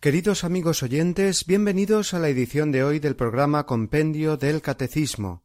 Queridos 0.00 0.44
amigos 0.44 0.82
oyentes, 0.82 1.44
bienvenidos 1.44 2.14
a 2.14 2.18
la 2.18 2.30
edición 2.30 2.72
de 2.72 2.82
hoy 2.82 3.00
del 3.00 3.16
programa 3.16 3.66
Compendio 3.66 4.38
del 4.38 4.62
Catecismo. 4.62 5.44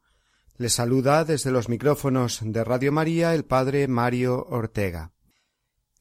Les 0.57 0.71
saluda 0.71 1.25
desde 1.25 1.51
los 1.51 1.67
micrófonos 1.67 2.39
de 2.41 2.63
Radio 2.63 2.93
María 2.93 3.35
el 3.35 3.43
Padre 3.43 3.89
Mario 3.89 4.47
Ortega. 4.49 5.11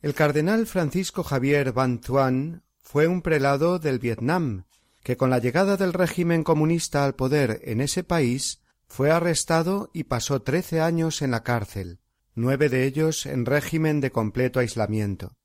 El 0.02 0.14
cardenal 0.14 0.68
Francisco 0.68 1.24
Javier 1.24 1.72
Van 1.72 2.00
Thuan 2.00 2.62
fue 2.80 3.08
un 3.08 3.22
prelado 3.22 3.80
del 3.80 3.98
Vietnam, 3.98 4.66
que 5.02 5.16
con 5.16 5.30
la 5.30 5.40
llegada 5.40 5.76
del 5.76 5.92
régimen 5.92 6.44
comunista 6.44 7.04
al 7.04 7.16
poder 7.16 7.60
en 7.64 7.80
ese 7.80 8.04
país 8.04 8.60
fue 8.86 9.10
arrestado 9.10 9.90
y 9.92 10.04
pasó 10.04 10.42
trece 10.42 10.80
años 10.80 11.22
en 11.22 11.32
la 11.32 11.42
cárcel, 11.42 11.98
nueve 12.36 12.68
de 12.68 12.84
ellos 12.84 13.26
en 13.26 13.46
régimen 13.46 14.00
de 14.00 14.12
completo 14.12 14.60
aislamiento. 14.60 15.36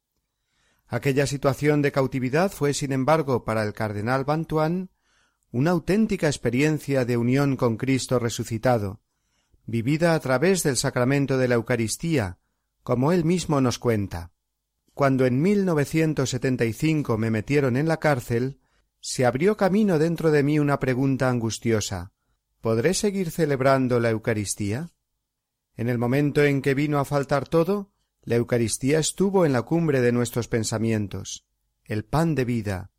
Aquella 0.90 1.28
situación 1.28 1.82
de 1.82 1.92
cautividad 1.92 2.52
fue, 2.52 2.74
sin 2.74 2.92
embargo, 2.92 3.46
para 3.46 3.64
el 3.64 3.74
cardenal 3.74 4.26
Bantuan 4.26 4.90
una 5.52 5.72
auténtica 5.72 6.28
experiencia 6.28 7.06
de 7.06 7.18
unión 7.18 7.56
con 7.56 7.78
Cristo 7.78 8.20
resucitado, 8.20 9.02
vivida 9.66 10.14
a 10.14 10.20
través 10.20 10.62
del 10.64 10.78
sacramento 10.78 11.38
de 11.38 11.48
la 11.48 11.56
Eucaristía, 11.56 12.38
como 12.84 13.12
él 13.12 13.26
mismo 13.26 13.62
nos 13.62 13.80
cuenta. 13.80 14.32
Cuando 14.94 15.26
en 15.26 15.42
1975 15.42 17.18
me 17.18 17.32
metieron 17.32 17.78
en 17.78 17.88
la 17.88 17.98
cárcel, 17.98 18.60
se 19.00 19.26
abrió 19.26 19.58
camino 19.58 19.98
dentro 19.98 20.30
de 20.30 20.44
mí 20.44 20.60
una 20.60 20.80
pregunta 20.80 21.30
angustiosa 21.30 22.12
¿Podré 22.62 22.94
seguir 22.94 23.32
celebrando 23.32 24.02
la 24.02 24.10
Eucaristía? 24.10 24.92
En 25.78 25.88
el 25.88 25.98
momento 25.98 26.44
en 26.44 26.62
que 26.62 26.74
vino 26.74 27.00
a 27.00 27.06
faltar 27.06 27.48
todo, 27.48 27.94
la 28.24 28.36
Eucaristía 28.36 29.00
estuvo 29.00 29.46
en 29.46 29.54
la 29.54 29.64
cumbre 29.64 30.02
de 30.02 30.12
nuestros 30.12 30.48
pensamientos, 30.48 31.46
el 31.86 32.06
pan 32.06 32.36
de 32.36 32.46
vida. 32.46 32.92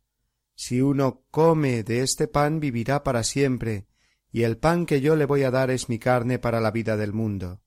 Si 0.55 0.81
uno 0.81 1.23
come 1.31 1.83
de 1.83 2.01
este 2.01 2.27
pan 2.27 2.59
vivirá 2.59 3.03
para 3.03 3.23
siempre, 3.23 3.87
y 4.31 4.43
el 4.43 4.57
pan 4.57 4.85
que 4.85 5.01
yo 5.01 5.15
le 5.15 5.25
voy 5.25 5.43
a 5.43 5.51
dar 5.51 5.71
es 5.71 5.89
mi 5.89 5.99
carne 5.99 6.39
para 6.39 6.61
la 6.61 6.71
vida 6.71 6.97
del 6.97 7.13
mundo. 7.13 7.61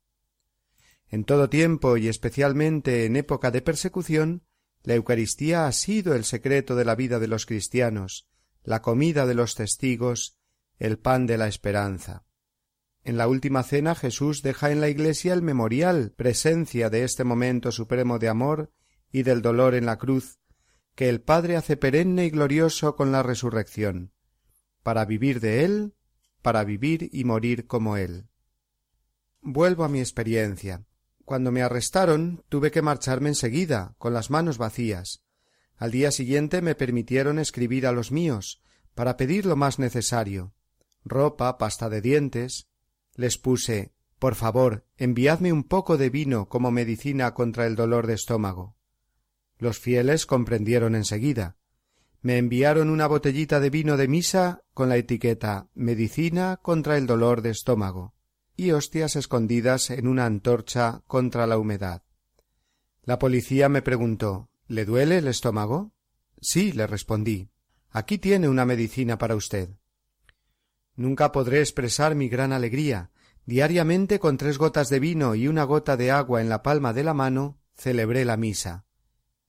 En 1.09 1.25
todo 1.25 1.49
tiempo 1.49 1.97
y 1.97 2.09
especialmente 2.09 3.05
en 3.05 3.17
época 3.17 3.51
de 3.51 3.63
persecución, 3.63 4.43
la 4.83 4.95
Eucaristía 4.95 5.67
ha 5.67 5.73
sido 5.73 6.15
el 6.15 6.25
secreto 6.25 6.77
de 6.77 6.85
la 6.85 6.95
vida 6.95 7.19
de 7.19 7.29
los 7.29 7.47
cristianos, 7.47 8.29
la 8.63 8.83
comida 8.83 9.27
de 9.27 9.35
los 9.35 9.55
testigos, 9.55 10.39
el 10.79 10.99
pan 10.99 11.27
de 11.27 11.39
la 11.39 11.49
esperanza. 11.49 12.24
En 13.05 13.19
la 13.19 13.29
última 13.29 13.63
cena 13.63 13.95
Jesús 13.95 14.43
deja 14.43 14.71
en 14.71 14.81
la 14.81 14.89
Iglesia 14.89 15.35
el 15.35 15.43
memorial, 15.43 16.13
presencia 16.17 16.89
de 16.89 17.05
este 17.05 17.23
momento 17.23 17.71
supremo 17.71 18.19
de 18.19 18.29
amor 18.29 18.71
y 19.13 19.23
del 19.23 19.43
dolor 19.43 19.75
en 19.75 19.85
la 19.85 19.99
cruz, 19.99 20.39
que 20.95 21.11
el 21.11 21.21
Padre 21.21 21.57
hace 21.57 21.77
perenne 21.77 22.25
y 22.25 22.31
glorioso 22.31 22.97
con 22.97 23.13
la 23.13 23.23
resurrección, 23.23 24.13
para 24.83 25.05
vivir 25.05 25.41
de 25.41 25.65
él, 25.65 25.95
para 26.41 26.65
vivir 26.65 27.11
y 27.13 27.25
morir 27.25 27.67
como 27.67 27.99
él. 27.99 28.29
Vuelvo 29.43 29.85
a 29.85 29.89
mi 29.89 30.01
experiencia. 30.01 30.85
Cuando 31.27 31.53
me 31.53 31.63
arrestaron 31.63 32.43
tuve 32.49 32.71
que 32.71 32.83
marcharme 32.83 33.29
enseguida, 33.29 33.95
con 33.99 34.15
las 34.15 34.31
manos 34.31 34.57
vacías. 34.57 35.23
Al 35.77 35.91
día 35.91 36.11
siguiente 36.11 36.63
me 36.63 36.75
permitieron 36.75 37.39
escribir 37.39 37.87
a 37.87 37.93
los 37.93 38.13
míos, 38.13 38.63
para 38.95 39.17
pedir 39.17 39.45
lo 39.45 39.57
más 39.57 39.79
necesario 39.79 40.55
ropa, 41.05 41.59
pasta 41.59 41.89
de 41.89 42.01
dientes, 42.01 42.69
les 43.17 43.39
puse 43.39 43.93
Por 44.19 44.35
favor, 44.35 44.87
enviadme 44.97 45.53
un 45.53 45.65
poco 45.65 45.97
de 45.99 46.11
vino 46.11 46.49
como 46.49 46.71
medicina 46.71 47.35
contra 47.35 47.67
el 47.67 47.77
dolor 47.77 48.07
de 48.07 48.15
estómago. 48.15 48.77
Los 49.59 49.79
fieles 49.79 50.27
comprendieron 50.27 50.95
enseguida. 50.95 51.57
Me 52.23 52.39
enviaron 52.39 52.89
una 52.89 53.07
botellita 53.07 53.61
de 53.61 53.71
vino 53.71 53.97
de 53.97 54.09
misa 54.09 54.63
con 54.73 54.89
la 54.89 54.97
etiqueta 54.97 55.69
Medicina 55.75 56.59
contra 56.63 56.97
el 56.97 57.07
dolor 57.07 57.43
de 57.43 57.51
estómago 57.51 58.15
y 58.57 58.71
hostias 58.71 59.17
escondidas 59.17 59.91
en 59.91 60.07
una 60.07 60.27
antorcha 60.27 61.03
contra 61.07 61.47
la 61.47 61.59
humedad. 61.59 62.03
La 63.03 63.19
policía 63.19 63.69
me 63.69 63.83
preguntó 63.83 64.49
¿Le 64.67 64.87
duele 64.87 65.19
el 65.19 65.29
estómago? 65.29 65.93
Sí, 66.41 66.73
le 66.73 66.87
respondí. 66.87 67.51
Aquí 67.91 68.17
tiene 68.17 68.49
una 68.49 68.65
medicina 68.65 69.19
para 69.19 69.37
usted. 69.37 69.69
Nunca 70.97 71.33
podré 71.33 71.61
expresar 71.61 72.15
mi 72.15 72.29
gran 72.29 72.53
alegría. 72.53 73.11
Diariamente 73.47 74.19
con 74.19 74.37
tres 74.37 74.59
gotas 74.59 74.89
de 74.89 75.01
vino 75.01 75.35
y 75.35 75.49
una 75.49 75.65
gota 75.65 75.97
de 75.97 76.11
agua 76.11 76.41
en 76.41 76.49
la 76.49 76.63
palma 76.63 76.93
de 76.93 77.05
la 77.05 77.15
mano 77.15 77.59
celebré 77.75 78.25
la 78.25 78.37
misa. 78.37 78.87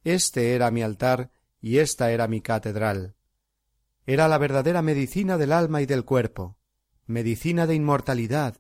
Este 0.04 0.54
era 0.54 0.72
mi 0.72 0.82
altar 0.82 1.32
y 1.62 1.78
esta 1.78 2.12
era 2.12 2.28
mi 2.28 2.42
catedral. 2.42 3.16
Era 4.06 4.28
la 4.28 4.38
verdadera 4.38 4.82
medicina 4.82 5.38
del 5.38 5.52
alma 5.52 5.82
y 5.82 5.86
del 5.86 6.04
cuerpo, 6.06 6.58
medicina 7.06 7.66
de 7.66 7.76
inmortalidad, 7.76 8.58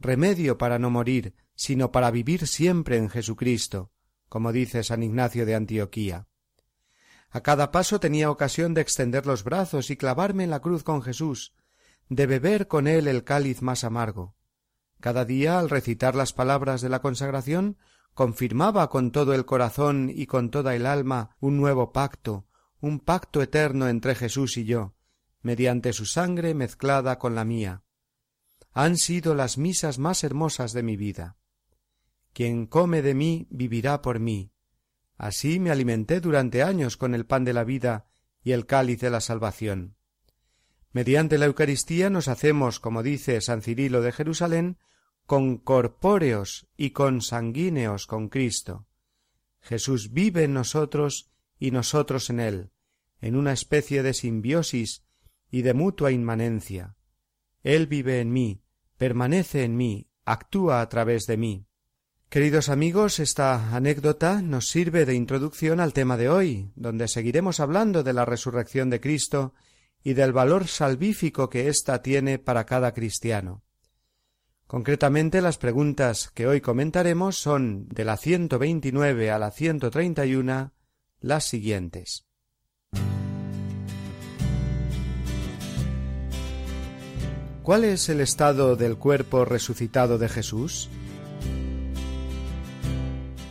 remedio 0.00 0.58
para 0.58 0.78
no 0.78 0.90
morir, 0.90 1.34
sino 1.54 1.92
para 1.92 2.10
vivir 2.10 2.46
siempre 2.46 2.96
en 2.96 3.08
Jesucristo, 3.10 3.92
como 4.28 4.52
dice 4.52 4.82
San 4.82 5.02
Ignacio 5.02 5.44
de 5.44 5.54
Antioquía. 5.54 6.28
A 7.30 7.42
cada 7.42 7.70
paso 7.70 8.00
tenía 8.00 8.30
ocasión 8.30 8.74
de 8.74 8.80
extender 8.80 9.26
los 9.26 9.44
brazos 9.44 9.90
y 9.90 9.96
clavarme 9.96 10.44
en 10.44 10.50
la 10.50 10.60
cruz 10.60 10.82
con 10.82 11.02
Jesús, 11.02 11.52
de 12.08 12.26
beber 12.26 12.68
con 12.68 12.86
él 12.86 13.08
el 13.08 13.24
cáliz 13.24 13.62
más 13.62 13.84
amargo. 13.84 14.34
Cada 15.00 15.24
día, 15.24 15.58
al 15.58 15.70
recitar 15.70 16.14
las 16.14 16.32
palabras 16.32 16.80
de 16.80 16.88
la 16.88 17.00
consagración, 17.00 17.76
confirmaba 18.14 18.90
con 18.90 19.12
todo 19.12 19.34
el 19.34 19.44
corazón 19.44 20.10
y 20.12 20.26
con 20.26 20.50
toda 20.50 20.74
el 20.74 20.86
alma 20.86 21.36
un 21.38 21.56
nuevo 21.56 21.92
pacto, 21.92 22.46
un 22.80 22.98
pacto 22.98 23.42
eterno 23.42 23.88
entre 23.88 24.14
Jesús 24.14 24.56
y 24.56 24.64
yo, 24.64 24.94
mediante 25.42 25.92
su 25.92 26.04
sangre 26.04 26.54
mezclada 26.54 27.18
con 27.18 27.34
la 27.34 27.44
mía. 27.44 27.84
Han 28.72 28.96
sido 28.96 29.34
las 29.34 29.58
misas 29.58 29.98
más 29.98 30.24
hermosas 30.24 30.72
de 30.72 30.82
mi 30.82 30.96
vida. 30.96 31.36
Quien 32.32 32.66
come 32.66 33.02
de 33.02 33.14
mí 33.14 33.46
vivirá 33.50 34.02
por 34.02 34.18
mí. 34.18 34.52
Así 35.16 35.58
me 35.58 35.70
alimenté 35.70 36.20
durante 36.20 36.62
años 36.62 36.96
con 36.96 37.14
el 37.14 37.26
pan 37.26 37.44
de 37.44 37.52
la 37.52 37.64
vida 37.64 38.06
y 38.42 38.52
el 38.52 38.66
cáliz 38.66 39.00
de 39.00 39.10
la 39.10 39.20
salvación. 39.20 39.97
Mediante 40.92 41.38
la 41.38 41.46
Eucaristía 41.46 42.10
nos 42.10 42.28
hacemos, 42.28 42.80
como 42.80 43.02
dice 43.02 43.40
San 43.40 43.62
Cirilo 43.62 44.00
de 44.00 44.12
Jerusalén, 44.12 44.78
concorpóreos 45.26 46.68
y 46.76 46.90
consanguíneos 46.90 48.06
con 48.06 48.28
Cristo. 48.28 48.86
Jesús 49.60 50.12
vive 50.12 50.44
en 50.44 50.54
nosotros 50.54 51.30
y 51.58 51.70
nosotros 51.70 52.30
en 52.30 52.40
él, 52.40 52.70
en 53.20 53.36
una 53.36 53.52
especie 53.52 54.02
de 54.02 54.14
simbiosis 54.14 55.04
y 55.50 55.62
de 55.62 55.74
mutua 55.74 56.12
inmanencia. 56.12 56.96
Él 57.62 57.86
vive 57.86 58.20
en 58.20 58.32
mí, 58.32 58.62
permanece 58.96 59.64
en 59.64 59.76
mí, 59.76 60.08
actúa 60.24 60.80
a 60.80 60.88
través 60.88 61.26
de 61.26 61.36
mí. 61.36 61.66
Queridos 62.30 62.68
amigos, 62.68 63.20
esta 63.20 63.74
anécdota 63.74 64.42
nos 64.42 64.68
sirve 64.68 65.06
de 65.06 65.14
introducción 65.14 65.80
al 65.80 65.92
tema 65.92 66.16
de 66.16 66.28
hoy, 66.28 66.72
donde 66.76 67.08
seguiremos 67.08 67.60
hablando 67.60 68.02
de 68.02 68.12
la 68.12 68.24
resurrección 68.24 68.90
de 68.90 69.00
Cristo 69.00 69.54
y 70.08 70.14
del 70.14 70.32
valor 70.32 70.68
salvífico 70.68 71.50
que 71.50 71.68
ésta 71.68 72.00
tiene 72.00 72.38
para 72.38 72.64
cada 72.64 72.94
cristiano. 72.94 73.62
Concretamente 74.66 75.42
las 75.42 75.58
preguntas 75.58 76.30
que 76.32 76.46
hoy 76.46 76.62
comentaremos 76.62 77.36
son 77.36 77.86
de 77.90 78.06
la 78.06 78.16
129 78.16 79.30
a 79.30 79.38
la 79.38 79.50
131 79.50 80.72
las 81.20 81.44
siguientes. 81.44 82.24
¿Cuál 87.62 87.84
es 87.84 88.08
el 88.08 88.22
estado 88.22 88.76
del 88.76 88.96
cuerpo 88.96 89.44
resucitado 89.44 90.16
de 90.16 90.30
Jesús? 90.30 90.88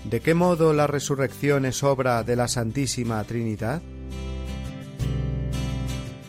¿De 0.05 0.21
qué 0.21 0.33
modo 0.33 0.73
la 0.73 0.87
resurrección 0.87 1.65
es 1.65 1.83
obra 1.83 2.23
de 2.23 2.35
la 2.35 2.47
Santísima 2.47 3.23
Trinidad? 3.25 3.83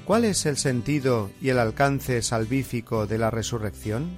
¿Cuál 0.08 0.24
es 0.24 0.46
el 0.46 0.56
sentido 0.56 1.30
y 1.38 1.50
el 1.50 1.58
alcance 1.58 2.22
salvífico 2.22 3.06
de 3.06 3.18
la 3.18 3.30
resurrección? 3.30 4.16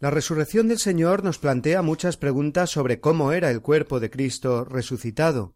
La 0.00 0.10
resurrección 0.10 0.68
del 0.68 0.76
Señor 0.80 1.24
nos 1.24 1.38
plantea 1.38 1.80
muchas 1.80 2.18
preguntas 2.18 2.68
sobre 2.68 3.00
cómo 3.00 3.32
era 3.32 3.50
el 3.50 3.62
cuerpo 3.62 4.00
de 4.00 4.10
Cristo 4.10 4.66
resucitado. 4.66 5.54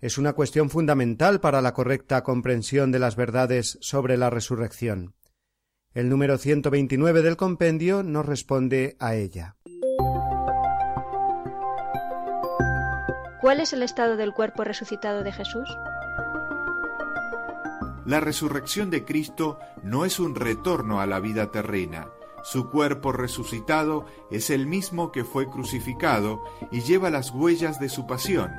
Es 0.00 0.18
una 0.18 0.34
cuestión 0.34 0.70
fundamental 0.70 1.40
para 1.40 1.60
la 1.60 1.74
correcta 1.74 2.22
comprensión 2.22 2.92
de 2.92 3.00
las 3.00 3.16
verdades 3.16 3.76
sobre 3.80 4.16
la 4.16 4.30
resurrección. 4.30 5.16
El 5.92 6.08
número 6.08 6.38
129 6.38 7.22
del 7.22 7.36
compendio 7.36 8.04
nos 8.04 8.24
responde 8.24 8.96
a 9.00 9.16
ella. 9.16 9.56
¿Cuál 13.40 13.58
es 13.58 13.72
el 13.72 13.82
estado 13.82 14.16
del 14.16 14.32
cuerpo 14.32 14.62
resucitado 14.62 15.24
de 15.24 15.32
Jesús? 15.32 15.68
La 18.06 18.20
resurrección 18.20 18.90
de 18.90 19.04
Cristo 19.04 19.58
no 19.82 20.04
es 20.04 20.20
un 20.20 20.36
retorno 20.36 21.00
a 21.00 21.06
la 21.06 21.18
vida 21.18 21.50
terrena, 21.50 22.08
su 22.44 22.70
cuerpo 22.70 23.10
resucitado 23.10 24.06
es 24.30 24.50
el 24.50 24.68
mismo 24.68 25.10
que 25.10 25.24
fue 25.24 25.50
crucificado 25.50 26.40
y 26.70 26.82
lleva 26.82 27.10
las 27.10 27.32
huellas 27.32 27.80
de 27.80 27.88
su 27.88 28.06
pasión, 28.06 28.52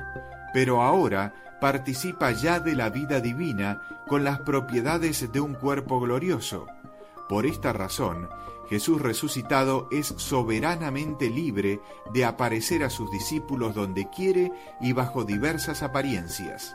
pero 0.52 0.82
ahora 0.82 1.34
participa 1.62 2.30
ya 2.30 2.60
de 2.60 2.76
la 2.76 2.90
vida 2.90 3.20
divina 3.20 3.80
con 4.06 4.22
las 4.22 4.40
propiedades 4.40 5.32
de 5.32 5.40
un 5.40 5.54
cuerpo 5.54 5.98
glorioso. 5.98 6.66
Por 7.28 7.46
esta 7.46 7.72
razón, 7.72 8.28
Jesús 8.68 9.00
resucitado 9.02 9.88
es 9.90 10.14
soberanamente 10.16 11.28
libre 11.28 11.80
de 12.12 12.24
aparecer 12.24 12.84
a 12.84 12.90
sus 12.90 13.10
discípulos 13.10 13.74
donde 13.74 14.08
quiere 14.10 14.52
y 14.80 14.92
bajo 14.92 15.24
diversas 15.24 15.82
apariencias. 15.82 16.74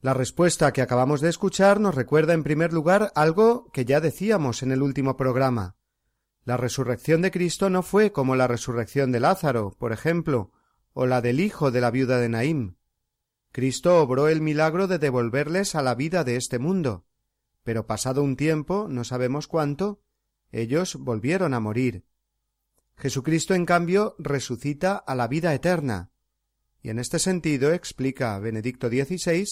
La 0.00 0.14
respuesta 0.14 0.72
que 0.72 0.80
acabamos 0.80 1.20
de 1.20 1.28
escuchar 1.28 1.80
nos 1.80 1.94
recuerda 1.94 2.32
en 2.32 2.44
primer 2.44 2.72
lugar 2.72 3.10
algo 3.14 3.70
que 3.72 3.84
ya 3.84 4.00
decíamos 4.00 4.62
en 4.62 4.70
el 4.70 4.80
último 4.80 5.16
programa. 5.16 5.76
La 6.44 6.56
resurrección 6.56 7.20
de 7.20 7.30
Cristo 7.30 7.68
no 7.68 7.82
fue 7.82 8.12
como 8.12 8.36
la 8.36 8.46
resurrección 8.46 9.12
de 9.12 9.20
Lázaro, 9.20 9.76
por 9.78 9.92
ejemplo, 9.92 10.52
o 11.00 11.06
la 11.06 11.20
del 11.20 11.38
hijo 11.38 11.70
de 11.70 11.80
la 11.80 11.92
viuda 11.92 12.18
de 12.18 12.28
Naim. 12.28 12.74
Cristo 13.52 14.02
obró 14.02 14.26
el 14.26 14.40
milagro 14.40 14.88
de 14.88 14.98
devolverles 14.98 15.76
a 15.76 15.82
la 15.82 15.94
vida 15.94 16.24
de 16.24 16.34
este 16.34 16.58
mundo, 16.58 17.06
pero 17.62 17.86
pasado 17.86 18.24
un 18.24 18.34
tiempo, 18.34 18.88
no 18.90 19.04
sabemos 19.04 19.46
cuánto, 19.46 20.02
ellos 20.50 20.96
volvieron 20.96 21.54
a 21.54 21.60
morir. 21.60 22.04
Jesucristo, 22.96 23.54
en 23.54 23.64
cambio, 23.64 24.16
resucita 24.18 24.96
a 24.96 25.14
la 25.14 25.28
vida 25.28 25.54
eterna, 25.54 26.10
y 26.82 26.90
en 26.90 26.98
este 26.98 27.20
sentido 27.20 27.72
explica 27.72 28.36
Benedicto 28.40 28.88
XVI 28.88 29.46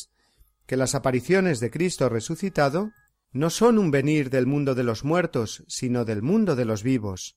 que 0.66 0.76
las 0.76 0.96
apariciones 0.96 1.60
de 1.60 1.70
Cristo 1.70 2.08
resucitado 2.08 2.90
no 3.30 3.50
son 3.50 3.78
un 3.78 3.92
venir 3.92 4.30
del 4.30 4.46
mundo 4.46 4.74
de 4.74 4.82
los 4.82 5.04
muertos, 5.04 5.62
sino 5.68 6.04
del 6.04 6.22
mundo 6.22 6.56
de 6.56 6.64
los 6.64 6.82
vivos, 6.82 7.36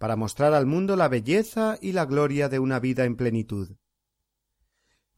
para 0.00 0.16
mostrar 0.16 0.54
al 0.54 0.64
mundo 0.64 0.96
la 0.96 1.08
belleza 1.08 1.76
y 1.78 1.92
la 1.92 2.06
gloria 2.06 2.48
de 2.48 2.58
una 2.58 2.80
vida 2.80 3.04
en 3.04 3.16
plenitud. 3.16 3.76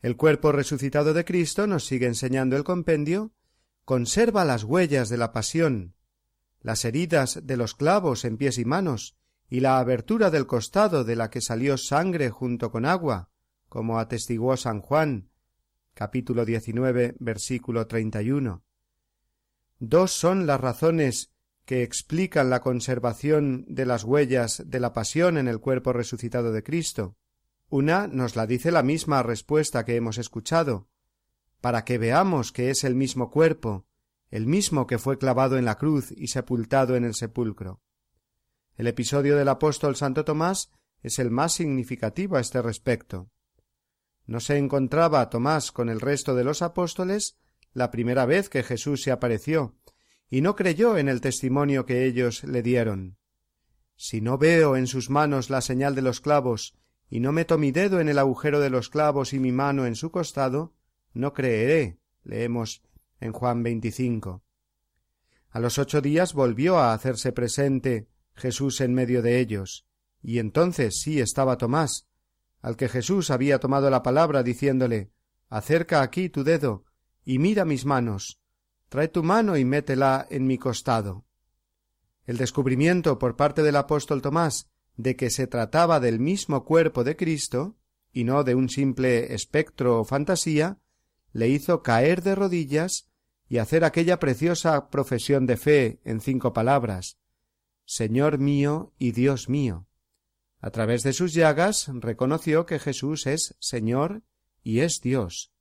El 0.00 0.16
cuerpo 0.16 0.50
resucitado 0.50 1.14
de 1.14 1.24
Cristo, 1.24 1.68
nos 1.68 1.86
sigue 1.86 2.06
enseñando 2.06 2.56
el 2.56 2.64
compendio, 2.64 3.32
conserva 3.84 4.44
las 4.44 4.64
huellas 4.64 5.08
de 5.08 5.18
la 5.18 5.32
pasión, 5.32 5.94
las 6.60 6.84
heridas 6.84 7.42
de 7.44 7.56
los 7.56 7.76
clavos 7.76 8.24
en 8.24 8.36
pies 8.36 8.58
y 8.58 8.64
manos, 8.64 9.14
y 9.48 9.60
la 9.60 9.78
abertura 9.78 10.30
del 10.32 10.48
costado 10.48 11.04
de 11.04 11.14
la 11.14 11.30
que 11.30 11.40
salió 11.40 11.78
sangre 11.78 12.30
junto 12.30 12.72
con 12.72 12.84
agua, 12.84 13.30
como 13.68 14.00
atestiguó 14.00 14.56
San 14.56 14.80
Juan, 14.80 15.30
capítulo 15.94 16.44
19, 16.44 17.14
versículo 17.20 17.86
31. 17.86 18.64
Dos 19.78 20.10
son 20.10 20.44
las 20.44 20.60
razones 20.60 21.31
que 21.64 21.82
explican 21.82 22.50
la 22.50 22.60
conservación 22.60 23.64
de 23.68 23.86
las 23.86 24.04
huellas 24.04 24.62
de 24.66 24.80
la 24.80 24.92
pasión 24.92 25.38
en 25.38 25.48
el 25.48 25.60
cuerpo 25.60 25.92
resucitado 25.92 26.52
de 26.52 26.62
Cristo. 26.62 27.16
Una 27.68 28.06
nos 28.06 28.36
la 28.36 28.46
dice 28.46 28.70
la 28.70 28.82
misma 28.82 29.22
respuesta 29.22 29.84
que 29.84 29.96
hemos 29.96 30.18
escuchado, 30.18 30.88
para 31.60 31.84
que 31.84 31.98
veamos 31.98 32.52
que 32.52 32.70
es 32.70 32.84
el 32.84 32.94
mismo 32.94 33.30
cuerpo, 33.30 33.86
el 34.30 34.46
mismo 34.46 34.86
que 34.86 34.98
fue 34.98 35.18
clavado 35.18 35.56
en 35.56 35.64
la 35.64 35.76
cruz 35.76 36.12
y 36.16 36.28
sepultado 36.28 36.96
en 36.96 37.04
el 37.04 37.14
sepulcro. 37.14 37.80
El 38.74 38.86
episodio 38.88 39.36
del 39.36 39.48
apóstol 39.48 39.94
Santo 39.94 40.24
Tomás 40.24 40.72
es 41.02 41.18
el 41.18 41.30
más 41.30 41.52
significativo 41.52 42.36
a 42.36 42.40
este 42.40 42.60
respecto. 42.62 43.30
No 44.26 44.40
se 44.40 44.56
encontraba 44.56 45.28
Tomás 45.30 45.72
con 45.72 45.88
el 45.88 46.00
resto 46.00 46.34
de 46.34 46.44
los 46.44 46.62
apóstoles 46.62 47.38
la 47.72 47.90
primera 47.90 48.26
vez 48.26 48.48
que 48.48 48.62
Jesús 48.62 49.02
se 49.02 49.10
apareció, 49.10 49.76
y 50.32 50.40
no 50.40 50.56
creyó 50.56 50.96
en 50.96 51.10
el 51.10 51.20
testimonio 51.20 51.84
que 51.84 52.06
ellos 52.06 52.42
le 52.44 52.62
dieron. 52.62 53.18
Si 53.96 54.22
no 54.22 54.38
veo 54.38 54.76
en 54.76 54.86
sus 54.86 55.10
manos 55.10 55.50
la 55.50 55.60
señal 55.60 55.94
de 55.94 56.00
los 56.00 56.22
clavos, 56.22 56.74
y 57.10 57.20
no 57.20 57.32
meto 57.32 57.58
mi 57.58 57.70
dedo 57.70 58.00
en 58.00 58.08
el 58.08 58.18
agujero 58.18 58.58
de 58.58 58.70
los 58.70 58.88
clavos 58.88 59.34
y 59.34 59.38
mi 59.38 59.52
mano 59.52 59.84
en 59.84 59.94
su 59.94 60.10
costado, 60.10 60.72
no 61.12 61.34
creeré. 61.34 61.98
leemos 62.24 62.82
en 63.20 63.32
Juan 63.32 63.62
25. 63.62 64.42
A 65.50 65.60
los 65.60 65.78
ocho 65.78 66.00
días 66.00 66.32
volvió 66.32 66.78
a 66.78 66.94
hacerse 66.94 67.32
presente 67.32 68.08
Jesús 68.34 68.80
en 68.80 68.94
medio 68.94 69.20
de 69.20 69.38
ellos, 69.38 69.86
y 70.22 70.38
entonces 70.38 71.02
sí 71.02 71.20
estaba 71.20 71.58
Tomás, 71.58 72.08
al 72.62 72.78
que 72.78 72.88
Jesús 72.88 73.30
había 73.30 73.58
tomado 73.58 73.90
la 73.90 74.02
palabra 74.02 74.42
diciéndole 74.42 75.10
Acerca 75.50 76.00
aquí 76.00 76.30
tu 76.30 76.42
dedo 76.42 76.86
y 77.22 77.38
mira 77.38 77.66
mis 77.66 77.84
manos, 77.84 78.41
trae 78.92 79.08
tu 79.08 79.22
mano 79.22 79.56
y 79.56 79.64
métela 79.64 80.26
en 80.28 80.46
mi 80.46 80.58
costado. 80.58 81.24
El 82.26 82.36
descubrimiento 82.36 83.18
por 83.18 83.36
parte 83.36 83.62
del 83.62 83.76
apóstol 83.76 84.20
Tomás 84.20 84.68
de 84.98 85.16
que 85.16 85.30
se 85.30 85.46
trataba 85.46 85.98
del 85.98 86.20
mismo 86.20 86.66
cuerpo 86.66 87.02
de 87.02 87.16
Cristo, 87.16 87.78
y 88.12 88.24
no 88.24 88.44
de 88.44 88.54
un 88.54 88.68
simple 88.68 89.32
espectro 89.32 89.98
o 89.98 90.04
fantasía, 90.04 90.78
le 91.32 91.48
hizo 91.48 91.82
caer 91.82 92.22
de 92.22 92.34
rodillas 92.34 93.08
y 93.48 93.56
hacer 93.56 93.82
aquella 93.82 94.18
preciosa 94.18 94.90
profesión 94.90 95.46
de 95.46 95.56
fe 95.56 96.00
en 96.04 96.20
cinco 96.20 96.52
palabras 96.52 97.16
Señor 97.86 98.36
mío 98.36 98.92
y 98.98 99.12
Dios 99.12 99.48
mío. 99.48 99.86
A 100.60 100.70
través 100.70 101.02
de 101.02 101.14
sus 101.14 101.32
llagas 101.32 101.88
reconoció 101.94 102.66
que 102.66 102.78
Jesús 102.78 103.26
es 103.26 103.56
Señor 103.58 104.22
y 104.62 104.80
es 104.80 105.00
Dios. 105.00 105.51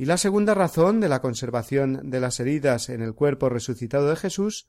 Y 0.00 0.06
la 0.06 0.16
segunda 0.16 0.54
razón 0.54 0.98
de 1.00 1.10
la 1.10 1.20
conservación 1.20 2.08
de 2.08 2.20
las 2.20 2.40
heridas 2.40 2.88
en 2.88 3.02
el 3.02 3.14
cuerpo 3.14 3.50
resucitado 3.50 4.08
de 4.08 4.16
Jesús 4.16 4.66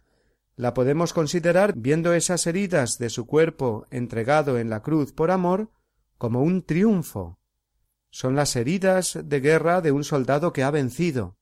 la 0.58 0.74
podemos 0.74 1.14
considerar 1.14 1.74
viendo 1.78 2.14
esas 2.14 2.48
heridas 2.48 2.98
de 2.98 3.10
su 3.10 3.26
cuerpo 3.26 3.88
entregado 3.92 4.60
en 4.60 4.70
la 4.70 4.82
cruz 4.82 5.14
por 5.14 5.32
amor 5.32 5.72
como 6.18 6.44
un 6.44 6.64
triunfo. 6.64 7.40
Son 8.10 8.36
las 8.36 8.58
heridas 8.58 9.20
de 9.24 9.40
guerra 9.40 9.80
de 9.80 9.94
un 9.94 10.04
soldado 10.04 10.52
que 10.52 10.64
ha 10.64 10.70
vencido. 10.70 11.38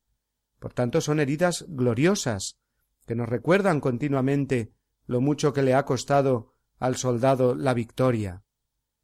Por 0.59 0.71
tanto, 0.71 1.01
son 1.01 1.19
heridas 1.19 1.65
gloriosas, 1.67 2.59
que 3.07 3.15
nos 3.15 3.27
recuerdan 3.27 3.81
continuamente 3.81 4.71
lo 5.07 5.19
mucho 5.19 5.51
que 5.51 5.63
le 5.63 5.73
ha 5.73 5.85
costado 5.85 6.53
al 6.77 6.95
soldado 6.95 7.55
la 7.55 7.73
victoria. 7.73 8.43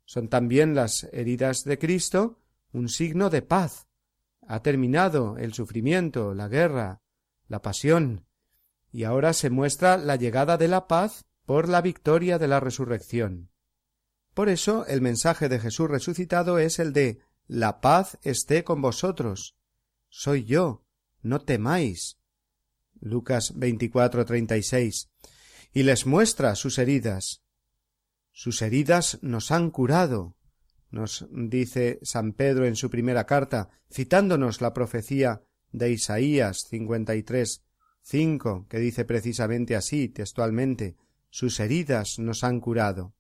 Son 0.06 0.28
también 0.28 0.76
las 0.76 1.06
heridas 1.06 1.64
de 1.64 1.80
Cristo 1.80 2.40
un 2.72 2.88
signo 2.88 3.32
de 3.32 3.42
paz. 3.42 3.85
Ha 4.48 4.62
terminado 4.62 5.38
el 5.38 5.54
sufrimiento, 5.54 6.34
la 6.34 6.48
guerra, 6.48 7.02
la 7.48 7.62
pasión, 7.62 8.26
y 8.92 9.04
ahora 9.04 9.34
se 9.34 9.50
muestra 9.50 9.98
la 9.98 10.16
llegada 10.16 10.58
de 10.58 10.68
la 10.68 10.88
paz 10.88 11.26
por 11.46 11.70
la 11.70 11.82
victoria 11.82 12.38
de 12.40 12.48
la 12.48 12.60
resurrección. 12.60 13.50
Por 14.34 14.50
eso 14.50 14.86
el 14.86 15.02
mensaje 15.02 15.50
de 15.50 15.60
Jesús 15.60 15.90
resucitado 15.90 16.60
es 16.60 16.80
el 16.80 16.94
de 16.94 17.20
La 17.48 17.80
paz 17.80 18.18
esté 18.22 18.64
con 18.64 18.82
vosotros. 18.82 19.56
Soy 20.10 20.46
yo, 20.46 20.84
no 21.22 21.42
temáis. 21.42 22.18
Lucas 23.00 23.54
24:36. 23.56 25.10
Y 25.74 25.84
les 25.84 26.06
muestra 26.06 26.56
sus 26.56 26.78
heridas. 26.78 27.42
Sus 28.32 28.62
heridas 28.62 29.20
nos 29.22 29.52
han 29.52 29.72
curado, 29.72 30.36
nos 30.92 31.28
dice 31.32 32.00
San 32.02 32.34
Pedro 32.34 32.66
en 32.66 32.76
su 32.76 32.90
primera 32.90 33.26
carta, 33.26 33.70
citándonos 33.92 34.62
la 34.62 34.74
profecía 34.74 35.42
de 35.72 35.92
Isaías 35.92 36.66
53, 36.70 37.64
5, 38.02 38.68
que 38.70 38.80
dice 38.80 39.04
precisamente 39.06 39.76
así, 39.76 40.10
textualmente, 40.10 40.96
sus 41.30 41.60
heridas 41.60 42.20
nos 42.20 42.44
han 42.44 42.60
curado. 42.60 43.14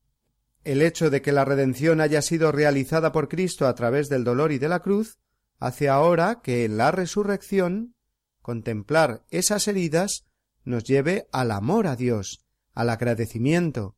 El 0.63 0.81
hecho 0.81 1.09
de 1.09 1.21
que 1.21 1.31
la 1.31 1.45
redención 1.45 2.01
haya 2.01 2.21
sido 2.21 2.51
realizada 2.51 3.11
por 3.11 3.27
Cristo 3.27 3.67
a 3.67 3.75
través 3.75 4.09
del 4.09 4.23
dolor 4.23 4.51
y 4.51 4.57
de 4.57 4.69
la 4.69 4.79
cruz 4.79 5.17
hace 5.59 5.89
ahora 5.89 6.41
que 6.41 6.65
en 6.65 6.77
la 6.77 6.91
resurrección 6.91 7.95
contemplar 8.41 9.25
esas 9.29 9.67
heridas 9.67 10.25
nos 10.63 10.83
lleve 10.83 11.27
al 11.31 11.51
amor 11.51 11.87
a 11.87 11.95
Dios, 11.95 12.45
al 12.73 12.89
agradecimiento, 12.89 13.95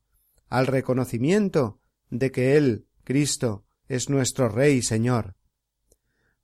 al 0.49 0.67
reconocimiento 0.67 1.79
de 2.09 2.31
que 2.31 2.57
Él, 2.57 2.86
Cristo, 3.07 3.65
es 3.87 4.09
nuestro 4.09 4.49
Rey 4.49 4.79
y 4.79 4.81
Señor. 4.81 5.37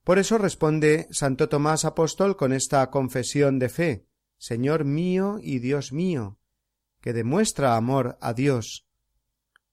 Por 0.02 0.18
eso 0.18 0.38
responde 0.38 1.08
Santo 1.10 1.50
Tomás 1.50 1.84
Apóstol 1.84 2.38
con 2.38 2.54
esta 2.54 2.90
confesión 2.90 3.58
de 3.58 3.68
fe 3.68 4.08
Señor 4.38 4.86
mío 4.86 5.38
y 5.42 5.58
Dios 5.58 5.92
mío, 5.92 6.38
que 7.02 7.12
demuestra 7.12 7.76
amor 7.76 8.16
a 8.22 8.32
Dios, 8.32 8.88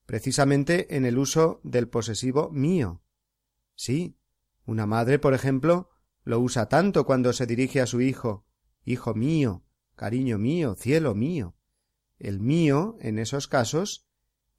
precisamente 0.06 0.98
en 0.98 1.06
el 1.06 1.18
uso 1.18 1.62
del 1.64 1.88
posesivo 1.88 2.50
mío. 2.52 3.02
Sí, 3.74 4.18
una 4.66 4.86
madre, 4.86 5.18
por 5.18 5.34
ejemplo, 5.34 5.92
lo 6.26 6.42
usa 6.42 6.68
tanto 6.68 7.06
cuando 7.06 7.32
se 7.32 7.46
dirige 7.46 7.80
a 7.80 7.86
su 7.86 8.02
hijo 8.02 8.46
Hijo 8.84 9.14
mío, 9.14 9.64
cariño 9.96 10.38
mío, 10.38 10.76
cielo 10.76 11.16
mío. 11.16 11.56
El 12.20 12.42
mío, 12.42 12.98
en 13.00 13.18
esos 13.18 13.48
casos, 13.48 14.11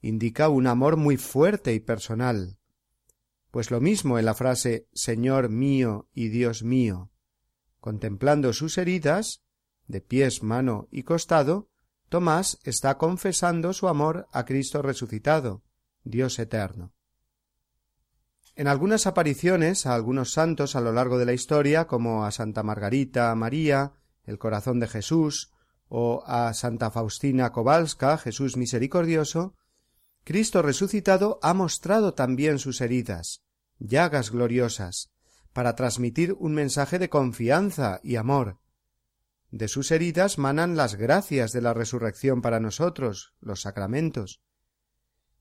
indica 0.03 0.49
un 0.49 0.67
amor 0.67 0.97
muy 0.97 1.17
fuerte 1.17 1.73
y 1.73 1.81
personal. 1.81 2.59
Pues 3.51 3.71
lo 3.71 3.81
mismo 3.81 4.19
en 4.19 4.27
la 4.27 4.35
frase 4.35 4.89
Señor 4.93 5.49
mío 5.49 6.09
y 6.13 6.29
Dios 6.29 6.63
mío. 6.63 7.11
Contemplando 7.81 8.53
sus 8.53 8.77
heridas, 8.79 9.43
de 9.87 10.01
pies, 10.01 10.43
mano 10.43 10.89
y 10.91 11.05
costado, 11.05 11.69
Tomás 12.09 12.59
está 12.65 12.99
confesando 12.99 13.73
su 13.73 13.89
amor 13.89 14.27
a 14.33 14.45
Cristo 14.45 14.83
resucitado, 14.83 15.63
Dios 16.05 16.39
eterno. 16.39 16.93
En 18.55 18.69
algunas 18.69 19.07
apariciones 19.07 19.87
a 19.87 19.95
algunos 19.95 20.33
santos 20.33 20.77
a 20.77 20.83
lo 20.83 20.93
largo 20.93 21.17
de 21.17 21.25
la 21.25 21.33
historia, 21.33 21.87
como 21.87 22.27
a 22.27 22.31
Santa 22.31 22.63
Margarita 22.63 23.35
María, 23.35 23.95
el 24.25 24.39
corazón 24.39 24.79
de 24.79 24.89
Jesús, 24.89 25.53
o 25.89 26.23
a 26.27 26.53
Santa 26.53 26.91
Faustina 26.91 27.51
Kowalska, 27.51 28.19
Jesús 28.19 28.59
misericordioso, 28.59 29.55
Cristo 30.25 30.63
resucitado 30.63 31.39
ha 31.43 31.53
mostrado 31.55 32.15
también 32.15 32.59
sus 32.59 32.81
heridas, 32.81 33.43
llagas 33.79 34.31
gloriosas, 34.31 35.11
para 35.53 35.75
transmitir 35.75 36.35
un 36.39 36.55
mensaje 36.55 36.99
de 36.99 37.09
confianza 37.09 38.01
y 38.03 38.17
amor. 38.17 38.59
De 39.51 39.69
sus 39.69 39.91
heridas 39.91 40.39
manan 40.39 40.77
las 40.77 40.95
gracias 40.95 41.53
de 41.53 41.61
la 41.61 41.75
resurrección 41.75 42.41
para 42.41 42.61
nosotros, 42.61 43.35
los 43.41 43.61
sacramentos. 43.61 44.41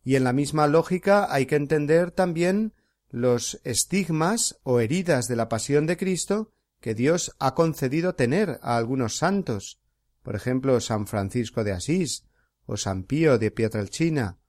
Y 0.03 0.15
en 0.15 0.23
la 0.23 0.33
misma 0.33 0.67
lógica 0.67 1.31
hay 1.31 1.45
que 1.45 1.55
entender 1.55 2.11
también 2.11 2.73
los 3.09 3.61
estigmas 3.63 4.59
o 4.63 4.79
heridas 4.79 5.27
de 5.27 5.35
la 5.35 5.47
pasión 5.47 5.85
de 5.85 5.95
Cristo 5.95 6.51
que 6.79 6.95
Dios 6.95 7.35
ha 7.39 7.53
concedido 7.53 8.15
tener 8.15 8.59
a 8.63 8.75
algunos 8.75 9.17
santos, 9.17 9.79
por 10.23 10.35
ejemplo 10.35 10.81
San 10.81 11.07
Francisco 11.07 11.63
de 11.63 11.71
Asís 11.71 12.25
o 12.65 12.75
San 12.77 13.03
Pío 13.03 13.38
de 13.38 13.51
Pietrelcina. 13.51 14.40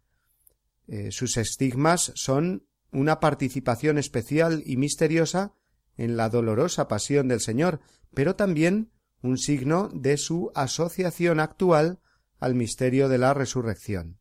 Eh, 0.88 1.10
sus 1.10 1.36
estigmas 1.36 2.12
son 2.14 2.66
una 2.90 3.20
participación 3.20 3.98
especial 3.98 4.62
y 4.66 4.76
misteriosa 4.76 5.54
en 5.96 6.16
la 6.16 6.28
dolorosa 6.28 6.88
pasión 6.88 7.28
del 7.28 7.40
Señor, 7.40 7.80
pero 8.14 8.36
también 8.36 8.90
un 9.22 9.38
signo 9.38 9.88
de 9.94 10.16
su 10.16 10.50
asociación 10.54 11.40
actual 11.40 12.00
al 12.38 12.54
misterio 12.54 13.08
de 13.08 13.18
la 13.18 13.34
resurrección. 13.34 14.18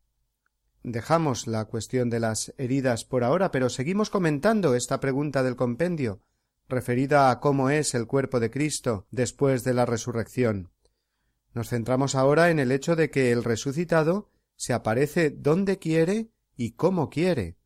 Dejamos 0.84 1.46
la 1.46 1.64
cuestión 1.66 2.10
de 2.10 2.20
las 2.20 2.54
heridas 2.58 3.04
por 3.04 3.24
ahora, 3.24 3.50
pero 3.50 3.68
seguimos 3.68 4.10
comentando 4.10 4.74
esta 4.74 5.00
pregunta 5.00 5.42
del 5.42 5.56
compendio, 5.56 6.22
referida 6.68 7.30
a 7.30 7.40
cómo 7.40 7.70
es 7.70 7.94
el 7.94 8.06
cuerpo 8.06 8.40
de 8.40 8.50
Cristo 8.50 9.06
después 9.10 9.64
de 9.64 9.74
la 9.74 9.86
resurrección. 9.86 10.70
Nos 11.54 11.68
centramos 11.68 12.14
ahora 12.14 12.50
en 12.50 12.58
el 12.58 12.72
hecho 12.72 12.96
de 12.96 13.10
que 13.10 13.30
el 13.30 13.44
resucitado 13.44 14.30
se 14.56 14.72
aparece 14.72 15.30
donde 15.30 15.78
quiere 15.78 16.30
y 16.62 16.74
cómo 16.74 17.10
quiere, 17.10 17.56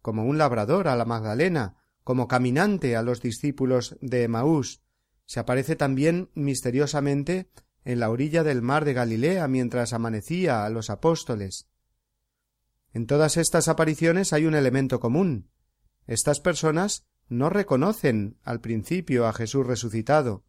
como 0.00 0.24
un 0.24 0.38
labrador 0.38 0.88
a 0.88 0.96
la 0.96 1.04
Magdalena, 1.04 1.76
como 2.02 2.28
caminante 2.28 2.96
a 2.96 3.02
los 3.02 3.20
discípulos 3.20 3.98
de 4.00 4.22
Emaús, 4.22 4.80
se 5.26 5.38
aparece 5.38 5.76
también 5.76 6.30
misteriosamente 6.32 7.50
en 7.84 8.00
la 8.00 8.08
orilla 8.08 8.42
del 8.42 8.62
mar 8.62 8.86
de 8.86 8.94
Galilea 8.94 9.46
mientras 9.48 9.92
amanecía 9.92 10.64
a 10.64 10.70
los 10.70 10.88
apóstoles. 10.88 11.68
En 12.94 13.06
todas 13.06 13.36
estas 13.36 13.68
apariciones 13.68 14.32
hay 14.32 14.46
un 14.46 14.54
elemento 14.54 14.98
común. 14.98 15.50
Estas 16.06 16.40
personas 16.40 17.04
no 17.28 17.50
reconocen 17.50 18.38
al 18.44 18.62
principio 18.62 19.26
a 19.26 19.34
Jesús 19.34 19.66
resucitado. 19.66 20.46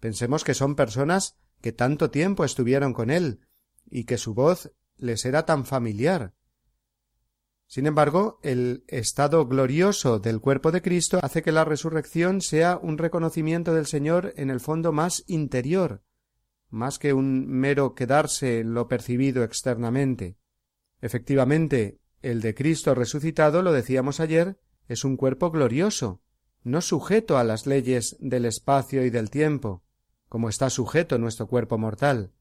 Pensemos 0.00 0.44
que 0.44 0.52
son 0.52 0.74
personas 0.74 1.38
que 1.62 1.72
tanto 1.72 2.10
tiempo 2.10 2.44
estuvieron 2.44 2.92
con 2.92 3.08
él 3.08 3.40
y 3.90 4.04
que 4.04 4.18
su 4.18 4.34
voz 4.34 4.70
les 4.98 5.24
era 5.24 5.46
tan 5.46 5.64
familiar. 5.64 6.34
Sin 7.68 7.86
embargo, 7.86 8.40
el 8.42 8.82
estado 8.88 9.46
glorioso 9.46 10.18
del 10.18 10.40
cuerpo 10.40 10.72
de 10.72 10.80
Cristo 10.80 11.20
hace 11.22 11.42
que 11.42 11.52
la 11.52 11.66
resurrección 11.66 12.40
sea 12.40 12.78
un 12.80 12.96
reconocimiento 12.96 13.74
del 13.74 13.84
Señor 13.84 14.32
en 14.36 14.48
el 14.48 14.58
fondo 14.58 14.90
más 14.90 15.22
interior, 15.26 16.02
más 16.70 16.98
que 16.98 17.12
un 17.12 17.46
mero 17.46 17.94
quedarse 17.94 18.60
en 18.60 18.72
lo 18.72 18.88
percibido 18.88 19.44
externamente. 19.44 20.38
Efectivamente, 21.02 22.00
el 22.22 22.40
de 22.40 22.54
Cristo 22.54 22.94
resucitado, 22.94 23.62
lo 23.62 23.72
decíamos 23.72 24.18
ayer, 24.18 24.58
es 24.88 25.04
un 25.04 25.18
cuerpo 25.18 25.50
glorioso, 25.50 26.22
no 26.64 26.80
sujeto 26.80 27.36
a 27.36 27.44
las 27.44 27.66
leyes 27.66 28.16
del 28.18 28.46
espacio 28.46 29.04
y 29.04 29.10
del 29.10 29.28
tiempo, 29.28 29.84
como 30.30 30.48
está 30.48 30.70
sujeto 30.70 31.18
nuestro 31.18 31.46
cuerpo 31.48 31.76
mortal. 31.76 32.32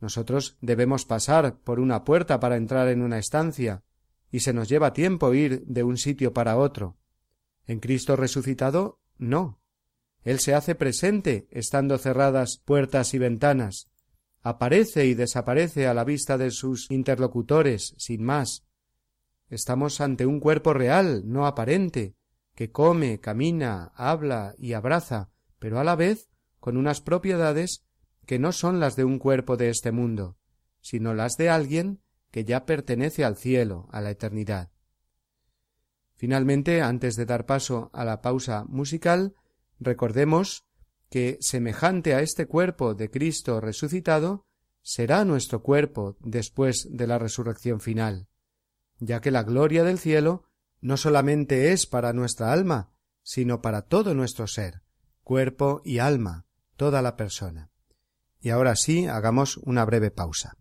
Nosotros 0.00 0.58
debemos 0.60 1.04
pasar 1.04 1.60
por 1.60 1.78
una 1.78 2.02
puerta 2.02 2.40
para 2.40 2.56
entrar 2.56 2.88
en 2.88 3.00
una 3.00 3.20
estancia, 3.20 3.84
y 4.30 4.40
se 4.40 4.52
nos 4.52 4.68
lleva 4.68 4.92
tiempo 4.92 5.32
ir 5.34 5.64
de 5.66 5.82
un 5.82 5.96
sitio 5.96 6.32
para 6.32 6.56
otro. 6.56 6.96
En 7.66 7.80
Cristo 7.80 8.16
resucitado, 8.16 9.00
no. 9.18 9.60
Él 10.22 10.40
se 10.40 10.54
hace 10.54 10.74
presente 10.74 11.46
estando 11.50 11.98
cerradas 11.98 12.60
puertas 12.64 13.14
y 13.14 13.18
ventanas, 13.18 13.88
aparece 14.42 15.06
y 15.06 15.14
desaparece 15.14 15.86
a 15.86 15.94
la 15.94 16.04
vista 16.04 16.38
de 16.38 16.50
sus 16.50 16.90
interlocutores 16.90 17.94
sin 17.98 18.24
más. 18.24 18.64
Estamos 19.48 20.00
ante 20.00 20.26
un 20.26 20.40
cuerpo 20.40 20.74
real, 20.74 21.22
no 21.26 21.46
aparente, 21.46 22.16
que 22.54 22.70
come, 22.70 23.20
camina, 23.20 23.92
habla 23.94 24.54
y 24.58 24.72
abraza, 24.72 25.30
pero 25.58 25.78
a 25.78 25.84
la 25.84 25.94
vez 25.94 26.28
con 26.58 26.76
unas 26.76 27.00
propiedades 27.00 27.84
que 28.24 28.38
no 28.38 28.50
son 28.50 28.80
las 28.80 28.96
de 28.96 29.04
un 29.04 29.18
cuerpo 29.18 29.56
de 29.56 29.68
este 29.68 29.92
mundo, 29.92 30.36
sino 30.80 31.14
las 31.14 31.36
de 31.36 31.48
alguien 31.48 32.00
que 32.36 32.44
ya 32.44 32.66
pertenece 32.66 33.24
al 33.24 33.38
cielo, 33.38 33.88
a 33.90 34.02
la 34.02 34.10
eternidad. 34.10 34.68
Finalmente, 36.16 36.82
antes 36.82 37.16
de 37.16 37.24
dar 37.24 37.46
paso 37.46 37.88
a 37.94 38.04
la 38.04 38.20
pausa 38.20 38.66
musical, 38.68 39.34
recordemos 39.80 40.66
que, 41.08 41.38
semejante 41.40 42.12
a 42.12 42.20
este 42.20 42.44
cuerpo 42.44 42.92
de 42.92 43.10
Cristo 43.10 43.58
resucitado, 43.62 44.44
será 44.82 45.24
nuestro 45.24 45.62
cuerpo 45.62 46.18
después 46.20 46.86
de 46.90 47.06
la 47.06 47.18
resurrección 47.18 47.80
final, 47.80 48.28
ya 48.98 49.22
que 49.22 49.30
la 49.30 49.42
gloria 49.42 49.82
del 49.82 49.98
cielo 49.98 50.44
no 50.82 50.98
solamente 50.98 51.72
es 51.72 51.86
para 51.86 52.12
nuestra 52.12 52.52
alma, 52.52 52.92
sino 53.22 53.62
para 53.62 53.80
todo 53.80 54.12
nuestro 54.12 54.46
ser, 54.46 54.82
cuerpo 55.24 55.80
y 55.86 56.00
alma, 56.00 56.44
toda 56.76 57.00
la 57.00 57.16
persona. 57.16 57.70
Y 58.40 58.50
ahora 58.50 58.76
sí, 58.76 59.06
hagamos 59.06 59.56
una 59.56 59.86
breve 59.86 60.10
pausa. 60.10 60.58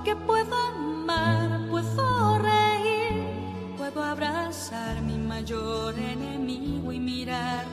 Porque 0.00 0.16
puedo 0.16 0.56
puedo 1.70 2.38
reír, 2.38 3.22
puedo 3.76 4.02
abrazar 4.02 5.02
mi 5.02 5.18
mayor 5.18 5.94
enemigo 5.98 6.90
y 6.90 6.98
mirar 6.98 7.66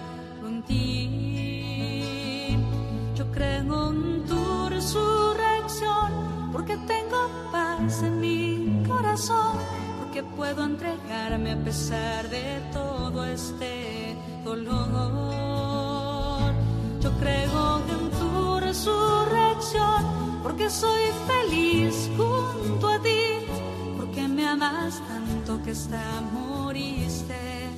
en 0.46 0.62
ti. 0.64 2.58
Yo 3.16 3.32
creo 3.32 3.92
en 3.92 4.26
tu 4.26 4.68
resurrección 4.68 6.52
porque 6.52 6.76
tengo 6.86 7.30
paz 7.50 8.04
en 8.04 8.20
mi 8.20 8.84
corazón, 8.86 9.56
porque 10.00 10.22
puedo 10.24 10.66
entregarme 10.66 11.54
a 11.54 11.64
pesar 11.64 12.30
de 12.30 12.62
todo 12.74 13.24
este 13.26 14.18
dolor. 14.44 14.82
Yo 17.00 17.10
creo 17.20 17.78
en 17.78 18.12
tu 18.20 18.60
resurrección 18.60 20.27
porque 20.44 20.70
soy 20.70 21.04
feliz 21.28 22.10
junto 22.18 22.90
a 22.90 23.00
ti 23.00 23.48
amas 24.48 25.02
tanto 25.08 25.62
que 25.64 25.72
hasta 25.72 26.22
moriste 26.32 27.70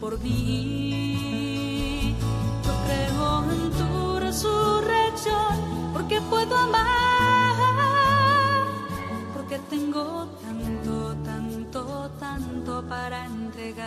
por 0.00 0.20
mí. 0.20 2.14
Yo 2.64 2.72
creo 2.86 3.44
en 3.50 3.70
tu 3.72 4.18
resurrección 4.20 5.92
porque 5.92 6.20
puedo 6.30 6.56
amar, 6.56 7.56
porque 9.34 9.58
tengo 9.70 10.28
tanto, 10.42 11.16
tanto, 11.24 12.10
tanto 12.20 12.88
para 12.88 13.26
entregar. 13.26 13.86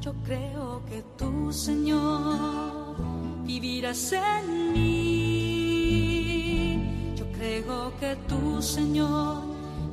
Yo 0.00 0.12
creo 0.24 0.82
que 0.88 1.04
tú, 1.16 1.52
Señor, 1.52 2.96
vivirás 3.46 4.12
en 4.12 4.72
mí. 4.72 4.86
creo 7.38 7.92
que 8.00 8.16
tú, 8.28 8.60
Señor, 8.62 9.42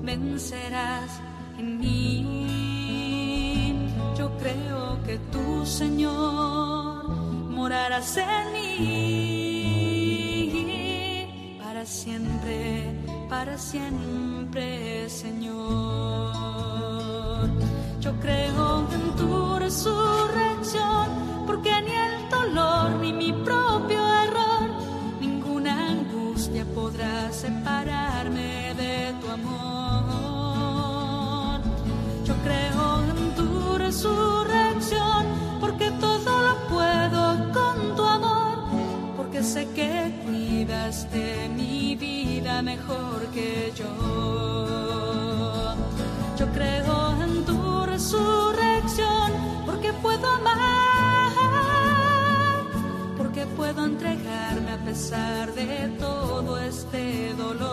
vencerás 0.02 1.22
en 1.60 1.80
mí. 1.80 2.94
Yo 4.18 4.32
creo 4.38 5.02
que 5.06 5.18
tú, 5.32 5.66
Señor, 5.66 7.08
morarás 7.50 8.18
en 8.18 8.52
mí 8.54 8.94
para 11.84 11.86
siempre, 11.86 12.86
para 13.30 13.58
siempre, 13.58 15.10
Señor. 15.10 16.34
Yo 18.00 18.14
creo 18.22 18.88
en 18.94 19.16
tu 19.18 19.60
resurrección, 19.60 21.10
mejor 42.62 43.28
que 43.34 43.74
yo. 43.76 43.90
Yo 46.38 46.46
creo 46.52 47.16
en 47.24 47.46
tu 47.46 47.86
resurrección, 47.86 49.32
porque 49.66 49.94
puedo 49.94 50.28
amar, 50.28 51.32
porque 53.18 53.46
puedo 53.46 53.86
entregarme 53.86 54.72
a 54.72 54.78
pesar 54.86 55.54
de 55.54 55.90
todo 56.00 56.60
este 56.60 57.34
dolor. 57.36 57.73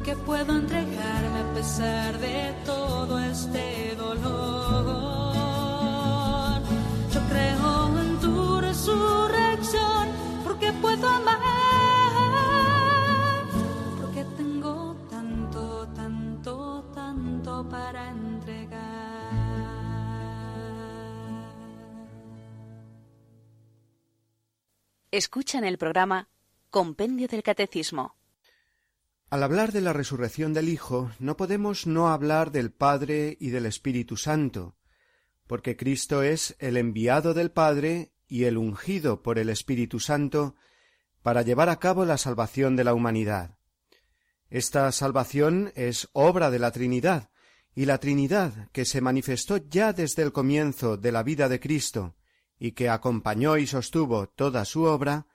porque 0.00 0.16
puedo 0.16 0.56
entregarme 0.56 1.40
a 1.40 1.52
pesar 1.52 2.18
de 2.18 2.54
todo 2.64 3.18
este 3.18 3.94
dolor. 3.96 5.34
Yo 7.12 7.20
creo 7.28 7.98
en 8.00 8.18
tu 8.18 8.62
resurrección, 8.62 10.08
porque 10.42 10.72
puedo 10.72 11.06
amar, 11.06 11.42
porque 14.00 14.24
tengo 14.38 14.96
tanto, 15.10 15.86
tanto, 15.94 16.82
tanto 16.94 17.68
para 17.68 18.08
entregar. 18.08 18.80
Escuchan 25.10 25.64
el 25.64 25.76
programa 25.76 26.30
Compendio 26.70 27.28
del 27.28 27.42
Catecismo. 27.42 28.19
Al 29.30 29.44
hablar 29.44 29.70
de 29.70 29.80
la 29.80 29.92
resurrección 29.92 30.52
del 30.52 30.68
Hijo, 30.68 31.12
no 31.20 31.36
podemos 31.36 31.86
no 31.86 32.08
hablar 32.08 32.50
del 32.50 32.72
Padre 32.72 33.36
y 33.38 33.50
del 33.50 33.64
Espíritu 33.64 34.16
Santo, 34.16 34.74
porque 35.46 35.76
Cristo 35.76 36.24
es 36.24 36.56
el 36.58 36.76
enviado 36.76 37.32
del 37.32 37.52
Padre 37.52 38.12
y 38.26 38.44
el 38.44 38.58
ungido 38.58 39.22
por 39.22 39.38
el 39.38 39.48
Espíritu 39.48 40.00
Santo 40.00 40.56
para 41.22 41.42
llevar 41.42 41.68
a 41.68 41.78
cabo 41.78 42.04
la 42.04 42.18
salvación 42.18 42.74
de 42.74 42.82
la 42.82 42.92
humanidad. 42.92 43.56
Esta 44.48 44.90
salvación 44.90 45.70
es 45.76 46.08
obra 46.12 46.50
de 46.50 46.58
la 46.58 46.72
Trinidad, 46.72 47.30
y 47.72 47.84
la 47.84 47.98
Trinidad, 47.98 48.68
que 48.72 48.84
se 48.84 49.00
manifestó 49.00 49.58
ya 49.58 49.92
desde 49.92 50.24
el 50.24 50.32
comienzo 50.32 50.96
de 50.96 51.12
la 51.12 51.22
vida 51.22 51.48
de 51.48 51.60
Cristo, 51.60 52.16
y 52.58 52.72
que 52.72 52.88
acompañó 52.88 53.58
y 53.58 53.68
sostuvo 53.68 54.28
toda 54.28 54.64
su 54.64 54.82
obra, 54.82 55.28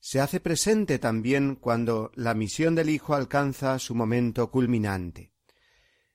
se 0.00 0.20
hace 0.20 0.40
presente 0.40 0.98
también 0.98 1.56
cuando 1.56 2.10
la 2.14 2.34
misión 2.34 2.74
del 2.74 2.90
Hijo 2.90 3.14
alcanza 3.14 3.78
su 3.78 3.94
momento 3.94 4.50
culminante. 4.50 5.32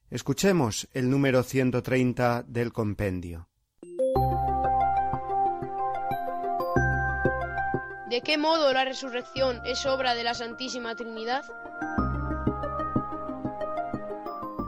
Escuchemos 0.09 0.87
el 0.93 1.09
número 1.09 1.43
130 1.43 2.43
del 2.43 2.71
compendio. 2.71 3.49
¿De 8.09 8.21
qué 8.21 8.37
modo 8.37 8.71
la 8.73 8.85
resurrección 8.85 9.59
es 9.65 9.87
obra 9.87 10.13
de 10.13 10.23
la 10.23 10.35
Santísima 10.35 10.95
Trinidad? 10.95 11.43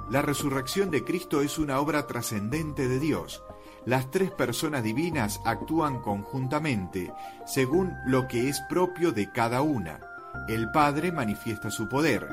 La 0.10 0.24
resurrección 0.24 0.90
de 0.90 1.04
Cristo 1.04 1.42
es 1.42 1.60
una 1.60 1.80
obra 1.80 2.08
trascendente 2.08 2.88
de 2.88 3.00
Dios. 3.00 3.44
Las 3.86 4.10
tres 4.10 4.32
personas 4.32 4.84
divinas 4.84 5.40
actúan 5.46 6.02
conjuntamente, 6.02 7.14
según 7.46 7.94
lo 8.08 8.28
que 8.28 8.50
es 8.50 8.60
propio 8.62 9.12
de 9.12 9.32
cada 9.32 9.62
una. 9.62 10.00
El 10.48 10.72
Padre 10.72 11.12
manifiesta 11.12 11.70
su 11.70 11.88
poder. 11.88 12.28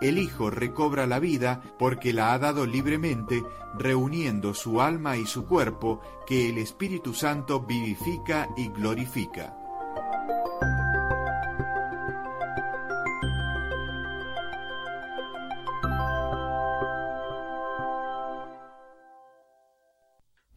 El 0.00 0.18
Hijo 0.18 0.50
recobra 0.50 1.06
la 1.06 1.18
vida 1.18 1.60
porque 1.78 2.12
la 2.12 2.34
ha 2.34 2.38
dado 2.38 2.66
libremente, 2.66 3.42
reuniendo 3.74 4.52
su 4.52 4.80
alma 4.82 5.16
y 5.16 5.26
su 5.26 5.46
cuerpo, 5.46 6.00
que 6.26 6.50
el 6.50 6.58
Espíritu 6.58 7.14
Santo 7.14 7.60
vivifica 7.60 8.48
y 8.56 8.68
glorifica. 8.68 9.56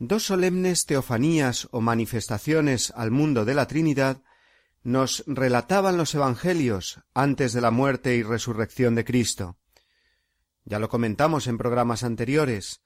Dos 0.03 0.23
solemnes 0.23 0.87
teofanías 0.87 1.67
o 1.69 1.79
manifestaciones 1.79 2.91
al 2.95 3.11
mundo 3.11 3.45
de 3.45 3.53
la 3.53 3.67
Trinidad 3.67 4.23
nos 4.81 5.23
relataban 5.27 5.95
los 5.95 6.15
Evangelios 6.15 7.01
antes 7.13 7.53
de 7.53 7.61
la 7.61 7.69
muerte 7.69 8.15
y 8.15 8.23
resurrección 8.23 8.95
de 8.95 9.05
Cristo. 9.05 9.59
Ya 10.65 10.79
lo 10.79 10.89
comentamos 10.89 11.45
en 11.45 11.59
programas 11.59 12.01
anteriores. 12.01 12.81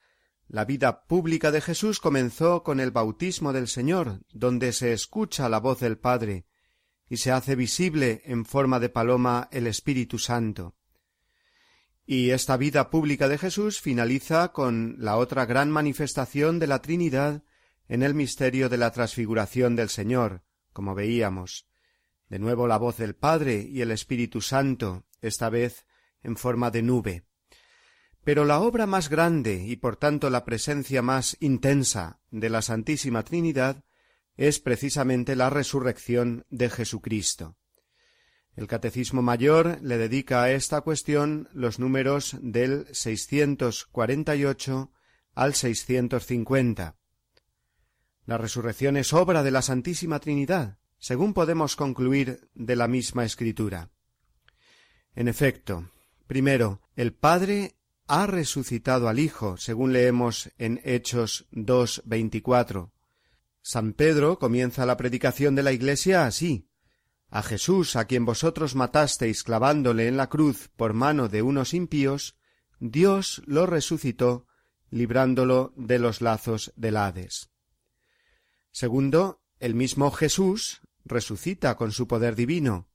La 0.50 0.66
vida 0.66 1.06
pública 1.06 1.52
de 1.52 1.62
Jesús 1.62 2.02
comenzó 2.02 2.64
con 2.64 2.82
el 2.82 2.92
bautismo 2.92 3.54
del 3.54 3.70
Señor, 3.70 4.20
donde 4.34 4.74
se 4.74 4.92
escucha 4.92 5.48
la 5.48 5.62
voz 5.62 5.80
del 5.80 5.98
Padre 5.98 6.46
y 7.08 7.16
se 7.16 7.32
hace 7.32 7.56
visible 7.56 8.24
en 8.26 8.44
forma 8.44 8.82
de 8.82 8.90
paloma 8.90 9.48
el 9.54 9.68
Espíritu 9.68 10.20
Santo. 10.20 10.76
Y 12.06 12.30
esta 12.30 12.56
vida 12.56 12.92
pública 12.92 13.28
de 13.28 13.40
Jesús 13.40 13.82
finaliza 13.82 14.50
con 14.52 14.96
la 15.00 15.18
otra 15.18 15.46
gran 15.46 15.72
manifestación 15.72 16.60
de 16.60 16.68
la 16.68 16.80
Trinidad 16.80 17.44
en 17.88 18.04
el 18.04 18.14
misterio 18.14 18.70
de 18.70 18.78
la 18.78 18.92
transfiguración 18.92 19.76
del 19.76 19.90
Señor, 19.90 20.44
como 20.72 20.94
veíamos. 20.94 21.68
De 22.30 22.38
nuevo 22.38 22.68
la 22.68 22.78
voz 22.78 22.98
del 22.98 23.16
Padre 23.16 23.68
y 23.68 23.82
el 23.82 23.92
Espíritu 23.92 24.42
Santo, 24.42 25.06
esta 25.22 25.50
vez 25.50 25.86
en 26.22 26.38
forma 26.38 26.70
de 26.70 26.84
nube. 26.84 27.24
Pero 28.24 28.46
la 28.46 28.60
obra 28.60 28.86
más 28.86 29.10
grande 29.10 29.64
y 29.66 29.76
por 29.76 29.98
tanto 29.98 30.30
la 30.30 30.46
presencia 30.46 31.02
más 31.02 31.38
intensa 31.40 32.20
de 32.30 32.50
la 32.50 32.62
Santísima 32.62 33.24
Trinidad 33.24 33.84
es 34.36 34.60
precisamente 34.60 35.36
la 35.36 35.50
resurrección 35.50 36.46
de 36.50 36.70
Jesucristo. 36.70 37.58
El 38.56 38.68
Catecismo 38.68 39.22
Mayor 39.22 39.80
le 39.82 39.98
dedica 39.98 40.44
a 40.44 40.52
esta 40.52 40.80
cuestión 40.80 41.50
los 41.52 41.78
números 41.78 42.38
del 42.42 42.88
648 42.94 44.92
al 45.34 45.54
650. 45.54 46.96
La 48.26 48.38
resurrección 48.38 48.96
es 48.96 49.12
obra 49.12 49.44
de 49.44 49.52
la 49.52 49.62
Santísima 49.62 50.20
Trinidad, 50.20 50.80
según 50.98 51.34
podemos 51.34 51.76
concluir 51.76 52.50
de 52.54 52.78
la 52.78 52.88
misma 52.88 53.26
Escritura. 53.26 53.90
En 55.16 55.28
efecto, 55.28 55.92
primero, 56.26 56.82
el 56.96 57.14
Padre 57.14 57.76
ha 58.08 58.26
resucitado 58.26 59.10
al 59.10 59.20
Hijo, 59.20 59.58
según 59.58 59.92
leemos 59.92 60.50
en 60.58 60.80
Hechos 60.86 61.46
2.24. 61.52 62.92
San 63.62 63.92
Pedro 63.94 64.40
comienza 64.40 64.86
la 64.86 64.96
predicación 64.96 65.56
de 65.56 65.64
la 65.64 65.74
Iglesia 65.74 66.26
así 66.26 66.70
a 67.36 67.44
Jesús, 67.44 67.98
a 67.98 68.06
quien 68.06 68.24
vosotros 68.24 68.76
matasteis 68.76 69.44
clavándole 69.44 70.08
en 70.08 70.16
la 70.16 70.30
cruz 70.30 70.70
por 70.78 70.94
mano 70.94 71.28
de 71.28 71.42
unos 71.42 71.74
impíos, 71.74 72.38
Dios 72.80 73.44
lo 73.46 73.66
resucitó, 73.66 74.48
librándolo 74.90 75.74
de 75.76 76.00
los 76.00 76.22
lazos 76.22 76.72
del 76.78 76.96
Hades. 76.96 77.50
Segundo, 78.72 79.42
el 79.60 79.76
mismo 79.76 80.12
Jesús 80.12 80.80
resucita 81.04 81.76
con 81.76 81.92
su 81.92 82.08
poder 82.08 82.38
divino. 82.38 82.88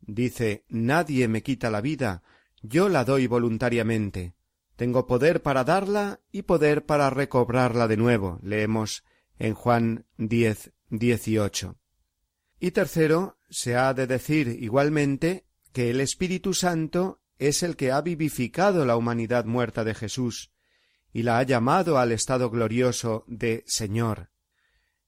Dice 0.00 0.66
Nadie 0.68 1.26
me 1.26 1.42
quita 1.42 1.70
la 1.70 1.80
vida, 1.80 2.22
yo 2.60 2.90
la 2.90 3.06
doy 3.06 3.26
voluntariamente. 3.26 4.34
Tengo 4.76 5.06
poder 5.06 5.40
para 5.40 5.64
darla 5.64 6.20
y 6.30 6.42
poder 6.42 6.84
para 6.84 7.08
recobrarla 7.08 7.88
de 7.88 7.96
nuevo. 7.96 8.38
Leemos 8.42 9.02
en 9.38 9.54
Juan 9.54 10.04
diez 10.18 10.72
dieciocho. 10.90 11.78
Y 12.58 12.70
tercero, 12.70 13.35
se 13.48 13.76
ha 13.76 13.94
de 13.94 14.06
decir 14.06 14.48
igualmente 14.48 15.46
que 15.72 15.90
el 15.90 16.00
Espíritu 16.00 16.54
Santo 16.54 17.20
es 17.38 17.62
el 17.62 17.76
que 17.76 17.92
ha 17.92 18.00
vivificado 18.00 18.84
la 18.84 18.96
humanidad 18.96 19.44
muerta 19.44 19.84
de 19.84 19.94
Jesús 19.94 20.52
y 21.12 21.22
la 21.22 21.38
ha 21.38 21.42
llamado 21.42 21.98
al 21.98 22.12
estado 22.12 22.50
glorioso 22.50 23.24
de 23.26 23.64
Señor. 23.66 24.30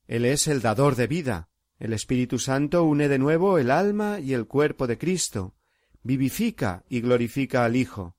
Él 0.07 0.25
es 0.25 0.49
el 0.49 0.63
dador 0.63 0.97
de 0.97 1.07
vida. 1.07 1.51
El 1.79 1.93
Espíritu 1.93 2.39
Santo 2.39 2.85
une 2.85 3.09
de 3.09 3.19
nuevo 3.19 3.59
el 3.59 3.71
alma 3.71 4.19
y 4.19 4.35
el 4.35 4.47
cuerpo 4.47 4.87
de 4.87 4.99
Cristo, 4.99 5.55
vivifica 6.03 6.85
y 6.89 7.01
glorifica 7.01 7.65
al 7.65 7.77
Hijo, 7.77 8.17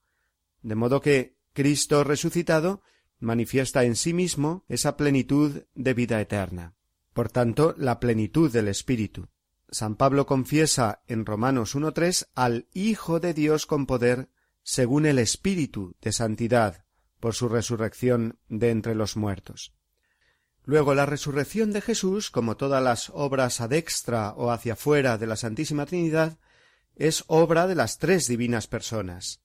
de 0.62 0.76
modo 0.76 1.02
que 1.02 1.38
Cristo 1.54 2.04
resucitado 2.04 2.82
manifiesta 3.20 3.84
en 3.84 3.96
sí 3.96 4.14
mismo 4.14 4.66
esa 4.70 4.96
plenitud 4.96 5.64
de 5.74 5.94
vida 5.94 6.22
eterna. 6.22 6.76
Por 7.14 7.30
tanto, 7.30 7.76
la 7.78 8.00
plenitud 8.00 8.52
del 8.52 8.70
Espíritu. 8.70 9.28
San 9.72 9.96
Pablo 9.96 10.26
confiesa 10.26 11.02
en 11.08 11.26
Romanos 11.26 11.76
1.3 11.76 12.28
al 12.36 12.68
Hijo 12.74 13.20
de 13.20 13.34
Dios 13.34 13.66
con 13.66 13.86
poder, 13.86 14.30
según 14.64 15.06
el 15.06 15.20
Espíritu 15.20 15.96
de 16.02 16.12
santidad, 16.12 16.86
por 17.20 17.36
su 17.36 17.50
resurrección 17.50 18.40
de 18.48 18.72
entre 18.72 18.96
los 18.96 19.16
muertos. 19.16 19.74
Luego, 20.64 20.94
la 20.94 21.06
resurrección 21.06 21.72
de 21.72 21.82
Jesús, 21.82 22.32
como 22.32 22.58
todas 22.58 22.84
las 22.84 23.10
obras 23.14 23.62
ad 23.62 23.74
extra 23.74 24.34
o 24.34 24.52
hacia 24.52 24.76
fuera 24.76 25.18
de 25.18 25.28
la 25.28 25.36
Santísima 25.36 25.86
Trinidad, 25.86 26.38
es 26.96 27.24
obra 27.28 27.68
de 27.68 27.76
las 27.76 27.98
tres 27.98 28.28
divinas 28.28 28.68
personas. 28.68 29.42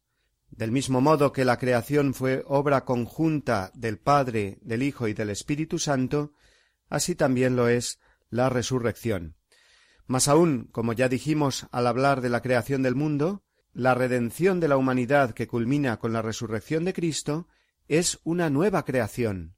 Del 0.50 0.72
mismo 0.72 1.00
modo 1.00 1.32
que 1.32 1.44
la 1.44 1.58
creación 1.58 2.14
fue 2.14 2.44
obra 2.46 2.84
conjunta 2.84 3.70
del 3.74 3.98
Padre, 3.98 4.58
del 4.62 4.82
Hijo 4.82 5.08
y 5.08 5.14
del 5.14 5.30
Espíritu 5.30 5.78
Santo, 5.78 6.32
así 6.88 7.14
también 7.14 7.56
lo 7.56 7.68
es 7.68 7.98
la 8.30 8.48
resurrección. 8.48 9.36
Mas 10.06 10.28
aún, 10.28 10.68
como 10.70 10.92
ya 10.92 11.08
dijimos 11.08 11.66
al 11.72 11.86
hablar 11.86 12.20
de 12.20 12.28
la 12.28 12.42
creación 12.42 12.82
del 12.82 12.94
mundo, 12.94 13.42
la 13.72 13.94
redención 13.94 14.60
de 14.60 14.68
la 14.68 14.76
humanidad 14.76 15.32
que 15.32 15.46
culmina 15.46 15.98
con 15.98 16.12
la 16.12 16.22
resurrección 16.22 16.84
de 16.84 16.92
Cristo 16.92 17.48
es 17.88 18.20
una 18.24 18.50
nueva 18.50 18.84
creación, 18.84 19.56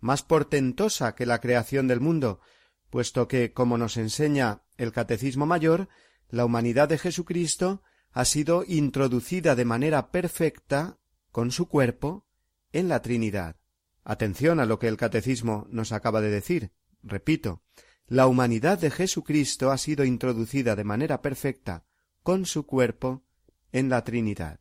más 0.00 0.22
portentosa 0.22 1.14
que 1.14 1.26
la 1.26 1.40
creación 1.40 1.86
del 1.86 2.00
mundo, 2.00 2.40
puesto 2.88 3.28
que, 3.28 3.52
como 3.52 3.78
nos 3.78 3.96
enseña 3.96 4.62
el 4.76 4.92
Catecismo 4.92 5.46
Mayor, 5.46 5.88
la 6.28 6.44
humanidad 6.44 6.88
de 6.88 6.98
Jesucristo 6.98 7.82
ha 8.12 8.24
sido 8.24 8.64
introducida 8.66 9.54
de 9.54 9.64
manera 9.64 10.10
perfecta 10.10 10.98
con 11.30 11.50
su 11.50 11.68
cuerpo 11.68 12.26
en 12.72 12.88
la 12.88 13.02
Trinidad. 13.02 13.56
Atención 14.04 14.58
a 14.58 14.66
lo 14.66 14.78
que 14.78 14.88
el 14.88 14.96
Catecismo 14.96 15.66
nos 15.70 15.92
acaba 15.92 16.20
de 16.20 16.30
decir. 16.30 16.72
Repito, 17.02 17.62
la 18.10 18.26
humanidad 18.26 18.76
de 18.76 18.90
Jesucristo 18.90 19.70
ha 19.70 19.78
sido 19.78 20.04
introducida 20.04 20.74
de 20.74 20.82
manera 20.82 21.22
perfecta 21.22 21.84
con 22.24 22.44
su 22.44 22.66
cuerpo 22.66 23.22
en 23.70 23.88
la 23.88 24.02
Trinidad. 24.02 24.58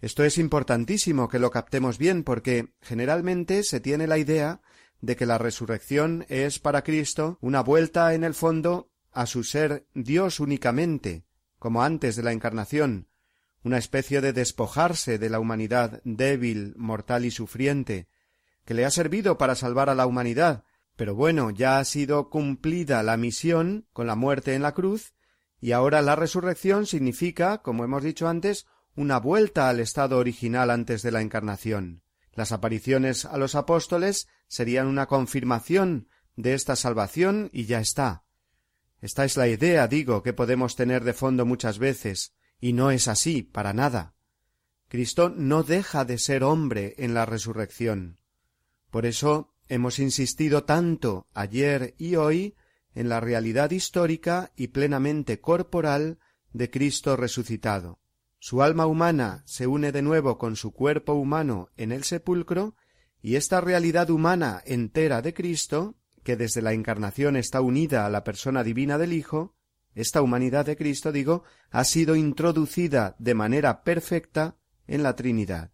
Esto 0.00 0.24
es 0.24 0.36
importantísimo 0.36 1.28
que 1.28 1.38
lo 1.38 1.52
captemos 1.52 1.96
bien 1.96 2.24
porque 2.24 2.74
generalmente 2.82 3.62
se 3.62 3.78
tiene 3.78 4.08
la 4.08 4.18
idea 4.18 4.62
de 5.00 5.14
que 5.14 5.26
la 5.26 5.38
resurrección 5.38 6.26
es 6.28 6.58
para 6.58 6.82
Cristo 6.82 7.38
una 7.40 7.62
vuelta 7.62 8.14
en 8.14 8.24
el 8.24 8.34
fondo 8.34 8.90
a 9.12 9.26
su 9.26 9.44
ser 9.44 9.86
Dios 9.94 10.40
únicamente, 10.40 11.24
como 11.60 11.84
antes 11.84 12.16
de 12.16 12.24
la 12.24 12.32
encarnación, 12.32 13.08
una 13.62 13.78
especie 13.78 14.20
de 14.20 14.32
despojarse 14.32 15.18
de 15.18 15.30
la 15.30 15.38
humanidad 15.38 16.02
débil, 16.04 16.74
mortal 16.76 17.26
y 17.26 17.30
sufriente, 17.30 18.08
que 18.64 18.74
le 18.74 18.84
ha 18.84 18.90
servido 18.90 19.38
para 19.38 19.54
salvar 19.54 19.88
a 19.88 19.94
la 19.94 20.06
humanidad, 20.06 20.64
pero 20.96 21.14
bueno, 21.14 21.50
ya 21.50 21.78
ha 21.78 21.84
sido 21.84 22.30
cumplida 22.30 23.02
la 23.02 23.16
misión 23.16 23.86
con 23.92 24.06
la 24.06 24.16
muerte 24.16 24.54
en 24.54 24.62
la 24.62 24.72
cruz, 24.72 25.14
y 25.60 25.72
ahora 25.72 26.02
la 26.02 26.16
resurrección 26.16 26.86
significa, 26.86 27.58
como 27.58 27.84
hemos 27.84 28.02
dicho 28.02 28.28
antes, 28.28 28.66
una 28.94 29.18
vuelta 29.18 29.68
al 29.68 29.80
estado 29.80 30.18
original 30.18 30.70
antes 30.70 31.02
de 31.02 31.12
la 31.12 31.20
encarnación. 31.20 32.02
Las 32.32 32.52
apariciones 32.52 33.24
a 33.26 33.36
los 33.36 33.54
apóstoles 33.54 34.28
serían 34.48 34.86
una 34.86 35.06
confirmación 35.06 36.08
de 36.34 36.54
esta 36.54 36.76
salvación 36.76 37.50
y 37.52 37.66
ya 37.66 37.80
está. 37.80 38.24
Esta 39.00 39.24
es 39.24 39.36
la 39.36 39.48
idea, 39.48 39.88
digo, 39.88 40.22
que 40.22 40.32
podemos 40.32 40.76
tener 40.76 41.04
de 41.04 41.12
fondo 41.12 41.44
muchas 41.44 41.78
veces, 41.78 42.34
y 42.58 42.72
no 42.72 42.90
es 42.90 43.08
así, 43.08 43.42
para 43.42 43.72
nada. 43.72 44.14
Cristo 44.88 45.28
no 45.28 45.62
deja 45.62 46.04
de 46.04 46.18
ser 46.18 46.42
hombre 46.42 46.94
en 46.98 47.12
la 47.12 47.26
resurrección. 47.26 48.20
Por 48.90 49.04
eso 49.04 49.55
hemos 49.68 49.98
insistido 49.98 50.64
tanto 50.64 51.26
ayer 51.34 51.94
y 51.98 52.16
hoy 52.16 52.54
en 52.94 53.08
la 53.08 53.20
realidad 53.20 53.70
histórica 53.70 54.52
y 54.56 54.68
plenamente 54.68 55.40
corporal 55.40 56.18
de 56.52 56.70
Cristo 56.70 57.16
resucitado. 57.16 58.00
Su 58.38 58.62
alma 58.62 58.86
humana 58.86 59.42
se 59.46 59.66
une 59.66 59.92
de 59.92 60.02
nuevo 60.02 60.38
con 60.38 60.56
su 60.56 60.72
cuerpo 60.72 61.14
humano 61.14 61.68
en 61.76 61.92
el 61.92 62.04
sepulcro, 62.04 62.76
y 63.20 63.36
esta 63.36 63.60
realidad 63.60 64.10
humana 64.10 64.62
entera 64.64 65.20
de 65.20 65.34
Cristo, 65.34 65.96
que 66.22 66.36
desde 66.36 66.62
la 66.62 66.72
encarnación 66.72 67.36
está 67.36 67.60
unida 67.60 68.06
a 68.06 68.10
la 68.10 68.24
persona 68.24 68.62
divina 68.62 68.98
del 68.98 69.12
Hijo, 69.12 69.54
esta 69.94 70.20
humanidad 70.20 70.66
de 70.66 70.76
Cristo, 70.76 71.10
digo, 71.10 71.42
ha 71.70 71.84
sido 71.84 72.16
introducida 72.16 73.16
de 73.18 73.34
manera 73.34 73.82
perfecta 73.82 74.56
en 74.86 75.02
la 75.02 75.16
Trinidad. 75.16 75.72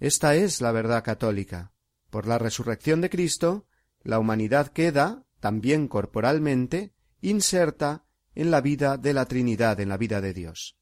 Esta 0.00 0.34
es 0.34 0.60
la 0.60 0.72
verdad 0.72 1.04
católica. 1.04 1.72
Por 2.16 2.26
la 2.26 2.38
resurrección 2.38 3.02
de 3.02 3.10
Cristo, 3.10 3.66
la 4.02 4.18
humanidad 4.18 4.68
queda, 4.68 5.26
también 5.38 5.86
corporalmente, 5.86 6.94
inserta 7.20 8.06
en 8.34 8.50
la 8.50 8.62
vida 8.62 8.96
de 8.96 9.12
la 9.12 9.26
Trinidad, 9.26 9.78
en 9.80 9.90
la 9.90 9.98
vida 9.98 10.22
de 10.22 10.32
Dios. 10.32 10.78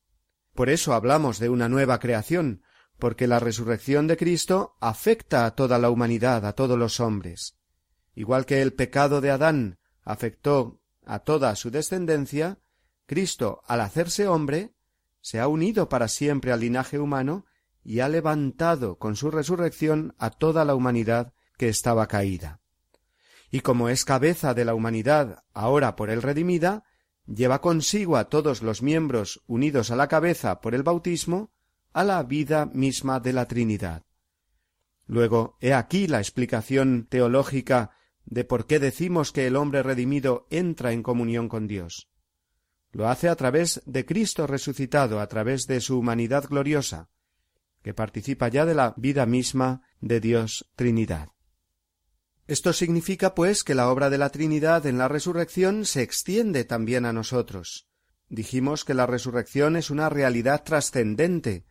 Por 0.54 0.70
eso 0.70 0.94
hablamos 0.94 1.40
de 1.40 1.48
una 1.48 1.68
nueva 1.68 1.98
creación, 1.98 2.62
porque 3.00 3.26
la 3.26 3.40
resurrección 3.40 4.06
de 4.06 4.16
Cristo 4.16 4.76
afecta 4.80 5.44
a 5.44 5.56
toda 5.56 5.80
la 5.80 5.90
humanidad, 5.90 6.46
a 6.46 6.52
todos 6.52 6.78
los 6.78 7.00
hombres. 7.00 7.58
Igual 8.14 8.46
que 8.46 8.62
el 8.62 8.72
pecado 8.72 9.20
de 9.20 9.32
Adán 9.32 9.80
afectó 10.04 10.80
a 11.04 11.18
toda 11.18 11.56
su 11.56 11.72
descendencia, 11.72 12.60
Cristo, 13.06 13.60
al 13.66 13.80
hacerse 13.80 14.28
hombre, 14.28 14.72
se 15.20 15.40
ha 15.40 15.48
unido 15.48 15.88
para 15.88 16.06
siempre 16.06 16.52
al 16.52 16.60
linaje 16.60 17.00
humano 17.00 17.44
y 17.84 18.00
ha 18.00 18.08
levantado 18.08 18.98
con 18.98 19.14
su 19.14 19.30
resurrección 19.30 20.14
a 20.18 20.30
toda 20.30 20.64
la 20.64 20.74
humanidad 20.74 21.34
que 21.58 21.68
estaba 21.68 22.08
caída. 22.08 22.60
Y 23.50 23.60
como 23.60 23.88
es 23.88 24.04
cabeza 24.04 24.54
de 24.54 24.64
la 24.64 24.74
humanidad 24.74 25.44
ahora 25.52 25.94
por 25.94 26.10
él 26.10 26.22
redimida, 26.22 26.84
lleva 27.26 27.60
consigo 27.60 28.16
a 28.16 28.28
todos 28.28 28.62
los 28.62 28.82
miembros 28.82 29.42
unidos 29.46 29.90
a 29.90 29.96
la 29.96 30.08
cabeza 30.08 30.60
por 30.60 30.74
el 30.74 30.82
bautismo 30.82 31.52
a 31.92 32.02
la 32.02 32.22
vida 32.24 32.66
misma 32.66 33.20
de 33.20 33.32
la 33.32 33.46
Trinidad. 33.46 34.02
Luego, 35.06 35.56
he 35.60 35.74
aquí 35.74 36.08
la 36.08 36.18
explicación 36.18 37.06
teológica 37.08 37.90
de 38.24 38.44
por 38.44 38.66
qué 38.66 38.80
decimos 38.80 39.32
que 39.32 39.46
el 39.46 39.54
hombre 39.54 39.82
redimido 39.82 40.46
entra 40.50 40.92
en 40.92 41.02
comunión 41.02 41.48
con 41.48 41.66
Dios. 41.66 42.08
Lo 42.90 43.08
hace 43.08 43.28
a 43.28 43.36
través 43.36 43.82
de 43.86 44.06
Cristo 44.06 44.46
resucitado, 44.46 45.20
a 45.20 45.26
través 45.26 45.66
de 45.66 45.80
su 45.80 45.98
humanidad 45.98 46.44
gloriosa, 46.48 47.10
que 47.84 47.92
participa 47.92 48.48
ya 48.48 48.64
de 48.64 48.74
la 48.74 48.94
vida 48.96 49.26
misma 49.26 49.82
de 50.00 50.18
Dios 50.18 50.72
Trinidad. 50.74 51.28
Esto 52.46 52.72
significa, 52.72 53.34
pues, 53.34 53.62
que 53.62 53.74
la 53.74 53.90
obra 53.90 54.08
de 54.08 54.16
la 54.16 54.30
Trinidad 54.30 54.86
en 54.86 54.96
la 54.96 55.06
resurrección 55.06 55.84
se 55.84 56.00
extiende 56.02 56.64
también 56.64 57.04
a 57.04 57.12
nosotros. 57.12 57.86
Dijimos 58.30 58.86
que 58.86 58.94
la 58.94 59.06
resurrección 59.06 59.76
es 59.76 59.90
una 59.90 60.08
realidad 60.08 60.64
trascendente, 60.64 61.66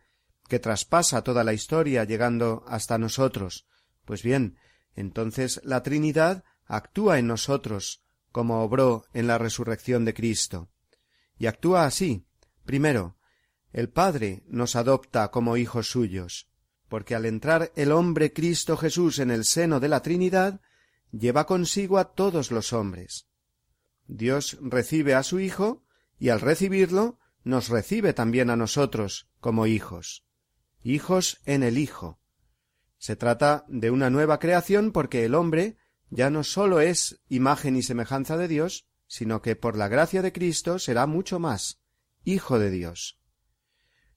que 0.48 0.60
traspasa 0.60 1.22
toda 1.22 1.42
la 1.42 1.52
historia 1.52 2.04
llegando 2.04 2.64
hasta 2.68 2.96
nosotros. 2.96 3.66
Pues 4.04 4.22
bien, 4.22 4.56
entonces 4.94 5.60
la 5.64 5.82
Trinidad 5.82 6.44
actúa 6.64 7.18
en 7.18 7.26
nosotros, 7.26 8.04
como 8.30 8.62
obró 8.62 9.04
en 9.14 9.26
la 9.26 9.38
resurrección 9.38 10.04
de 10.04 10.14
Cristo. 10.14 10.70
Y 11.38 11.46
actúa 11.46 11.86
así, 11.86 12.24
primero, 12.64 13.16
el 13.74 13.88
Padre 13.88 14.44
nos 14.46 14.76
adopta 14.76 15.32
como 15.32 15.56
hijos 15.56 15.88
suyos, 15.88 16.48
porque 16.88 17.16
al 17.16 17.26
entrar 17.26 17.72
el 17.74 17.90
hombre 17.90 18.32
Cristo 18.32 18.76
Jesús 18.76 19.18
en 19.18 19.32
el 19.32 19.44
seno 19.44 19.80
de 19.80 19.88
la 19.88 20.00
Trinidad, 20.00 20.60
lleva 21.10 21.44
consigo 21.44 21.98
a 21.98 22.14
todos 22.14 22.52
los 22.52 22.72
hombres. 22.72 23.26
Dios 24.06 24.58
recibe 24.60 25.16
a 25.16 25.24
su 25.24 25.40
Hijo 25.40 25.82
y 26.20 26.28
al 26.28 26.40
recibirlo 26.40 27.18
nos 27.42 27.68
recibe 27.68 28.12
también 28.12 28.48
a 28.48 28.56
nosotros 28.56 29.28
como 29.40 29.66
hijos. 29.66 30.24
Hijos 30.84 31.40
en 31.44 31.64
el 31.64 31.76
Hijo. 31.76 32.20
Se 32.96 33.16
trata 33.16 33.64
de 33.66 33.90
una 33.90 34.08
nueva 34.08 34.38
creación 34.38 34.92
porque 34.92 35.24
el 35.24 35.34
hombre 35.34 35.78
ya 36.10 36.30
no 36.30 36.44
sólo 36.44 36.78
es 36.78 37.20
imagen 37.28 37.74
y 37.74 37.82
semejanza 37.82 38.36
de 38.36 38.46
Dios, 38.46 38.86
sino 39.08 39.42
que 39.42 39.56
por 39.56 39.76
la 39.76 39.88
gracia 39.88 40.22
de 40.22 40.32
Cristo 40.32 40.78
será 40.78 41.08
mucho 41.08 41.40
más, 41.40 41.80
Hijo 42.22 42.60
de 42.60 42.70
Dios. 42.70 43.18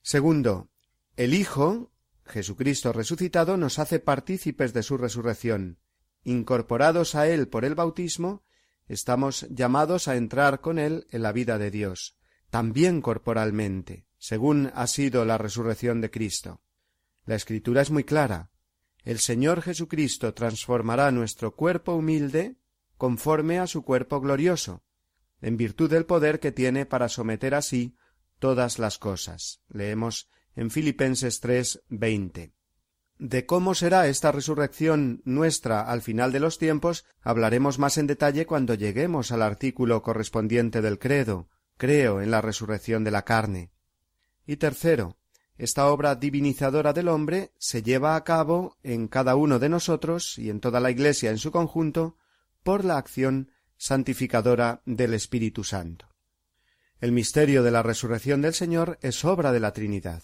Segundo, 0.07 0.69
el 1.17 1.33
Hijo, 1.33 1.91
Jesucristo 2.25 2.93
resucitado, 2.93 3.57
nos 3.57 3.77
hace 3.77 3.99
partícipes 3.99 4.71
de 4.71 4.81
su 4.81 4.97
resurrección. 4.97 5.79
Incorporados 6.23 7.13
a 7.13 7.27
Él 7.27 7.49
por 7.49 7.65
el 7.65 7.75
bautismo, 7.75 8.45
estamos 8.87 9.45
llamados 9.49 10.07
a 10.07 10.15
entrar 10.15 10.61
con 10.61 10.79
Él 10.79 11.07
en 11.11 11.23
la 11.23 11.33
vida 11.33 11.57
de 11.57 11.71
Dios, 11.71 12.15
también 12.49 13.01
corporalmente, 13.01 14.05
según 14.17 14.71
ha 14.75 14.87
sido 14.87 15.25
la 15.25 15.37
resurrección 15.37 15.99
de 15.99 16.09
Cristo. 16.09 16.61
La 17.25 17.35
Escritura 17.35 17.81
es 17.81 17.91
muy 17.91 18.05
clara. 18.05 18.49
El 19.03 19.19
Señor 19.19 19.61
Jesucristo 19.61 20.33
transformará 20.33 21.11
nuestro 21.11 21.53
cuerpo 21.53 21.95
humilde 21.95 22.55
conforme 22.95 23.59
a 23.59 23.67
su 23.67 23.81
cuerpo 23.81 24.21
glorioso, 24.21 24.85
en 25.41 25.57
virtud 25.57 25.89
del 25.89 26.05
poder 26.05 26.39
que 26.39 26.53
tiene 26.53 26.85
para 26.85 27.09
someter 27.09 27.53
así 27.53 27.97
todas 28.39 28.79
las 28.79 28.97
cosas. 28.97 29.61
Leemos 29.69 30.29
en 30.55 30.71
Filipenses 30.71 31.39
3, 31.39 31.83
20. 31.89 32.53
De 33.19 33.45
cómo 33.45 33.73
será 33.73 34.07
esta 34.07 34.31
resurrección 34.31 35.21
nuestra 35.25 35.81
al 35.81 36.01
final 36.01 36.31
de 36.31 36.39
los 36.39 36.57
tiempos 36.57 37.05
hablaremos 37.21 37.79
más 37.79 37.97
en 37.97 38.07
detalle 38.07 38.45
cuando 38.45 38.75
lleguemos 38.75 39.31
al 39.31 39.41
artículo 39.41 40.03
correspondiente 40.03 40.81
del 40.81 40.99
credo 40.99 41.49
creo 41.77 42.21
en 42.21 42.31
la 42.31 42.41
resurrección 42.41 43.03
de 43.03 43.11
la 43.11 43.23
carne. 43.23 43.71
Y 44.45 44.57
tercero, 44.57 45.17
esta 45.57 45.87
obra 45.87 46.15
divinizadora 46.15 46.93
del 46.93 47.07
hombre 47.07 47.51
se 47.57 47.81
lleva 47.81 48.15
a 48.15 48.23
cabo 48.23 48.77
en 48.83 49.07
cada 49.07 49.35
uno 49.35 49.59
de 49.59 49.69
nosotros 49.69 50.37
y 50.37 50.49
en 50.49 50.59
toda 50.59 50.79
la 50.79 50.91
Iglesia 50.91 51.31
en 51.31 51.37
su 51.37 51.51
conjunto 51.51 52.17
por 52.63 52.83
la 52.83 52.97
acción 52.97 53.51
santificadora 53.77 54.81
del 54.85 55.13
Espíritu 55.13 55.63
Santo. 55.63 56.07
El 56.99 57.11
misterio 57.11 57.61
de 57.61 57.69
la 57.69 57.83
resurrección 57.83 58.41
del 58.41 58.55
Señor 58.55 58.97
es 59.01 59.23
obra 59.23 59.51
de 59.51 59.59
la 59.59 59.71
Trinidad. 59.71 60.23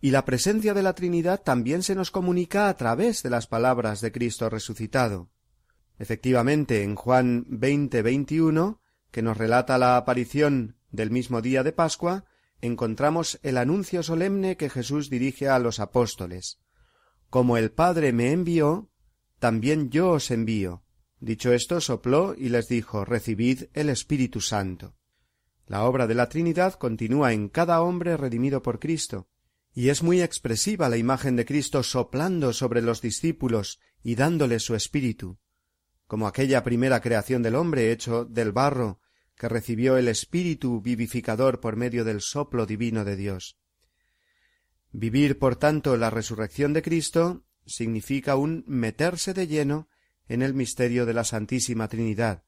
Y 0.00 0.10
la 0.10 0.24
presencia 0.24 0.72
de 0.72 0.82
la 0.82 0.94
Trinidad 0.94 1.42
también 1.42 1.82
se 1.82 1.94
nos 1.94 2.10
comunica 2.10 2.70
a 2.70 2.76
través 2.76 3.22
de 3.22 3.28
las 3.28 3.46
palabras 3.46 4.00
de 4.00 4.10
Cristo 4.10 4.48
resucitado. 4.48 5.28
Efectivamente, 5.98 6.82
en 6.82 6.94
Juan 6.94 7.44
20, 7.48 8.00
21, 8.00 8.80
que 9.10 9.20
nos 9.20 9.36
relata 9.36 9.76
la 9.76 9.98
aparición 9.98 10.76
del 10.90 11.10
mismo 11.10 11.42
día 11.42 11.62
de 11.62 11.72
Pascua, 11.72 12.24
encontramos 12.62 13.38
el 13.42 13.58
anuncio 13.58 14.02
solemne 14.02 14.56
que 14.56 14.70
Jesús 14.70 15.10
dirige 15.10 15.48
a 15.48 15.58
los 15.58 15.78
apóstoles. 15.78 16.58
Como 17.28 17.58
el 17.58 17.70
Padre 17.70 18.14
me 18.14 18.32
envió, 18.32 18.90
también 19.38 19.90
yo 19.90 20.12
os 20.12 20.30
envío. 20.30 20.84
Dicho 21.20 21.52
esto, 21.52 21.82
sopló 21.82 22.34
y 22.34 22.48
les 22.48 22.68
dijo 22.68 23.04
Recibid 23.04 23.64
el 23.74 23.90
Espíritu 23.90 24.40
Santo. 24.40 24.97
La 25.68 25.84
obra 25.84 26.06
de 26.06 26.14
la 26.14 26.30
Trinidad 26.30 26.74
continúa 26.74 27.34
en 27.34 27.50
cada 27.50 27.82
hombre 27.82 28.16
redimido 28.16 28.62
por 28.62 28.80
Cristo, 28.80 29.28
y 29.74 29.90
es 29.90 30.02
muy 30.02 30.22
expresiva 30.22 30.88
la 30.88 30.96
imagen 30.96 31.36
de 31.36 31.44
Cristo 31.44 31.82
soplando 31.82 32.54
sobre 32.54 32.80
los 32.80 33.02
discípulos 33.02 33.78
y 34.02 34.14
dándoles 34.14 34.62
su 34.62 34.74
espíritu, 34.74 35.38
como 36.06 36.26
aquella 36.26 36.64
primera 36.64 37.02
creación 37.02 37.42
del 37.42 37.54
hombre 37.54 37.92
hecho 37.92 38.24
del 38.24 38.50
barro 38.50 39.00
que 39.36 39.46
recibió 39.46 39.98
el 39.98 40.08
espíritu 40.08 40.80
vivificador 40.80 41.60
por 41.60 41.76
medio 41.76 42.02
del 42.02 42.22
soplo 42.22 42.64
divino 42.64 43.04
de 43.04 43.16
Dios. 43.16 43.58
Vivir, 44.90 45.38
por 45.38 45.56
tanto, 45.56 45.98
la 45.98 46.08
resurrección 46.08 46.72
de 46.72 46.80
Cristo 46.80 47.44
significa 47.66 48.36
un 48.36 48.64
meterse 48.66 49.34
de 49.34 49.46
lleno 49.46 49.90
en 50.28 50.40
el 50.40 50.54
misterio 50.54 51.04
de 51.04 51.12
la 51.12 51.24
Santísima 51.24 51.88
Trinidad, 51.88 52.44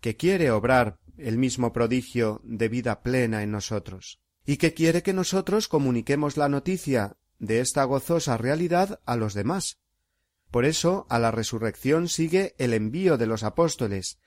que 0.00 0.16
quiere 0.16 0.50
obrar 0.50 0.98
el 1.16 1.38
mismo 1.38 1.72
prodigio 1.72 2.40
de 2.44 2.68
vida 2.68 3.02
plena 3.02 3.42
en 3.42 3.50
nosotros 3.50 4.20
y 4.48 4.56
que 4.56 4.72
quiere 4.72 5.02
que 5.02 5.12
nosotros 5.12 5.68
comuniquemos 5.68 6.38
la 6.38 6.48
noticia 6.48 7.18
de 7.38 7.60
esta 7.60 7.84
gozosa 7.84 8.38
realidad 8.38 8.98
a 9.04 9.14
los 9.14 9.34
demás. 9.34 9.78
Por 10.50 10.64
eso 10.64 11.06
a 11.10 11.18
la 11.18 11.30
resurrección 11.30 12.08
sigue 12.08 12.54
el 12.56 12.72
envío 12.72 13.18
de 13.18 13.26
los 13.26 13.42
apóstoles, 13.42 14.18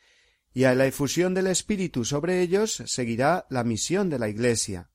y 0.53 0.65
a 0.65 0.75
la 0.75 0.85
efusión 0.85 1.33
del 1.33 1.47
Espíritu 1.47 2.05
sobre 2.05 2.41
ellos 2.41 2.83
seguirá 2.85 3.47
la 3.49 3.63
misión 3.63 4.11
de 4.11 4.19
la 4.19 4.29
Iglesia. 4.29 4.91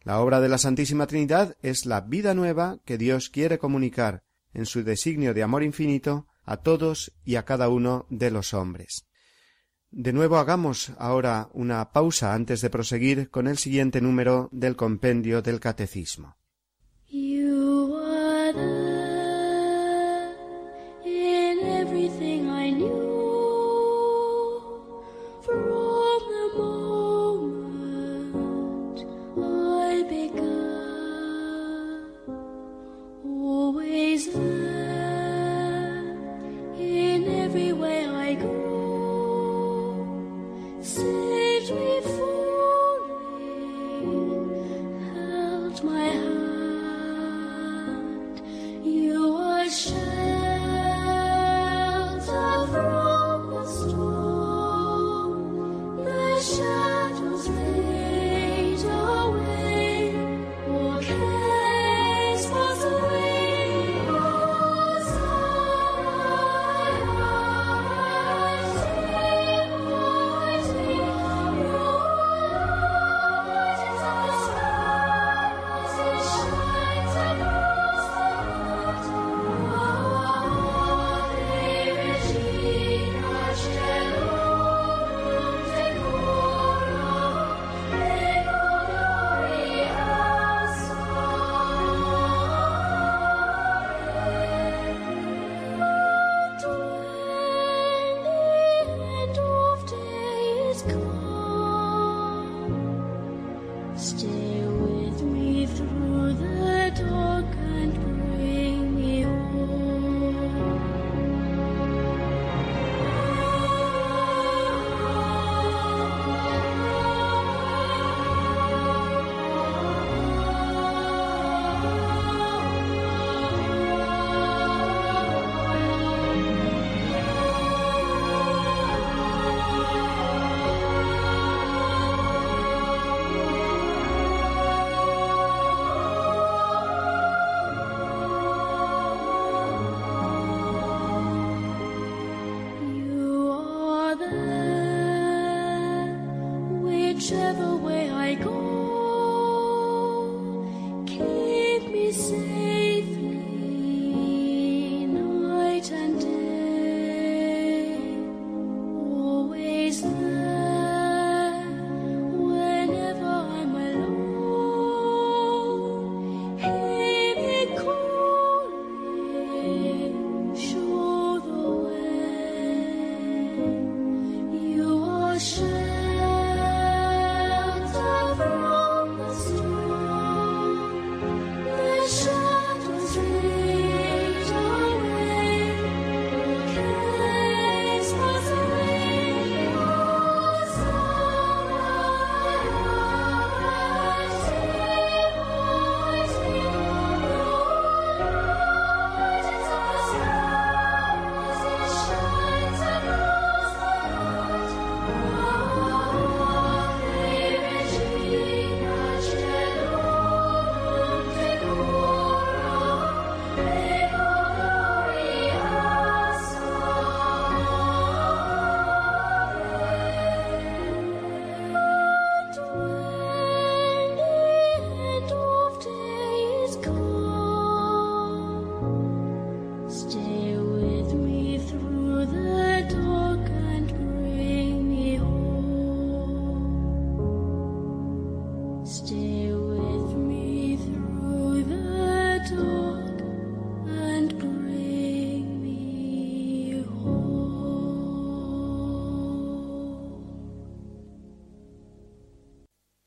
La 0.00 0.20
obra 0.20 0.40
de 0.40 0.48
la 0.48 0.56
Santísima 0.56 1.06
Trinidad 1.06 1.58
es 1.60 1.84
la 1.84 2.00
vida 2.00 2.32
nueva 2.32 2.78
que 2.86 2.96
Dios 2.96 3.28
quiere 3.28 3.58
comunicar, 3.58 4.22
en 4.54 4.64
su 4.64 4.84
designio 4.84 5.34
de 5.34 5.42
amor 5.42 5.62
infinito, 5.62 6.28
a 6.44 6.58
todos 6.58 7.12
y 7.26 7.36
a 7.36 7.44
cada 7.44 7.68
uno 7.68 8.06
de 8.08 8.30
los 8.30 8.54
hombres. 8.54 9.04
De 9.96 10.12
nuevo 10.12 10.38
hagamos 10.38 10.90
ahora 10.98 11.48
una 11.52 11.92
pausa 11.92 12.34
antes 12.34 12.60
de 12.60 12.68
proseguir 12.68 13.30
con 13.30 13.46
el 13.46 13.58
siguiente 13.58 14.00
número 14.00 14.48
del 14.50 14.74
compendio 14.74 15.40
del 15.40 15.60
Catecismo. 15.60 16.36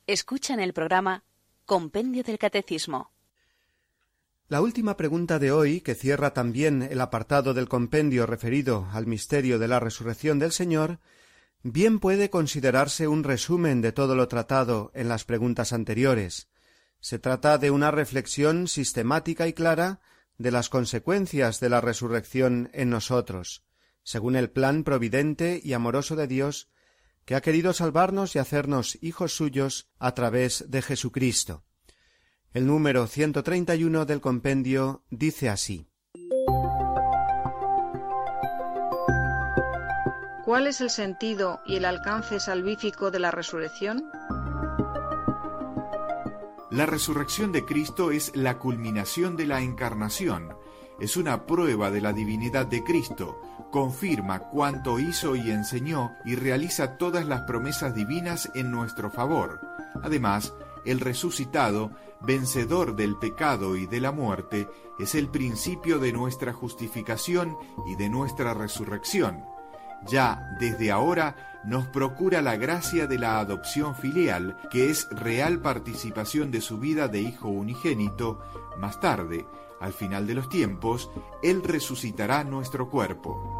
Escuchan 0.07 0.61
el 0.61 0.71
programa 0.71 1.25
Compendio 1.65 2.23
del 2.23 2.37
Catecismo. 2.37 3.11
La 4.47 4.61
última 4.61 4.95
pregunta 4.95 5.37
de 5.37 5.51
hoy, 5.51 5.81
que 5.81 5.95
cierra 5.95 6.33
también 6.33 6.81
el 6.81 7.01
apartado 7.01 7.53
del 7.53 7.67
compendio 7.67 8.25
referido 8.25 8.87
al 8.93 9.05
misterio 9.05 9.59
de 9.59 9.67
la 9.67 9.81
resurrección 9.81 10.39
del 10.39 10.53
Señor, 10.53 11.01
bien 11.61 11.99
puede 11.99 12.29
considerarse 12.29 13.09
un 13.09 13.25
resumen 13.25 13.81
de 13.81 13.91
todo 13.91 14.15
lo 14.15 14.29
tratado 14.29 14.91
en 14.93 15.09
las 15.09 15.25
preguntas 15.25 15.73
anteriores. 15.73 16.47
Se 17.01 17.19
trata 17.19 17.57
de 17.57 17.69
una 17.69 17.91
reflexión 17.91 18.69
sistemática 18.69 19.45
y 19.45 19.51
clara 19.51 19.99
de 20.37 20.51
las 20.51 20.69
consecuencias 20.69 21.59
de 21.59 21.67
la 21.67 21.81
resurrección 21.81 22.69
en 22.71 22.89
nosotros, 22.89 23.65
según 24.03 24.37
el 24.37 24.51
plan 24.51 24.85
providente 24.85 25.59
y 25.61 25.73
amoroso 25.73 26.15
de 26.15 26.27
Dios 26.27 26.69
que 27.27 27.35
ha 27.35 27.41
querido 27.41 27.73
salvarnos 27.73 28.37
y 28.37 28.39
hacernos 28.39 28.97
hijos 29.01 29.35
suyos 29.35 29.89
a 29.99 30.13
través 30.13 30.71
de 30.71 30.81
Jesucristo. 30.81 31.65
El 32.53 32.65
número 32.65 33.05
131 33.05 34.05
del 34.05 34.21
compendio 34.21 35.03
dice 35.09 35.49
así. 35.49 35.89
¿Cuál 40.45 40.67
es 40.67 40.79
el 40.79 40.89
sentido 40.89 41.59
y 41.65 41.75
el 41.75 41.83
alcance 41.83 42.39
salvífico 42.39 43.11
de 43.11 43.19
la 43.19 43.31
resurrección? 43.31 44.09
La 46.71 46.85
resurrección 46.85 47.51
de 47.51 47.65
Cristo 47.65 48.11
es 48.11 48.33
la 48.37 48.57
culminación 48.57 49.35
de 49.35 49.47
la 49.47 49.61
encarnación, 49.61 50.55
es 50.99 51.17
una 51.17 51.45
prueba 51.45 51.91
de 51.91 52.01
la 52.01 52.13
divinidad 52.13 52.65
de 52.65 52.83
Cristo, 52.83 53.39
confirma 53.71 54.39
cuánto 54.39 54.99
hizo 54.99 55.35
y 55.35 55.51
enseñó 55.51 56.11
y 56.25 56.35
realiza 56.35 56.97
todas 56.97 57.25
las 57.25 57.41
promesas 57.41 57.93
divinas 57.93 58.49
en 58.55 58.71
nuestro 58.71 59.09
favor. 59.11 59.61
Además, 60.01 60.53
el 60.85 60.99
resucitado, 60.99 61.91
vencedor 62.21 62.95
del 62.95 63.17
pecado 63.17 63.75
y 63.75 63.85
de 63.85 63.99
la 63.99 64.11
muerte, 64.11 64.67
es 64.99 65.15
el 65.15 65.27
principio 65.27 65.99
de 65.99 66.13
nuestra 66.13 66.53
justificación 66.53 67.57
y 67.87 67.95
de 67.95 68.09
nuestra 68.09 68.53
resurrección. 68.53 69.43
Ya 70.05 70.55
desde 70.59 70.91
ahora 70.91 71.61
nos 71.65 71.87
procura 71.87 72.41
la 72.41 72.55
gracia 72.55 73.07
de 73.07 73.19
la 73.19 73.39
adopción 73.39 73.95
filial, 73.95 74.57
que 74.71 74.89
es 74.89 75.07
real 75.11 75.59
participación 75.59 76.51
de 76.51 76.61
su 76.61 76.77
vida 76.77 77.07
de 77.07 77.21
hijo 77.21 77.49
unigénito, 77.49 78.39
más 78.77 78.99
tarde, 78.99 79.45
al 79.79 79.93
final 79.93 80.27
de 80.27 80.35
los 80.35 80.49
tiempos, 80.49 81.09
Él 81.43 81.63
resucitará 81.63 82.43
nuestro 82.43 82.89
cuerpo. 82.89 83.57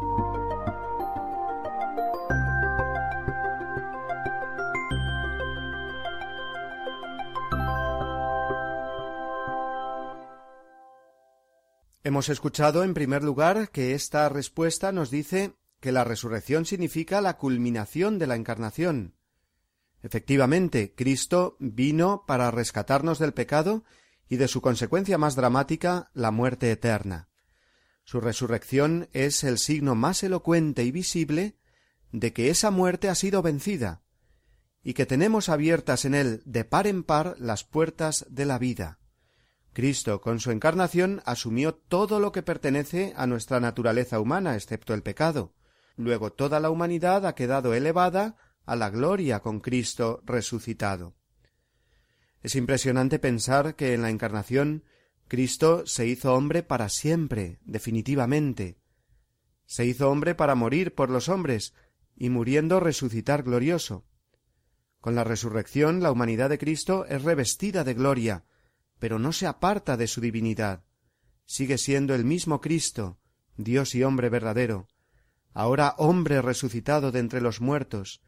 Hemos 12.08 12.30
escuchado, 12.30 12.84
en 12.84 12.94
primer 12.94 13.22
lugar, 13.22 13.68
que 13.70 13.94
esta 13.94 14.28
respuesta 14.30 14.92
nos 14.92 15.10
dice 15.10 15.52
que 15.78 15.92
la 15.92 16.04
resurrección 16.04 16.64
significa 16.64 17.20
la 17.20 17.36
culminación 17.36 18.18
de 18.18 18.26
la 18.26 18.34
encarnación. 18.34 19.14
Efectivamente, 20.02 20.94
Cristo 20.96 21.56
vino 21.58 22.24
para 22.26 22.50
rescatarnos 22.50 23.18
del 23.18 23.34
pecado 23.34 23.84
y 24.28 24.36
de 24.36 24.48
su 24.48 24.60
consecuencia 24.60 25.18
más 25.18 25.36
dramática, 25.36 26.10
la 26.14 26.30
muerte 26.30 26.70
eterna. 26.70 27.28
Su 28.04 28.20
resurrección 28.20 29.08
es 29.12 29.44
el 29.44 29.58
signo 29.58 29.94
más 29.94 30.22
elocuente 30.22 30.84
y 30.84 30.90
visible 30.90 31.58
de 32.12 32.32
que 32.32 32.50
esa 32.50 32.70
muerte 32.70 33.08
ha 33.08 33.14
sido 33.14 33.42
vencida, 33.42 34.02
y 34.82 34.94
que 34.94 35.06
tenemos 35.06 35.48
abiertas 35.48 36.04
en 36.04 36.14
él 36.14 36.42
de 36.46 36.64
par 36.64 36.86
en 36.86 37.02
par 37.02 37.36
las 37.38 37.64
puertas 37.64 38.24
de 38.30 38.46
la 38.46 38.58
vida. 38.58 38.98
Cristo, 39.74 40.20
con 40.20 40.40
su 40.40 40.50
encarnación, 40.50 41.22
asumió 41.24 41.74
todo 41.74 42.18
lo 42.18 42.32
que 42.32 42.42
pertenece 42.42 43.12
a 43.16 43.26
nuestra 43.26 43.60
naturaleza 43.60 44.18
humana, 44.18 44.54
excepto 44.54 44.94
el 44.94 45.02
pecado. 45.02 45.54
Luego 45.96 46.32
toda 46.32 46.60
la 46.60 46.70
humanidad 46.70 47.26
ha 47.26 47.34
quedado 47.34 47.74
elevada 47.74 48.36
a 48.64 48.76
la 48.76 48.90
gloria 48.90 49.40
con 49.40 49.60
Cristo 49.60 50.22
resucitado. 50.24 51.17
Es 52.42 52.54
impresionante 52.54 53.18
pensar 53.18 53.74
que 53.74 53.94
en 53.94 54.02
la 54.02 54.10
Encarnación 54.10 54.84
Cristo 55.26 55.86
se 55.86 56.06
hizo 56.06 56.34
hombre 56.34 56.62
para 56.62 56.88
siempre, 56.88 57.58
definitivamente. 57.64 58.78
Se 59.66 59.84
hizo 59.84 60.10
hombre 60.10 60.34
para 60.34 60.54
morir 60.54 60.94
por 60.94 61.10
los 61.10 61.28
hombres 61.28 61.74
y 62.16 62.30
muriendo 62.30 62.80
resucitar 62.80 63.42
glorioso. 63.42 64.06
Con 65.00 65.14
la 65.14 65.24
resurrección 65.24 66.02
la 66.02 66.10
humanidad 66.10 66.48
de 66.48 66.58
Cristo 66.58 67.04
es 67.06 67.22
revestida 67.22 67.84
de 67.84 67.94
gloria, 67.94 68.44
pero 68.98 69.18
no 69.18 69.32
se 69.32 69.46
aparta 69.46 69.96
de 69.96 70.06
su 70.06 70.20
divinidad. 70.20 70.84
Sigue 71.44 71.78
siendo 71.78 72.14
el 72.14 72.24
mismo 72.24 72.60
Cristo, 72.60 73.18
Dios 73.56 73.94
y 73.94 74.02
hombre 74.02 74.28
verdadero, 74.28 74.88
ahora 75.52 75.94
hombre 75.98 76.40
resucitado 76.42 77.12
de 77.12 77.20
entre 77.20 77.40
los 77.40 77.60
muertos, 77.60 78.22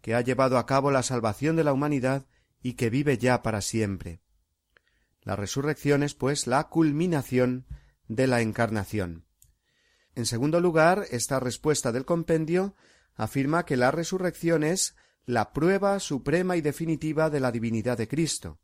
que 0.00 0.14
ha 0.14 0.20
llevado 0.20 0.58
a 0.58 0.66
cabo 0.66 0.90
la 0.90 1.02
salvación 1.02 1.56
de 1.56 1.64
la 1.64 1.72
humanidad 1.72 2.26
y 2.62 2.74
que 2.74 2.90
vive 2.90 3.18
ya 3.18 3.42
para 3.42 3.60
siempre. 3.60 4.20
La 5.22 5.36
resurrección 5.36 6.02
es, 6.02 6.14
pues, 6.14 6.46
la 6.46 6.68
culminación 6.68 7.66
de 8.08 8.26
la 8.26 8.40
encarnación. 8.40 9.26
En 10.14 10.26
segundo 10.26 10.60
lugar, 10.60 11.06
esta 11.10 11.40
respuesta 11.40 11.92
del 11.92 12.04
compendio 12.04 12.74
afirma 13.14 13.64
que 13.64 13.76
la 13.76 13.90
resurrección 13.90 14.62
es 14.64 14.96
la 15.24 15.52
prueba 15.52 15.98
suprema 16.00 16.56
y 16.56 16.60
definitiva 16.60 17.30
de 17.30 17.40
la 17.40 17.52
divinidad 17.52 17.96
de 17.96 18.08
Cristo. 18.08 18.58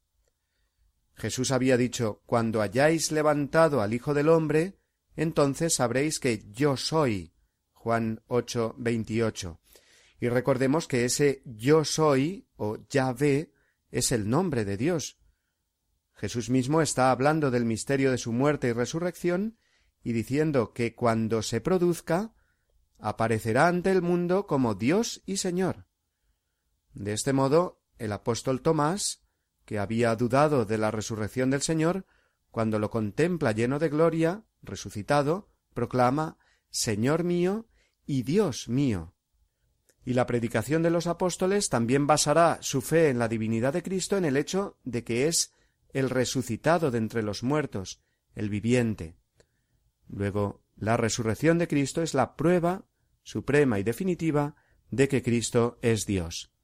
Jesús 1.14 1.50
había 1.50 1.76
dicho 1.76 2.22
Cuando 2.26 2.60
hayáis 2.60 3.12
levantado 3.12 3.80
al 3.80 3.94
Hijo 3.94 4.14
del 4.14 4.28
hombre, 4.28 4.78
entonces 5.16 5.74
sabréis 5.74 6.20
que 6.20 6.44
yo 6.50 6.76
soy. 6.76 7.32
Juan 7.72 8.22
8, 8.26 8.74
28. 8.78 9.60
Y 10.20 10.28
recordemos 10.28 10.86
que 10.88 11.04
ese 11.04 11.42
yo 11.44 11.84
soy 11.84 12.48
o 12.56 12.78
Yahvé 12.88 13.52
es 13.90 14.12
el 14.12 14.28
nombre 14.28 14.64
de 14.64 14.76
Dios. 14.76 15.18
Jesús 16.14 16.50
mismo 16.50 16.82
está 16.82 17.10
hablando 17.10 17.50
del 17.50 17.64
misterio 17.64 18.10
de 18.10 18.18
su 18.18 18.32
muerte 18.32 18.68
y 18.68 18.72
resurrección 18.72 19.58
y 20.02 20.12
diciendo 20.12 20.72
que 20.72 20.94
cuando 20.94 21.42
se 21.42 21.60
produzca 21.60 22.34
aparecerá 22.98 23.68
ante 23.68 23.90
el 23.90 24.02
mundo 24.02 24.46
como 24.46 24.74
Dios 24.74 25.22
y 25.26 25.36
Señor. 25.36 25.86
De 26.92 27.12
este 27.12 27.32
modo, 27.32 27.80
el 27.98 28.12
apóstol 28.12 28.62
Tomás, 28.62 29.22
que 29.64 29.78
había 29.78 30.14
dudado 30.16 30.64
de 30.64 30.78
la 30.78 30.90
resurrección 30.90 31.50
del 31.50 31.62
Señor, 31.62 32.06
cuando 32.50 32.78
lo 32.78 32.90
contempla 32.90 33.52
lleno 33.52 33.78
de 33.78 33.88
gloria, 33.88 34.44
resucitado, 34.62 35.50
proclama 35.74 36.38
Señor 36.70 37.22
mío 37.22 37.68
y 38.04 38.22
Dios 38.22 38.68
mío 38.68 39.14
y 40.08 40.14
la 40.14 40.24
predicación 40.24 40.82
de 40.82 40.88
los 40.88 41.06
apóstoles 41.06 41.68
también 41.68 42.06
basará 42.06 42.56
su 42.62 42.80
fe 42.80 43.10
en 43.10 43.18
la 43.18 43.28
divinidad 43.28 43.74
de 43.74 43.82
Cristo 43.82 44.16
en 44.16 44.24
el 44.24 44.38
hecho 44.38 44.78
de 44.82 45.04
que 45.04 45.28
es 45.28 45.52
el 45.90 46.08
resucitado 46.08 46.90
de 46.90 46.96
entre 46.96 47.22
los 47.22 47.42
muertos, 47.42 48.00
el 48.34 48.48
viviente. 48.48 49.18
Luego, 50.08 50.64
la 50.76 50.96
resurrección 50.96 51.58
de 51.58 51.68
Cristo 51.68 52.00
es 52.00 52.14
la 52.14 52.36
prueba 52.36 52.86
suprema 53.22 53.80
y 53.80 53.82
definitiva 53.82 54.56
de 54.90 55.08
que 55.08 55.22
Cristo 55.22 55.78
es 55.82 56.06
Dios. 56.06 56.54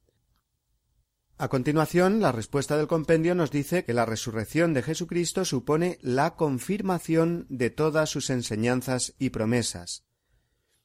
A 1.37 1.49
continuación, 1.49 2.23
la 2.23 2.33
respuesta 2.33 2.79
del 2.79 2.87
compendio 2.87 3.35
nos 3.35 3.51
dice 3.51 3.85
que 3.85 3.93
la 3.93 4.07
resurrección 4.07 4.73
de 4.73 4.83
Jesucristo 4.83 5.45
supone 5.45 5.99
la 6.01 6.35
confirmación 6.37 7.45
de 7.51 7.69
todas 7.69 8.09
sus 8.09 8.31
enseñanzas 8.31 9.15
y 9.19 9.29
promesas. 9.29 10.07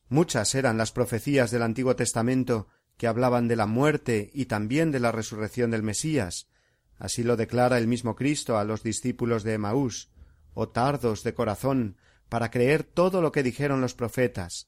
Muchas 0.10 0.56
eran 0.56 0.78
las 0.78 0.92
profecías 0.92 1.52
del 1.52 1.62
Antiguo 1.62 1.96
Testamento 1.96 2.68
que 2.98 3.08
hablaban 3.08 3.48
de 3.48 3.56
la 3.56 3.68
muerte 3.68 4.32
y 4.34 4.46
también 4.46 4.92
de 4.92 5.00
la 5.00 5.12
resurrección 5.12 5.72
del 5.72 5.84
Mesías. 5.84 6.50
Así 6.98 7.24
lo 7.24 7.38
declara 7.38 7.78
el 7.78 7.88
mismo 7.88 8.16
Cristo 8.16 8.58
a 8.58 8.64
los 8.64 8.84
discípulos 8.84 9.44
de 9.44 9.54
Emaús, 9.54 10.12
o 10.54 10.64
oh 10.64 10.70
tardos 10.70 11.24
de 11.24 11.34
corazón, 11.34 11.98
para 12.28 12.52
creer 12.52 12.84
todo 12.84 13.22
lo 13.22 13.32
que 13.32 13.44
dijeron 13.44 13.82
los 13.82 13.94
profetas. 13.94 14.68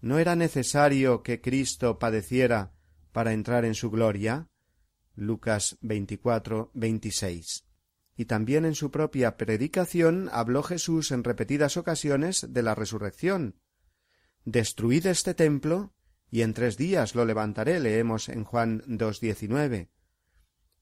¿No 0.00 0.18
era 0.18 0.36
necesario 0.36 1.22
que 1.22 1.40
Cristo 1.40 1.98
padeciera 1.98 2.72
para 3.12 3.32
entrar 3.32 3.64
en 3.64 3.74
su 3.74 3.90
gloria? 3.90 4.48
Lucas 5.16 5.76
24, 5.80 6.70
26. 6.74 7.64
y 8.16 8.24
también 8.24 8.64
en 8.64 8.74
su 8.74 8.90
propia 8.90 9.36
predicación 9.36 10.28
habló 10.32 10.62
Jesús 10.62 11.12
en 11.12 11.22
repetidas 11.22 11.76
ocasiones 11.76 12.46
de 12.50 12.62
la 12.62 12.74
resurrección. 12.74 13.54
Destruid 14.50 15.04
este 15.04 15.34
templo 15.34 15.92
y 16.30 16.40
en 16.40 16.54
tres 16.54 16.78
días 16.78 17.14
lo 17.14 17.26
levantaré, 17.26 17.80
leemos 17.80 18.30
en 18.30 18.44
Juan 18.44 18.80
2.19. 18.86 19.90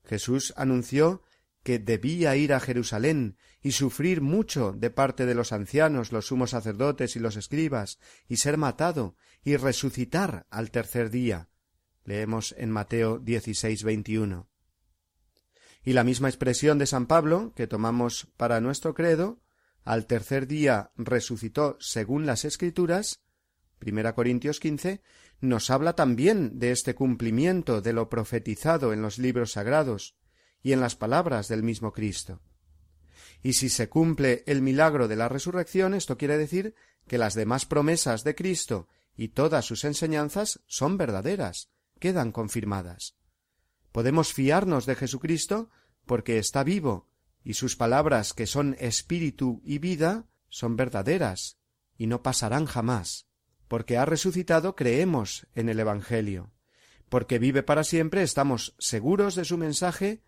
Jesús 0.04 0.54
anunció 0.56 1.24
que 1.64 1.80
debía 1.80 2.36
ir 2.36 2.52
a 2.52 2.60
Jerusalén 2.60 3.38
y 3.60 3.72
sufrir 3.72 4.20
mucho 4.20 4.70
de 4.70 4.90
parte 4.90 5.26
de 5.26 5.34
los 5.34 5.50
ancianos, 5.50 6.12
los 6.12 6.28
sumos 6.28 6.50
sacerdotes 6.50 7.16
y 7.16 7.18
los 7.18 7.34
escribas, 7.34 7.98
y 8.28 8.36
ser 8.36 8.56
matado 8.56 9.16
y 9.42 9.56
resucitar 9.56 10.46
al 10.48 10.70
tercer 10.70 11.10
día. 11.10 11.48
Leemos 12.04 12.54
en 12.58 12.70
Mateo 12.70 13.18
16, 13.18 13.82
21. 13.82 14.48
Y 15.82 15.92
la 15.92 16.04
misma 16.04 16.28
expresión 16.28 16.78
de 16.78 16.86
San 16.86 17.06
Pablo, 17.06 17.52
que 17.56 17.66
tomamos 17.66 18.28
para 18.36 18.60
nuestro 18.60 18.94
credo, 18.94 19.40
al 19.82 20.06
tercer 20.06 20.46
día 20.46 20.92
resucitó 20.96 21.76
según 21.80 22.26
las 22.26 22.44
Escrituras, 22.44 23.26
Corintios 24.14 24.61
15, 24.61 25.03
nos 25.41 25.70
habla 25.70 25.95
también 25.95 26.59
de 26.59 26.72
este 26.72 26.95
cumplimiento 26.95 27.81
de 27.81 27.93
lo 27.93 28.09
profetizado 28.09 28.93
en 28.93 29.03
los 29.03 29.18
libros 29.18 29.53
sagrados 29.53 30.16
y 30.62 30.72
en 30.72 30.81
las 30.81 30.97
palabras 30.97 31.49
del 31.49 31.62
mismo 31.62 31.93
Cristo. 31.93 32.41
Y 33.43 33.53
si 33.53 33.68
se 33.68 33.89
cumple 33.89 34.43
el 34.47 34.62
milagro 34.62 35.09
de 35.09 35.16
la 35.16 35.29
resurrección, 35.29 35.95
esto 35.95 36.16
quiere 36.16 36.39
decir 36.39 36.74
que 37.07 37.18
las 37.18 37.35
demás 37.35 37.66
promesas 37.66 38.24
de 38.24 38.35
Cristo 38.35 38.89
y 39.16 39.29
todas 39.29 39.64
sus 39.64 39.85
enseñanzas 39.85 40.61
son 40.66 40.97
verdaderas, 40.97 41.70
quedan 41.99 42.33
confirmadas. 42.33 43.16
Podemos 43.93 44.33
fiarnos 44.33 44.87
de 44.87 44.95
Jesucristo 44.95 45.70
porque 46.07 46.39
está 46.39 46.64
vivo 46.64 47.09
y 47.45 47.55
sus 47.55 47.77
palabras 47.77 48.33
que 48.33 48.47
son 48.47 48.77
espíritu 48.81 49.62
y 49.64 49.79
vida 49.79 50.27
son 50.49 50.77
verdaderas 50.77 51.59
y 51.97 52.07
no 52.07 52.22
pasarán 52.22 52.66
jamás. 52.66 53.27
Porque 53.68 53.96
ha 53.96 54.04
resucitado 54.04 54.76
creemos 54.76 55.46
en 55.54 55.68
el 55.68 55.80
Evangelio. 55.80 56.52
Porque 57.08 57.38
vive 57.38 57.62
para 57.62 57.84
siempre 57.84 58.22
estamos 58.22 58.74
seguros 58.78 59.34
de 59.34 59.44
su 59.44 59.58
mensaje 59.58 60.22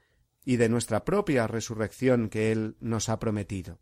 y 0.44 0.56
de 0.56 0.68
nuestra 0.68 1.04
propia 1.04 1.46
resurrección 1.46 2.28
que 2.30 2.52
Él 2.52 2.76
nos 2.80 3.08
ha 3.08 3.18
prometido. 3.18 3.80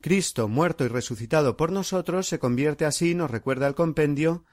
Cristo, 0.00 0.48
muerto 0.48 0.84
y 0.84 0.88
resucitado 0.88 1.56
por 1.56 1.72
nosotros, 1.72 2.28
se 2.28 2.38
convierte 2.38 2.84
así, 2.84 3.14
nos 3.14 3.30
recuerda 3.30 3.66
el 3.66 3.74
compendio, 3.74 4.44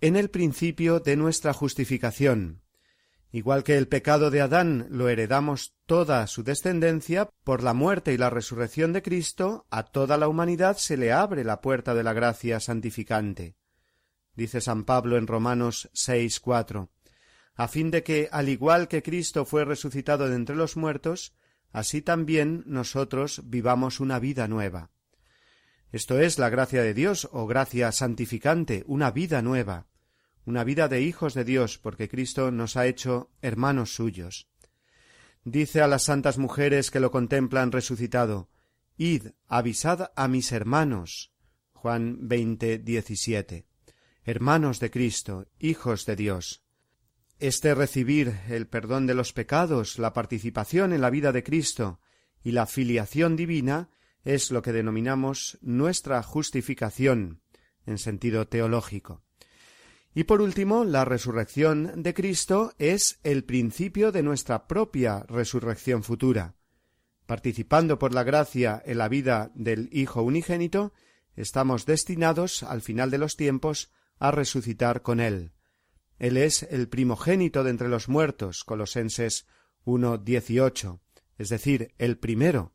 en 0.00 0.16
el 0.16 0.30
principio 0.30 1.00
de 1.00 1.16
nuestra 1.16 1.52
justificación. 1.52 2.63
Igual 3.34 3.64
que 3.64 3.76
el 3.76 3.88
pecado 3.88 4.30
de 4.30 4.40
Adán 4.42 4.86
lo 4.90 5.08
heredamos 5.08 5.74
toda 5.86 6.24
su 6.28 6.44
descendencia, 6.44 7.30
por 7.42 7.64
la 7.64 7.74
muerte 7.74 8.12
y 8.12 8.16
la 8.16 8.30
resurrección 8.30 8.92
de 8.92 9.02
Cristo, 9.02 9.66
a 9.70 9.82
toda 9.82 10.16
la 10.18 10.28
humanidad 10.28 10.76
se 10.76 10.96
le 10.96 11.10
abre 11.10 11.42
la 11.42 11.60
puerta 11.60 11.94
de 11.94 12.04
la 12.04 12.12
gracia 12.12 12.60
santificante. 12.60 13.56
Dice 14.36 14.60
San 14.60 14.84
Pablo 14.84 15.16
en 15.16 15.26
Romanos 15.26 15.90
6, 15.94 16.42
a 17.56 17.66
fin 17.66 17.90
de 17.90 18.04
que, 18.04 18.28
al 18.30 18.48
igual 18.48 18.86
que 18.86 19.02
Cristo 19.02 19.44
fue 19.44 19.64
resucitado 19.64 20.28
de 20.28 20.36
entre 20.36 20.54
los 20.54 20.76
muertos, 20.76 21.34
así 21.72 22.02
también 22.02 22.62
nosotros 22.66 23.42
vivamos 23.46 23.98
una 23.98 24.20
vida 24.20 24.46
nueva. 24.46 24.92
Esto 25.90 26.20
es 26.20 26.38
la 26.38 26.50
gracia 26.50 26.84
de 26.84 26.94
Dios 26.94 27.28
o 27.32 27.48
gracia 27.48 27.90
santificante, 27.90 28.84
una 28.86 29.10
vida 29.10 29.42
nueva, 29.42 29.88
una 30.44 30.64
vida 30.64 30.88
de 30.88 31.02
hijos 31.02 31.34
de 31.34 31.44
Dios, 31.44 31.78
porque 31.78 32.08
Cristo 32.08 32.50
nos 32.50 32.76
ha 32.76 32.86
hecho 32.86 33.30
hermanos 33.42 33.94
suyos. 33.94 34.48
Dice 35.44 35.82
a 35.82 35.86
las 35.86 36.04
santas 36.04 36.38
mujeres 36.38 36.90
que 36.90 37.00
lo 37.00 37.10
contemplan 37.10 37.72
resucitado, 37.72 38.48
Id, 38.96 39.28
avisad 39.48 40.12
a 40.14 40.28
mis 40.28 40.52
hermanos. 40.52 41.32
Juan 41.72 42.28
veinte 42.28 42.78
diecisiete. 42.78 43.66
Hermanos 44.24 44.80
de 44.80 44.90
Cristo, 44.90 45.48
hijos 45.58 46.06
de 46.06 46.16
Dios. 46.16 46.62
Este 47.38 47.74
recibir 47.74 48.40
el 48.48 48.68
perdón 48.68 49.06
de 49.06 49.14
los 49.14 49.32
pecados, 49.32 49.98
la 49.98 50.12
participación 50.12 50.92
en 50.92 51.00
la 51.00 51.10
vida 51.10 51.32
de 51.32 51.42
Cristo 51.42 52.00
y 52.42 52.52
la 52.52 52.66
filiación 52.66 53.36
divina 53.36 53.90
es 54.24 54.50
lo 54.50 54.62
que 54.62 54.72
denominamos 54.72 55.58
nuestra 55.60 56.22
justificación 56.22 57.42
en 57.84 57.98
sentido 57.98 58.46
teológico. 58.46 59.22
Y 60.14 60.24
por 60.24 60.40
último, 60.40 60.84
la 60.84 61.04
resurrección 61.04 62.02
de 62.02 62.14
Cristo 62.14 62.72
es 62.78 63.18
el 63.24 63.44
principio 63.44 64.12
de 64.12 64.22
nuestra 64.22 64.68
propia 64.68 65.24
resurrección 65.28 66.04
futura. 66.04 66.54
Participando 67.26 67.98
por 67.98 68.14
la 68.14 68.22
gracia 68.22 68.80
en 68.86 68.98
la 68.98 69.08
vida 69.08 69.50
del 69.54 69.88
Hijo 69.90 70.22
unigénito, 70.22 70.92
estamos 71.34 71.84
destinados, 71.84 72.62
al 72.62 72.80
final 72.80 73.10
de 73.10 73.18
los 73.18 73.36
tiempos, 73.36 73.90
a 74.18 74.30
resucitar 74.30 75.02
con 75.02 75.18
Él. 75.18 75.52
Él 76.18 76.36
es 76.36 76.62
el 76.62 76.88
primogénito 76.88 77.64
de 77.64 77.70
entre 77.70 77.88
los 77.88 78.08
muertos, 78.08 78.62
Colosenses 78.62 79.46
1, 79.84 80.18
18, 80.18 81.00
es 81.38 81.48
decir, 81.48 81.92
el 81.98 82.18
primero. 82.18 82.72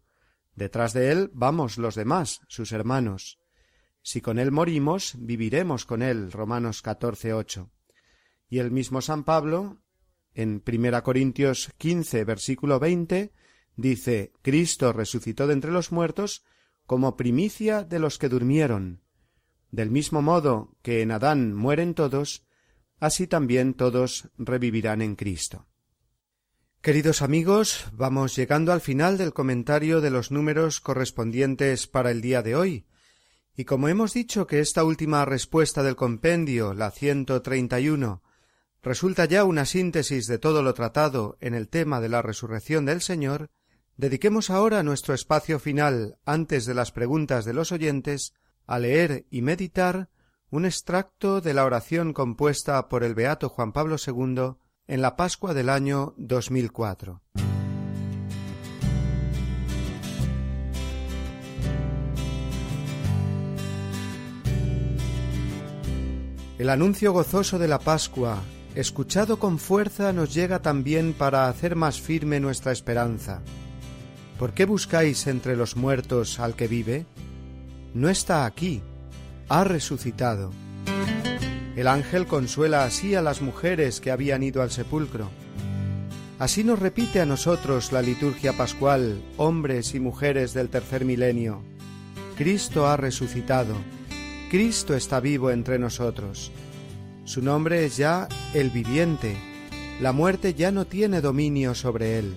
Detrás 0.55 0.93
de 0.93 1.11
él 1.11 1.31
vamos 1.33 1.77
los 1.77 1.95
demás, 1.95 2.41
sus 2.47 2.71
hermanos. 2.73 3.38
Si 4.01 4.21
con 4.21 4.39
él 4.39 4.51
morimos, 4.51 5.15
viviremos 5.19 5.85
con 5.85 6.01
él, 6.01 6.31
Romanos 6.31 6.81
14, 6.81 7.33
8. 7.33 7.71
Y 8.49 8.59
el 8.59 8.71
mismo 8.71 9.01
San 9.01 9.23
Pablo, 9.23 9.81
en 10.33 10.61
Primera 10.61 11.03
Corintios 11.03 11.71
15, 11.77 12.23
versículo 12.23 12.79
20, 12.79 13.31
dice, 13.75 14.33
Cristo 14.41 14.93
resucitó 14.93 15.47
de 15.47 15.53
entre 15.53 15.71
los 15.71 15.91
muertos 15.91 16.43
como 16.85 17.17
primicia 17.17 17.83
de 17.83 17.99
los 17.99 18.17
que 18.17 18.29
durmieron. 18.29 19.03
Del 19.71 19.91
mismo 19.91 20.21
modo 20.21 20.75
que 20.81 21.01
en 21.01 21.11
Adán 21.11 21.53
mueren 21.53 21.93
todos, 21.93 22.47
así 22.99 23.27
también 23.27 23.75
todos 23.75 24.29
revivirán 24.37 25.01
en 25.01 25.15
Cristo. 25.15 25.67
Queridos 26.81 27.21
amigos, 27.21 27.87
vamos 27.91 28.35
llegando 28.35 28.71
al 28.71 28.81
final 28.81 29.17
del 29.17 29.33
comentario 29.33 30.01
de 30.01 30.09
los 30.09 30.31
números 30.31 30.79
correspondientes 30.79 31.87
para 31.87 32.09
el 32.09 32.21
día 32.21 32.41
de 32.41 32.55
hoy, 32.55 32.87
y 33.59 33.65
como 33.65 33.89
hemos 33.89 34.13
dicho 34.13 34.47
que 34.47 34.61
esta 34.61 34.85
última 34.85 35.25
respuesta 35.25 35.83
del 35.83 35.97
compendio, 35.97 36.73
la 36.73 36.91
ciento 36.91 37.41
treinta 37.41 37.81
y 37.81 37.89
uno, 37.89 38.23
resulta 38.81 39.25
ya 39.25 39.43
una 39.43 39.65
síntesis 39.65 40.27
de 40.27 40.39
todo 40.39 40.63
lo 40.63 40.73
tratado 40.73 41.37
en 41.41 41.53
el 41.53 41.67
tema 41.67 41.99
de 41.99 42.07
la 42.07 42.21
resurrección 42.21 42.85
del 42.85 43.01
Señor, 43.01 43.49
dediquemos 43.97 44.49
ahora 44.49 44.81
nuestro 44.81 45.13
espacio 45.13 45.59
final, 45.59 46.17
antes 46.23 46.65
de 46.65 46.73
las 46.73 46.93
preguntas 46.93 47.43
de 47.43 47.53
los 47.53 47.73
oyentes, 47.73 48.33
a 48.65 48.79
leer 48.79 49.25
y 49.29 49.41
meditar 49.41 50.07
un 50.49 50.63
extracto 50.63 51.41
de 51.41 51.53
la 51.53 51.65
oración 51.65 52.13
compuesta 52.13 52.87
por 52.87 53.03
el 53.03 53.13
beato 53.13 53.49
Juan 53.49 53.73
Pablo 53.73 53.97
II 53.97 54.53
en 54.87 55.01
la 55.01 55.17
Pascua 55.17 55.53
del 55.53 55.67
año 55.67 56.13
2004. 56.15 57.21
El 66.59 66.69
anuncio 66.69 67.13
gozoso 67.13 67.57
de 67.57 67.69
la 67.69 67.79
Pascua, 67.79 68.37
escuchado 68.75 69.39
con 69.39 69.59
fuerza, 69.59 70.11
nos 70.11 70.33
llega 70.33 70.59
también 70.59 71.13
para 71.13 71.47
hacer 71.47 71.77
más 71.77 72.01
firme 72.01 72.41
nuestra 72.41 72.73
esperanza. 72.73 73.39
¿Por 74.37 74.53
qué 74.53 74.65
buscáis 74.65 75.25
entre 75.27 75.55
los 75.55 75.77
muertos 75.77 76.37
al 76.37 76.57
que 76.57 76.67
vive? 76.67 77.05
No 77.93 78.09
está 78.09 78.45
aquí, 78.45 78.81
ha 79.47 79.63
resucitado. 79.63 80.51
El 81.77 81.87
ángel 81.87 82.27
consuela 82.27 82.83
así 82.83 83.15
a 83.15 83.21
las 83.21 83.41
mujeres 83.41 84.01
que 84.01 84.11
habían 84.11 84.43
ido 84.43 84.61
al 84.61 84.69
sepulcro. 84.69 85.29
Así 86.39 86.65
nos 86.65 86.79
repite 86.79 87.21
a 87.21 87.25
nosotros 87.25 87.93
la 87.93 88.01
liturgia 88.01 88.51
pascual, 88.51 89.23
hombres 89.37 89.95
y 89.95 90.01
mujeres 90.01 90.53
del 90.53 90.67
tercer 90.67 91.05
milenio. 91.05 91.61
Cristo 92.37 92.85
ha 92.85 92.97
resucitado, 92.97 93.75
Cristo 94.49 94.95
está 94.95 95.19
vivo 95.19 95.51
entre 95.51 95.77
nosotros. 95.77 96.51
Su 97.23 97.43
nombre 97.43 97.85
es 97.85 97.97
ya 97.97 98.27
el 98.55 98.71
viviente, 98.71 99.37
la 100.01 100.11
muerte 100.11 100.55
ya 100.55 100.71
no 100.71 100.85
tiene 100.85 101.21
dominio 101.21 101.75
sobre 101.75 102.17
él. 102.17 102.35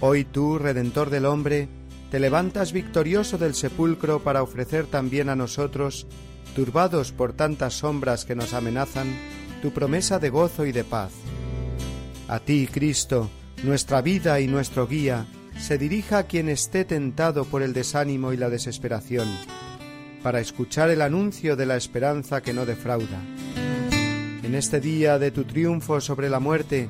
Hoy 0.00 0.24
tú, 0.24 0.58
Redentor 0.58 1.10
del 1.10 1.26
hombre, 1.26 1.68
te 2.12 2.20
levantas 2.20 2.72
victorioso 2.72 3.38
del 3.38 3.56
sepulcro 3.56 4.22
para 4.22 4.44
ofrecer 4.44 4.86
también 4.86 5.30
a 5.30 5.34
nosotros, 5.34 6.06
turbados 6.54 7.10
por 7.10 7.32
tantas 7.32 7.74
sombras 7.74 8.24
que 8.24 8.36
nos 8.36 8.54
amenazan, 8.54 9.08
tu 9.62 9.72
promesa 9.72 10.20
de 10.20 10.30
gozo 10.30 10.64
y 10.64 10.70
de 10.70 10.84
paz. 10.84 11.10
A 12.28 12.38
ti, 12.38 12.68
Cristo, 12.70 13.30
nuestra 13.64 14.00
vida 14.00 14.38
y 14.38 14.46
nuestro 14.46 14.86
guía, 14.86 15.26
se 15.58 15.76
dirija 15.76 16.18
a 16.18 16.22
quien 16.28 16.48
esté 16.48 16.84
tentado 16.84 17.46
por 17.46 17.62
el 17.62 17.72
desánimo 17.72 18.32
y 18.32 18.36
la 18.36 18.48
desesperación, 18.48 19.26
para 20.26 20.40
escuchar 20.40 20.90
el 20.90 21.02
anuncio 21.02 21.54
de 21.54 21.66
la 21.66 21.76
esperanza 21.76 22.42
que 22.42 22.52
no 22.52 22.66
defrauda. 22.66 23.22
En 24.42 24.56
este 24.56 24.80
día 24.80 25.20
de 25.20 25.30
tu 25.30 25.44
triunfo 25.44 26.00
sobre 26.00 26.28
la 26.28 26.40
muerte, 26.40 26.88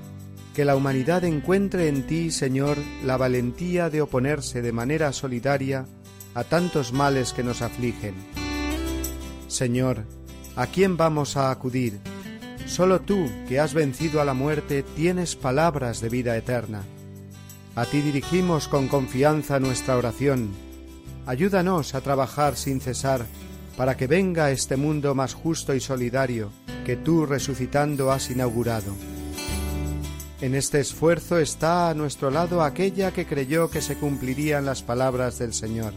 que 0.54 0.64
la 0.64 0.74
humanidad 0.74 1.22
encuentre 1.22 1.88
en 1.88 2.06
ti, 2.06 2.30
Señor, 2.30 2.78
la 3.04 3.18
valentía 3.18 3.90
de 3.90 4.00
oponerse 4.00 4.62
de 4.62 4.72
manera 4.72 5.12
solidaria 5.12 5.84
a 6.32 6.44
tantos 6.44 6.94
males 6.94 7.34
que 7.34 7.44
nos 7.44 7.60
afligen. 7.60 8.14
Señor, 9.48 10.04
¿a 10.56 10.66
quién 10.68 10.96
vamos 10.96 11.36
a 11.36 11.50
acudir? 11.50 12.00
Solo 12.64 13.02
tú, 13.02 13.28
que 13.46 13.60
has 13.60 13.74
vencido 13.74 14.22
a 14.22 14.24
la 14.24 14.32
muerte, 14.32 14.82
tienes 14.82 15.36
palabras 15.36 16.00
de 16.00 16.08
vida 16.08 16.38
eterna. 16.38 16.84
A 17.74 17.84
ti 17.84 18.00
dirigimos 18.00 18.66
con 18.66 18.88
confianza 18.88 19.60
nuestra 19.60 19.98
oración. 19.98 20.65
Ayúdanos 21.26 21.96
a 21.96 22.00
trabajar 22.00 22.56
sin 22.56 22.80
cesar 22.80 23.26
para 23.76 23.96
que 23.96 24.06
venga 24.06 24.52
este 24.52 24.76
mundo 24.76 25.14
más 25.14 25.34
justo 25.34 25.74
y 25.74 25.80
solidario 25.80 26.50
que 26.84 26.96
tú 26.96 27.26
resucitando 27.26 28.12
has 28.12 28.30
inaugurado. 28.30 28.94
En 30.40 30.54
este 30.54 30.78
esfuerzo 30.78 31.38
está 31.38 31.90
a 31.90 31.94
nuestro 31.94 32.30
lado 32.30 32.62
aquella 32.62 33.10
que 33.10 33.26
creyó 33.26 33.68
que 33.70 33.82
se 33.82 33.96
cumplirían 33.96 34.64
las 34.64 34.82
palabras 34.82 35.38
del 35.40 35.52
Señor. 35.52 35.92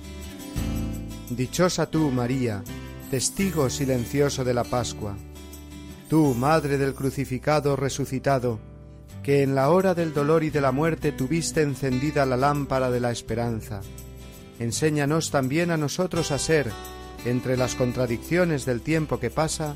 Dichosa 1.30 1.92
tú, 1.92 2.10
María, 2.10 2.64
testigo 3.12 3.70
silencioso 3.70 4.44
de 4.44 4.56
la 4.56 4.64
Pascua. 4.64 5.16
Tú, 6.10 6.34
Madre 6.34 6.80
del 6.80 6.96
crucificado 6.96 7.76
resucitado, 7.76 8.60
que 9.22 9.44
en 9.44 9.54
la 9.54 9.70
hora 9.70 9.94
del 9.94 10.12
dolor 10.12 10.44
y 10.44 10.50
de 10.50 10.62
la 10.62 10.72
muerte 10.72 11.12
tuviste 11.12 11.62
encendida 11.62 12.26
la 12.26 12.38
lámpara 12.38 12.90
de 12.90 13.00
la 13.00 13.12
esperanza. 13.12 13.82
Enséñanos 14.60 15.32
también 15.32 15.72
a 15.72 15.78
nosotros 15.78 16.32
a 16.32 16.38
ser, 16.38 16.72
entre 17.26 17.58
las 17.58 17.76
contradicciones 17.76 18.66
del 18.66 18.82
tiempo 18.82 19.20
que 19.20 19.30
pasa, 19.30 19.76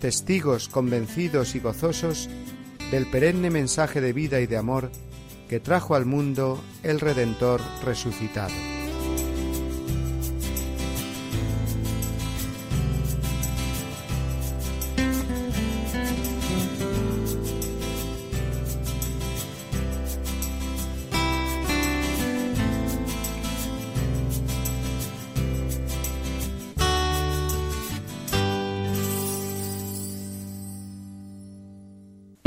testigos 0.00 0.68
convencidos 0.68 1.54
y 1.54 1.60
gozosos 1.60 2.28
del 2.90 3.10
perenne 3.10 3.50
mensaje 3.50 4.00
de 4.00 4.12
vida 4.12 4.40
y 4.40 4.46
de 4.46 4.56
amor 4.56 4.90
que 5.48 5.60
trajo 5.60 5.94
al 5.94 6.06
mundo 6.06 6.62
el 6.82 7.00
Redentor 7.00 7.60
resucitado. 7.84 8.81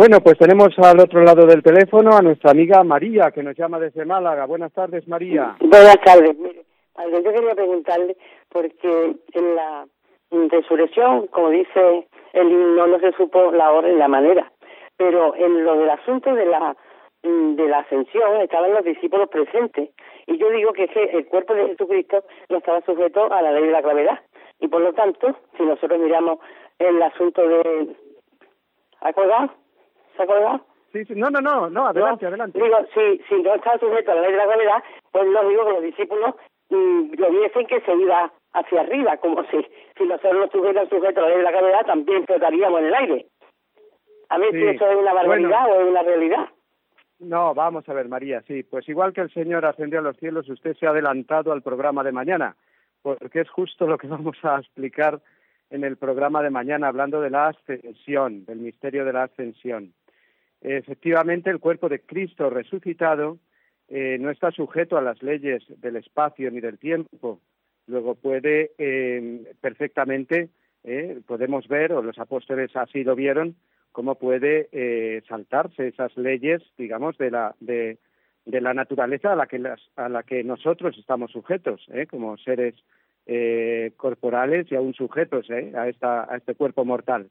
Bueno, 0.00 0.22
pues 0.22 0.38
tenemos 0.38 0.68
al 0.78 0.98
otro 0.98 1.22
lado 1.22 1.44
del 1.44 1.62
teléfono 1.62 2.16
a 2.16 2.22
nuestra 2.22 2.52
amiga 2.52 2.82
María, 2.82 3.32
que 3.32 3.42
nos 3.42 3.54
llama 3.54 3.78
desde 3.78 4.06
Málaga. 4.06 4.46
Buenas 4.46 4.72
tardes, 4.72 5.06
María. 5.06 5.56
Buenas 5.60 6.00
tardes. 6.02 6.38
Mire, 6.38 6.64
yo 6.96 7.22
quería 7.22 7.54
preguntarle, 7.54 8.16
porque 8.48 9.14
en 9.34 9.54
la 9.54 9.84
resurrección, 10.30 11.26
como 11.26 11.50
dice 11.50 12.08
el 12.32 12.50
himno, 12.50 12.86
no 12.86 12.98
se 12.98 13.12
supo 13.12 13.52
la 13.52 13.72
hora 13.72 13.90
y 13.90 13.96
la 13.96 14.08
manera, 14.08 14.50
pero 14.96 15.34
en 15.36 15.66
lo 15.66 15.76
del 15.76 15.90
asunto 15.90 16.34
de 16.34 16.46
la 16.46 16.74
de 17.22 17.68
la 17.68 17.80
ascensión 17.80 18.40
estaban 18.40 18.72
los 18.72 18.84
discípulos 18.84 19.28
presentes. 19.28 19.90
Y 20.26 20.38
yo 20.38 20.48
digo 20.48 20.72
que, 20.72 20.84
el 21.12 21.26
cuerpo 21.26 21.52
de 21.52 21.66
Jesucristo 21.66 22.24
no 22.48 22.56
estaba 22.56 22.80
sujeto 22.86 23.30
a 23.30 23.42
la 23.42 23.52
ley 23.52 23.64
de 23.64 23.72
la 23.72 23.82
gravedad. 23.82 24.18
Y 24.60 24.68
por 24.68 24.80
lo 24.80 24.94
tanto, 24.94 25.36
si 25.58 25.62
nosotros 25.62 26.00
miramos 26.00 26.38
el 26.78 27.02
asunto 27.02 27.46
de... 27.46 27.94
¿Acordado? 29.02 29.59
¿Se 30.20 30.24
acuerda? 30.24 30.60
Sí, 30.92 31.04
sí, 31.06 31.14
no, 31.16 31.30
no, 31.30 31.40
no, 31.40 31.70
no, 31.70 31.86
adelante, 31.86 32.26
adelante. 32.26 32.60
Digo, 32.62 32.76
si, 32.92 33.22
si 33.26 33.40
no 33.40 33.54
está 33.54 33.78
sujeto 33.78 34.12
a 34.12 34.16
la 34.16 34.20
ley 34.20 34.32
de 34.32 34.36
la 34.36 34.44
gravedad, 34.44 34.84
pues 35.10 35.26
lo 35.28 35.48
digo 35.48 35.64
que 35.64 35.72
los 35.72 35.82
discípulos 35.82 36.34
mm, 36.68 37.12
lo 37.16 37.30
viesen 37.30 37.66
que 37.66 37.80
se 37.80 37.94
iba 37.94 38.30
hacia 38.52 38.80
arriba, 38.82 39.16
como 39.16 39.42
si, 39.44 39.66
si 39.96 40.04
nosotros 40.04 40.34
no 40.34 40.44
estuviéramos 40.44 40.90
sujetos 40.90 41.16
a 41.16 41.20
la 41.22 41.28
ley 41.28 41.38
de 41.38 41.44
la 41.44 41.50
gravedad, 41.52 41.86
también 41.86 42.26
flotaríamos 42.26 42.80
en 42.80 42.86
el 42.86 42.94
aire. 42.94 43.26
A 44.28 44.38
ver 44.38 44.50
si 44.52 44.66
eso 44.66 44.90
es 44.90 44.96
una 44.96 45.14
barbaridad 45.14 45.70
o 45.70 45.80
es 45.80 45.88
una 45.88 46.02
realidad. 46.02 46.48
No, 47.18 47.54
vamos 47.54 47.88
a 47.88 47.94
ver, 47.94 48.08
María, 48.08 48.42
sí, 48.46 48.62
pues 48.62 48.86
igual 48.86 49.14
que 49.14 49.22
el 49.22 49.32
Señor 49.32 49.64
ascendió 49.64 50.00
a 50.00 50.02
los 50.02 50.18
cielos, 50.18 50.50
usted 50.50 50.76
se 50.76 50.86
ha 50.86 50.90
adelantado 50.90 51.52
al 51.52 51.62
programa 51.62 52.04
de 52.04 52.12
mañana, 52.12 52.56
porque 53.00 53.40
es 53.40 53.48
justo 53.48 53.86
lo 53.86 53.96
que 53.96 54.06
vamos 54.08 54.36
a 54.42 54.58
explicar 54.58 55.18
en 55.70 55.84
el 55.84 55.96
programa 55.96 56.42
de 56.42 56.50
mañana, 56.50 56.88
hablando 56.88 57.20
de 57.20 57.30
la 57.30 57.48
ascensión, 57.48 58.44
del 58.44 58.58
misterio 58.58 59.04
de 59.04 59.12
la 59.12 59.22
ascensión. 59.24 59.94
Efectivamente, 60.60 61.48
el 61.50 61.58
cuerpo 61.58 61.88
de 61.88 62.00
Cristo 62.00 62.50
resucitado 62.50 63.38
eh, 63.88 64.18
no 64.20 64.30
está 64.30 64.50
sujeto 64.50 64.96
a 64.96 65.02
las 65.02 65.22
leyes 65.22 65.64
del 65.80 65.96
espacio 65.96 66.50
ni 66.50 66.60
del 66.60 66.78
tiempo. 66.78 67.40
Luego 67.86 68.14
puede 68.14 68.72
eh, 68.78 69.52
perfectamente, 69.60 70.50
eh, 70.84 71.20
podemos 71.26 71.66
ver, 71.66 71.92
o 71.92 72.02
los 72.02 72.18
apóstoles 72.18 72.74
así 72.76 73.02
lo 73.04 73.16
vieron, 73.16 73.56
cómo 73.90 74.14
puede 74.14 74.68
saltarse 75.26 75.88
esas 75.88 76.16
leyes, 76.16 76.62
digamos, 76.78 77.18
de 77.18 77.32
la, 77.32 77.56
de, 77.58 77.98
de 78.44 78.60
la 78.60 78.72
naturaleza 78.72 79.32
a 79.32 79.36
la 79.36 79.46
que, 79.46 79.58
las, 79.58 79.80
a 79.96 80.08
la 80.08 80.22
que 80.22 80.44
nosotros 80.44 80.96
estamos 80.96 81.32
sujetos, 81.32 81.84
como 82.08 82.36
seres 82.36 82.76
corporales 83.96 84.70
y 84.70 84.76
aún 84.76 84.94
sujetos 84.94 85.50
a, 85.50 85.88
esta, 85.88 86.32
a 86.32 86.36
este 86.36 86.54
cuerpo 86.54 86.84
mortal. 86.84 87.30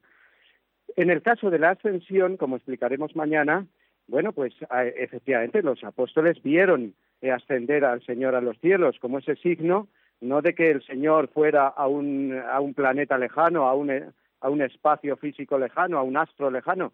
En 0.96 1.10
el 1.10 1.22
caso 1.22 1.50
de 1.50 1.60
la 1.60 1.72
ascensión, 1.72 2.38
como 2.38 2.56
explicaremos 2.56 3.16
mañana, 3.16 3.66
bueno, 4.08 4.34
pues 4.34 4.54
efectivamente 4.96 5.62
los 5.62 5.84
apóstoles 5.84 6.42
vieron 6.42 6.96
eh, 7.22 7.32
ascender 7.32 7.86
al 7.86 8.04
Señor 8.04 8.34
a 8.34 8.42
los 8.42 8.58
cielos 8.60 8.98
como 9.00 9.20
ese 9.20 9.36
signo, 9.36 9.88
no 10.20 10.42
de 10.42 10.56
que 10.56 10.72
el 10.72 10.84
Señor 10.84 11.30
fuera 11.30 11.68
a 11.68 11.88
un, 11.88 12.34
a 12.34 12.60
un 12.60 12.74
planeta 12.74 13.18
lejano, 13.18 13.68
a 13.68 13.76
un, 13.76 13.92
a 13.92 14.50
un 14.50 14.62
espacio 14.62 15.16
físico 15.18 15.58
lejano, 15.58 15.98
a 15.98 16.04
un 16.04 16.18
astro 16.18 16.50
lejano, 16.50 16.92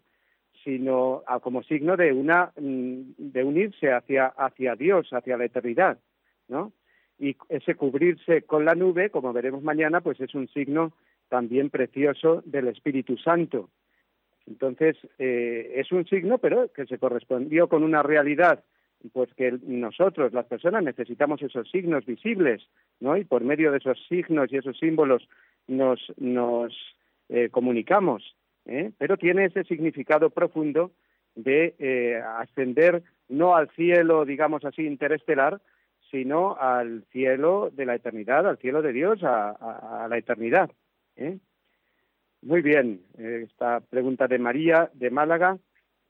sino 0.62 1.22
como 1.42 1.62
signo 1.62 1.96
de 1.96 2.12
una 2.12 2.52
mm, 2.60 3.00
de 3.18 3.44
unirse 3.44 3.92
hacia 3.92 4.26
hacia 4.26 4.74
Dios, 4.74 5.08
hacia 5.12 5.36
la 5.36 5.44
eternidad, 5.44 5.98
¿no? 6.48 6.72
Y 7.18 7.36
ese 7.48 7.76
cubrirse 7.76 8.42
con 8.42 8.64
la 8.64 8.74
nube, 8.74 9.10
como 9.10 9.32
veremos 9.32 9.62
mañana, 9.62 10.00
pues 10.02 10.20
es 10.20 10.34
un 10.34 10.48
signo 10.48 10.92
también 11.28 11.70
precioso 11.70 12.42
del 12.44 12.68
Espíritu 12.68 13.16
Santo, 13.16 13.70
entonces, 14.46 14.96
eh, 15.18 15.72
es 15.76 15.90
un 15.92 16.06
signo, 16.06 16.38
pero 16.38 16.72
que 16.72 16.86
se 16.86 16.98
correspondió 16.98 17.68
con 17.68 17.82
una 17.82 18.02
realidad, 18.02 18.62
pues 19.12 19.32
que 19.34 19.58
nosotros, 19.62 20.32
las 20.32 20.46
personas, 20.46 20.82
necesitamos 20.84 21.42
esos 21.42 21.70
signos 21.70 22.06
visibles, 22.06 22.62
¿no? 23.00 23.16
Y 23.16 23.24
por 23.24 23.42
medio 23.44 23.72
de 23.72 23.78
esos 23.78 23.98
signos 24.08 24.52
y 24.52 24.56
esos 24.56 24.78
símbolos 24.78 25.28
nos, 25.66 26.00
nos 26.16 26.72
eh, 27.28 27.48
comunicamos, 27.50 28.36
¿eh? 28.66 28.92
Pero 28.98 29.16
tiene 29.16 29.46
ese 29.46 29.64
significado 29.64 30.30
profundo 30.30 30.92
de 31.34 31.74
eh, 31.78 32.22
ascender 32.38 33.02
no 33.28 33.56
al 33.56 33.68
cielo, 33.70 34.24
digamos 34.24 34.64
así, 34.64 34.86
interestelar, 34.86 35.60
sino 36.10 36.56
al 36.56 37.04
cielo 37.10 37.70
de 37.72 37.84
la 37.84 37.96
eternidad, 37.96 38.48
al 38.48 38.58
cielo 38.58 38.80
de 38.80 38.92
Dios, 38.92 39.22
a, 39.24 40.04
a 40.04 40.08
la 40.08 40.18
eternidad. 40.18 40.70
¿eh? 41.16 41.38
Muy 42.42 42.62
bien, 42.62 43.00
eh, 43.18 43.42
esta 43.44 43.80
pregunta 43.80 44.28
de 44.28 44.38
María 44.38 44.90
de 44.94 45.10
Málaga 45.10 45.58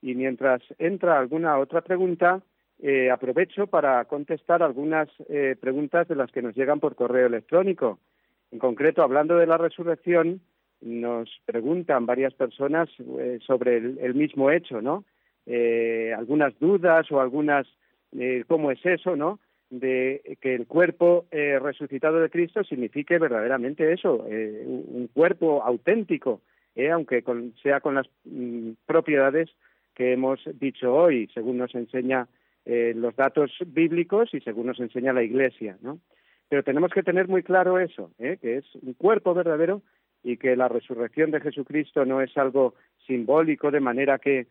y 0.03 0.15
mientras 0.15 0.63
entra 0.79 1.19
alguna 1.19 1.59
otra 1.59 1.81
pregunta, 1.81 2.43
eh, 2.79 3.11
aprovecho 3.11 3.67
para 3.69 4.05
contestar 4.05 4.63
algunas 4.63 5.09
eh, 5.29 5.57
preguntas 5.59 6.09
de 6.09 6.17
las 6.17 6.31
que 6.31 6.43
nos 6.43 6.55
llegan 6.55 6.81
por 6.81 6.95
correo 6.95 7.27
electrónico. 7.27 8.01
En 8.51 8.59
concreto, 8.59 9.03
hablando 9.03 9.37
de 9.37 9.47
la 9.47 9.57
resurrección, 9.57 10.41
nos 10.83 11.31
preguntan 11.47 12.05
varias 12.05 12.35
personas 12.35 12.91
sobre 13.41 13.79
el, 13.79 14.15
mismo 14.15 14.51
hecho, 14.51 14.83
¿no? 14.83 15.05
algunas 16.17 16.57
dudas 16.61 17.11
o 17.11 17.21
algunas, 17.21 17.67
¿cómo 18.47 18.71
es 18.71 18.85
eso, 18.85 19.17
no? 19.17 19.41
De 19.71 20.39
que 20.41 20.55
el 20.55 20.67
cuerpo 20.67 21.27
eh, 21.31 21.59
resucitado 21.59 22.21
de 22.21 22.31
Cristo 22.31 22.63
signifique 22.65 23.19
verdaderamente 23.19 23.93
eso, 23.93 24.25
eh, 24.29 24.63
un 24.67 25.09
cuerpo 25.13 25.63
auténtico, 25.63 26.41
eh, 26.75 26.91
aunque 26.91 27.25
sea 27.63 27.81
con 27.81 27.95
las 27.95 28.07
mm, 28.25 28.73
propiedades 28.87 29.51
que 29.95 30.13
hemos 30.13 30.41
dicho 30.61 30.95
hoy, 30.95 31.29
según 31.33 31.59
nos 31.59 31.75
enseña 31.75 32.29
los 32.69 33.15
datos 33.15 33.53
bíblicos 33.65 34.35
y 34.35 34.41
según 34.41 34.67
nos 34.67 34.81
enseña 34.81 35.13
la 35.13 35.23
Iglesia, 35.23 35.79
¿no? 35.83 36.01
Pero 36.49 36.65
tenemos 36.65 36.91
que 36.91 37.05
tener 37.05 37.29
muy 37.29 37.45
claro 37.45 37.79
eso, 37.79 38.11
que 38.19 38.57
es 38.57 38.65
un 38.83 38.95
cuerpo 38.95 39.35
verdadero 39.35 39.83
y 40.25 40.37
que 40.37 40.57
la 40.57 40.67
resurrección 40.67 41.31
de 41.31 41.41
Jesucristo 41.41 42.05
no 42.05 42.21
es 42.21 42.37
algo 42.37 42.75
simbólico, 43.07 43.71
de 43.71 43.79
manera 43.79 44.19
que 44.19 44.49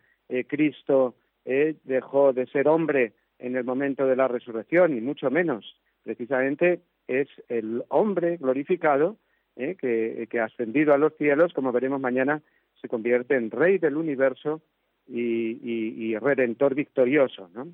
Cristo 0.48 1.16
dejó 1.44 2.32
de 2.32 2.46
ser 2.46 2.70
hombre 2.70 3.12
en 3.40 3.56
el 3.56 3.64
momento 3.64 4.06
de 4.06 4.16
la 4.16 4.28
resurrección, 4.28 4.98
y 4.98 5.02
mucho 5.02 5.30
menos. 5.30 5.80
Precisamente 6.04 6.82
es 7.08 7.28
el 7.50 7.84
hombre 7.90 8.38
glorificado 8.38 9.18
eh, 9.56 9.76
que, 9.80 10.28
que, 10.30 10.40
ascendido 10.40 10.94
a 10.94 10.98
los 10.98 11.16
cielos, 11.18 11.54
como 11.54 11.72
veremos 11.72 12.00
mañana, 12.00 12.42
se 12.82 12.90
convierte 12.90 13.36
en 13.36 13.52
rey 13.52 13.78
del 13.78 13.98
universo 13.98 14.62
y, 15.08 15.60
y, 15.64 16.18
redentor 16.18 16.76
victorioso. 16.76 17.50
¿no? 17.54 17.68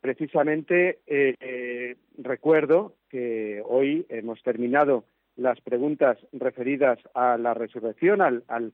Precisamente 0.00 1.00
eh, 1.06 1.34
eh, 1.40 1.96
recuerdo 2.18 2.94
que 3.08 3.62
hoy 3.64 4.06
hemos 4.08 4.42
terminado 4.42 5.04
las 5.36 5.60
preguntas 5.60 6.18
referidas 6.32 6.98
a 7.14 7.36
la 7.36 7.54
resurrección, 7.54 8.20
al, 8.20 8.44
al, 8.48 8.72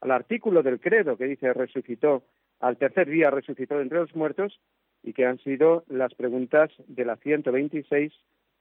al 0.00 0.10
artículo 0.10 0.62
del 0.62 0.80
credo 0.80 1.16
que 1.16 1.26
dice 1.26 1.52
resucitó, 1.52 2.24
al 2.60 2.76
tercer 2.76 3.08
día 3.08 3.30
resucitó 3.30 3.80
entre 3.80 3.98
los 3.98 4.14
muertos, 4.14 4.60
y 5.02 5.12
que 5.12 5.26
han 5.26 5.38
sido 5.38 5.84
las 5.88 6.14
preguntas 6.14 6.70
de 6.86 7.04
la 7.04 7.16
126 7.16 8.12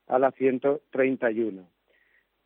a 0.07 0.19
la 0.19 0.31
131. 0.31 1.67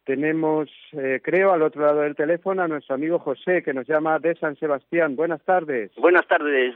Tenemos, 0.05 0.69
eh, 0.91 1.19
creo, 1.23 1.51
al 1.51 1.63
otro 1.63 1.81
lado 1.81 2.01
del 2.01 2.15
teléfono 2.15 2.61
a 2.61 2.67
nuestro 2.67 2.93
amigo 2.93 3.17
José, 3.17 3.63
que 3.63 3.73
nos 3.73 3.87
llama 3.87 4.19
de 4.19 4.35
San 4.35 4.55
Sebastián. 4.55 5.15
Buenas 5.15 5.41
tardes. 5.43 5.91
Buenas 5.95 6.27
tardes, 6.27 6.75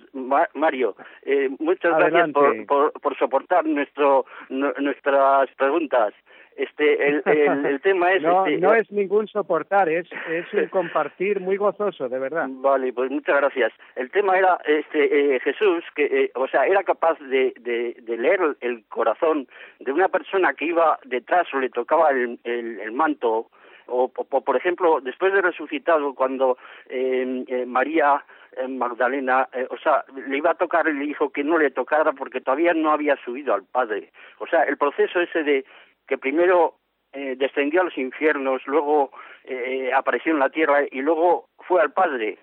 Mario. 0.55 0.95
Eh, 1.22 1.47
muchas 1.59 1.95
gracias 1.95 2.32
por, 2.32 2.65
por, 2.65 2.91
por, 2.93 3.17
soportar 3.20 3.65
nuestro, 3.67 4.26
nuestras 4.49 5.47
preguntas. 5.57 6.15
Este, 6.56 7.08
el, 7.08 7.22
el, 7.26 7.80
tema 7.84 8.12
es... 8.12 8.22
no, 8.22 8.45
este, 8.45 8.58
no 8.58 8.74
es 8.74 8.91
ningún 8.91 9.28
soportar, 9.28 9.88
es, 9.88 10.08
es 10.30 10.54
un 10.54 10.68
compartir 10.70 11.39
muy 11.39 11.56
gozoso, 11.56 12.10
de 12.10 12.20
verdad. 12.20 12.47
Vale, 12.50 12.91
pues 12.91 13.10
muchas 13.10 13.38
gracias. 13.38 13.72
El 13.95 14.12
tema 14.12 14.38
era 14.38 14.60
este 14.66 15.36
eh, 15.36 15.39
Jesús, 15.39 15.84
que, 15.95 16.04
eh, 16.06 16.32
o 16.36 16.47
sea, 16.47 16.66
era 16.66 16.84
capaz 16.84 17.18
de, 17.20 17.54
de, 17.62 17.95
de, 18.02 18.18
leer 18.18 18.58
el 18.60 18.84
corazón 18.89 19.47
de 19.80 19.91
una 19.91 20.10
persona 20.10 20.54
que 20.54 20.66
iba 20.66 21.00
detrás 21.06 21.47
o 21.54 21.60
le 21.60 21.70
tocaba 21.70 22.10
el, 22.12 22.38
el, 22.43 22.91
manto, 22.91 23.50
o, 23.88 24.10
por 24.10 24.56
ejemplo, 24.58 25.00
después 25.02 25.34
de 25.34 25.41
resucitado, 25.41 26.14
cuando 26.14 26.58
eh, 26.89 27.45
eh 27.47 27.66
María 27.66 28.24
Magdalena, 28.68 29.47
o 29.70 29.78
sea, 29.78 30.04
le 30.28 30.38
iba 30.38 30.52
a 30.52 30.56
tocar 30.56 30.88
y 30.88 30.93
le 30.93 31.06
dijo 31.06 31.30
que 31.30 31.43
no 31.43 31.58
le 31.58 31.72
tocara 31.72 32.12
porque 32.12 32.41
todavía 32.41 32.74
no 32.74 32.91
había 32.91 33.16
subido 33.24 33.54
al 33.54 33.64
Padre. 33.64 34.12
O 34.39 34.47
sea, 34.47 34.64
el 34.64 34.76
proceso 34.76 35.22
ese 35.22 35.43
de 35.43 35.66
que 36.10 36.18
primero 36.18 36.80
eh, 37.14 37.36
descendió 37.38 37.82
a 37.82 37.84
los 37.86 37.97
infiernos, 37.97 38.66
luego 38.66 39.12
eh, 39.45 39.91
apareció 39.93 40.34
en 40.34 40.39
la 40.39 40.49
tierra 40.49 40.82
y 40.91 41.01
luego 41.01 41.49
fue 41.60 41.82
al 41.82 41.93
Padre. 41.93 42.39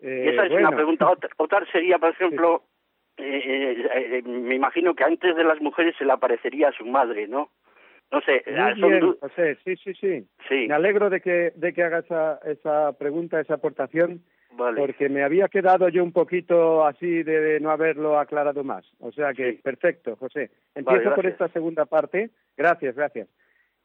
Eh, 0.00 0.30
esa 0.32 0.44
es 0.44 0.52
una 0.52 0.70
pregunta. 0.72 1.10
Otra, 1.38 1.64
sería, 1.72 1.98
por 1.98 2.10
ejemplo, 2.10 2.62
me 3.18 4.54
imagino 4.54 4.94
que 4.94 5.04
antes 5.04 5.34
de 5.34 5.44
las 5.44 5.60
mujeres 5.62 5.96
se 5.96 6.04
le 6.04 6.12
aparecería 6.12 6.68
a 6.68 6.72
su 6.72 6.84
madre, 6.84 7.26
¿no? 7.26 7.50
No 8.12 8.20
sé. 8.20 8.44
José, 9.20 9.56
sí, 9.64 9.74
sí, 9.76 9.94
sí, 9.94 10.28
sí. 10.48 10.68
Me 10.68 10.74
alegro 10.74 11.08
de 11.10 11.20
que, 11.20 11.52
de 11.56 11.72
que 11.72 11.82
haga 11.82 12.00
esa, 12.00 12.38
esa 12.44 12.92
pregunta, 12.98 13.40
esa 13.40 13.54
aportación 13.54 14.22
porque 14.56 15.08
me 15.08 15.22
había 15.22 15.48
quedado 15.48 15.88
yo 15.88 16.02
un 16.02 16.12
poquito 16.12 16.86
así 16.86 17.22
de 17.22 17.60
no 17.60 17.70
haberlo 17.70 18.18
aclarado 18.18 18.64
más. 18.64 18.84
O 19.00 19.12
sea 19.12 19.32
que, 19.34 19.54
perfecto, 19.62 20.16
José. 20.16 20.50
Empiezo 20.74 21.14
por 21.14 21.26
esta 21.26 21.48
segunda 21.48 21.84
parte. 21.84 22.30
Gracias, 22.56 22.94
gracias. 22.94 23.28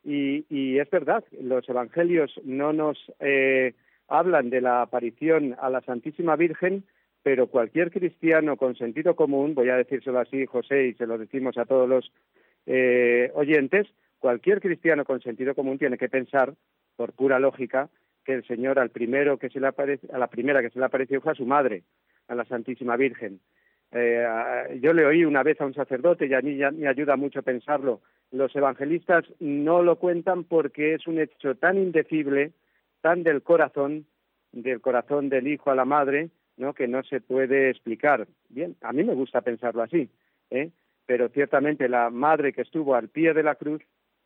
Y, 0.03 0.45
y 0.49 0.79
es 0.79 0.89
verdad, 0.89 1.23
los 1.39 1.67
evangelios 1.69 2.33
no 2.43 2.73
nos 2.73 2.97
eh, 3.19 3.73
hablan 4.07 4.49
de 4.49 4.61
la 4.61 4.81
aparición 4.81 5.55
a 5.61 5.69
la 5.69 5.81
Santísima 5.81 6.35
Virgen, 6.35 6.83
pero 7.23 7.47
cualquier 7.47 7.91
cristiano 7.91 8.57
con 8.57 8.75
sentido 8.75 9.15
común, 9.15 9.53
voy 9.53 9.69
a 9.69 9.77
decírselo 9.77 10.19
así, 10.19 10.45
José, 10.45 10.87
y 10.87 10.93
se 10.93 11.05
lo 11.05 11.17
decimos 11.17 11.57
a 11.57 11.65
todos 11.65 11.87
los 11.87 12.11
eh, 12.65 13.31
oyentes, 13.35 13.87
cualquier 14.19 14.59
cristiano 14.59 15.05
con 15.05 15.21
sentido 15.21 15.53
común 15.53 15.77
tiene 15.77 15.97
que 15.97 16.09
pensar, 16.09 16.53
por 16.95 17.13
pura 17.13 17.39
lógica, 17.39 17.89
que 18.23 18.33
el 18.33 18.45
Señor 18.45 18.79
al 18.79 18.89
primero 18.89 19.37
que 19.37 19.49
se 19.49 19.59
le 19.59 19.67
aparece, 19.67 20.07
a 20.13 20.17
la 20.17 20.27
primera 20.27 20.61
que 20.61 20.69
se 20.69 20.79
le 20.79 20.85
apareció 20.85 21.21
fue 21.21 21.31
a 21.31 21.35
su 21.35 21.45
madre, 21.45 21.83
a 22.27 22.35
la 22.35 22.45
Santísima 22.45 22.95
Virgen. 22.97 23.39
Eh, 23.91 24.79
yo 24.81 24.93
le 24.93 25.05
oí 25.05 25.25
una 25.25 25.43
vez 25.43 25.59
a 25.59 25.65
un 25.65 25.73
sacerdote 25.73 26.27
y 26.27 26.33
a 26.33 26.41
mí 26.41 26.55
me 26.55 26.87
ayuda 26.87 27.15
mucho 27.17 27.43
pensarlo. 27.43 28.01
Los 28.31 28.55
evangelistas 28.55 29.25
no 29.39 29.81
lo 29.81 29.97
cuentan 29.97 30.45
porque 30.45 30.93
es 30.93 31.07
un 31.07 31.19
hecho 31.19 31.55
tan 31.55 31.77
indecible, 31.77 32.53
tan 33.01 33.23
del 33.23 33.41
corazón, 33.41 34.05
del 34.53 34.79
corazón 34.79 35.29
del 35.29 35.47
hijo 35.47 35.71
a 35.71 35.75
la 35.75 35.85
madre, 35.85 36.29
¿no? 36.55 36.73
que 36.73 36.87
no 36.87 37.03
se 37.03 37.19
puede 37.19 37.69
explicar. 37.69 38.27
Bien, 38.49 38.75
a 38.81 38.93
mí 38.93 39.03
me 39.03 39.13
gusta 39.13 39.41
pensarlo 39.41 39.83
así, 39.83 40.09
¿eh? 40.49 40.69
pero 41.05 41.27
ciertamente 41.29 41.89
la 41.89 42.09
madre 42.09 42.53
que 42.53 42.61
estuvo 42.61 42.95
al 42.95 43.09
pie 43.09 43.33
de 43.33 43.43
la 43.43 43.55
cruz 43.55 43.81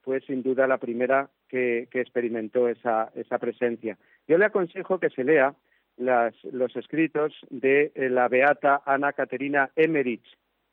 fue 0.06 0.22
sin 0.22 0.43
duda 0.43 0.68
la 0.68 0.78
primera 0.78 1.30
que, 1.49 1.89
experimentó 1.91 2.70
esa, 2.70 3.12
esa 3.16 3.39
presencia. 3.39 3.97
Yo 4.28 4.38
le 4.38 4.45
aconsejo 4.45 4.99
que 4.99 5.10
se 5.10 5.24
lea 5.24 5.56
los 5.97 6.76
escritos 6.76 7.34
de 7.49 7.91
eh, 7.95 8.10
la 8.10 8.28
beata 8.28 8.82
Ana 8.86 9.14
Caterina 9.14 9.72
Emmerich, 9.76 10.26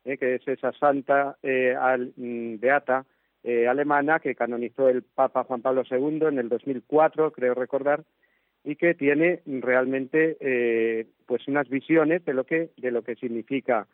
eh, 0.05 0.19
que 0.19 0.35
es 0.35 0.47
esa 0.47 0.73
santa 0.73 1.39
mm, 1.43 2.59
beata 2.59 3.07
alemana 3.69 4.21
que 4.21 4.37
canonizó 4.37 4.89
el 4.89 5.03
Papa 5.03 5.43
Juan 5.43 5.63
Pablo 5.63 5.83
II 5.91 6.27
en 6.29 6.39
el 6.39 6.49
2004, 6.49 7.33
creo 7.33 7.55
recordar, 7.55 8.05
y 8.63 8.77
que 8.77 8.95
tiene 8.95 9.41
realmente 9.47 11.09
pues 11.27 11.49
unas 11.49 11.69
visiones 11.69 12.25
de 12.25 12.35
lo 12.35 12.45
que 12.45 12.71
de 12.77 12.93
lo 12.93 13.03
que 13.03 13.17
significa 13.17 13.89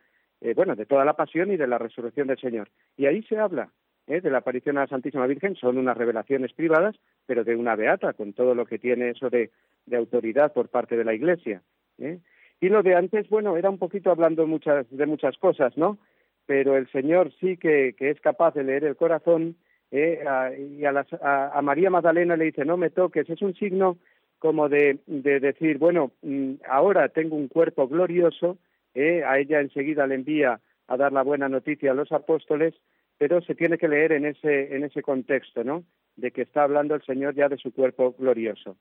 bueno 0.55 0.77
de 0.77 0.85
toda 0.85 1.07
la 1.07 1.15
pasión 1.15 1.51
y 1.51 1.57
de 1.57 1.67
la 1.67 1.79
resurrección 1.79 2.27
del 2.27 2.39
Señor 2.39 2.69
y 2.99 3.07
ahí 3.07 3.23
se 3.23 3.39
habla 3.39 3.71
¿eh? 4.09 4.21
de 4.21 4.31
la 4.31 4.39
aparición 4.39 4.79
a 4.79 4.83
la 4.83 4.87
Santísima 4.87 5.27
Virgen 5.27 5.55
son 5.55 5.79
unas 5.79 5.97
revelaciones 5.97 6.53
privadas, 6.53 6.97
pero 7.27 7.45
de 7.45 7.55
una 7.55 7.77
beata, 7.77 8.15
con 8.15 8.33
todo 8.33 8.55
lo 8.55 8.67
que 8.67 8.79
tiene 8.79 9.11
eso 9.11 9.31
de, 9.31 9.51
autoridad 9.97 10.53
por 10.53 10.69
parte 10.69 10.97
de 10.97 11.05
la 11.05 11.15
Iglesia. 11.15 11.63
¿eh? 11.99 12.19
Y 12.61 12.69
lo 12.69 12.83
de 12.83 12.95
antes, 12.95 13.29
bueno, 13.29 13.57
era 13.57 13.71
un 13.71 13.79
poquito 13.79 14.11
hablando 14.11 14.47
muchas, 14.47 14.87
de 14.91 15.07
muchas 15.07 15.37
cosas, 15.39 15.77
¿no? 15.77 15.99
Pero 16.47 16.77
el 16.77 16.91
Señor 16.91 17.33
sí 17.41 17.57
que, 17.57 17.95
es 17.99 18.21
capaz 18.21 18.55
de 18.55 18.65
leer 18.65 18.85
el 18.85 18.97
corazón 18.97 19.57
¿eh? 19.91 20.23
y 20.59 20.85
a, 20.85 21.61
María 21.63 21.91
Magdalena 21.91 22.37
le 22.37 22.47
dice, 22.47 22.65
no 22.65 22.77
me 22.77 22.91
toques, 22.91 23.29
es 23.29 23.43
un 23.43 23.55
signo 23.55 23.99
como 24.39 24.69
de, 24.69 24.99
de 25.07 25.41
decir, 25.41 25.79
bueno, 25.79 26.13
mm, 26.23 26.55
ahora 26.69 27.09
tengo 27.09 27.37
un 27.37 27.49
cuerpo 27.49 27.89
glorioso, 27.89 28.59
a 28.95 29.39
ella 29.39 29.61
enseguida 29.61 30.09
le 30.09 30.17
envía 30.17 30.61
a 30.89 30.97
dar 30.97 31.13
la 31.13 31.23
buena 31.23 31.49
noticia 31.49 31.93
a 31.93 31.95
los 31.95 32.11
apóstoles, 32.11 32.75
pero 33.19 33.41
se 33.43 33.55
tiene 33.55 33.77
que 33.77 33.89
leer 33.89 34.13
en 34.13 34.25
ese, 34.25 34.75
en 34.75 34.85
ese 34.85 35.03
contexto, 35.03 35.65
¿no? 35.65 35.85
De 36.17 36.31
que 36.31 36.43
está 36.43 36.63
hablando 36.63 36.95
el 36.95 37.03
Señor 37.03 37.35
ya 37.35 37.49
de 37.49 37.59
su 37.59 37.73
cuerpo 37.73 38.15
glorioso. 38.19 38.77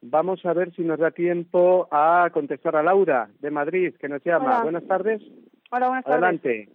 Vamos 0.00 0.44
a 0.44 0.52
ver 0.52 0.74
si 0.74 0.82
nos 0.82 0.98
da 0.98 1.10
tiempo 1.10 1.88
a 1.90 2.28
contestar 2.32 2.76
a 2.76 2.82
Laura 2.82 3.30
de 3.40 3.50
Madrid, 3.50 3.94
que 3.98 4.08
nos 4.08 4.22
llama. 4.24 4.62
Buenas 4.62 4.86
tardes. 4.86 5.22
Hola, 5.70 5.88
buenas 5.88 6.04
tardes. 6.04 6.22
Adelante. 6.22 6.68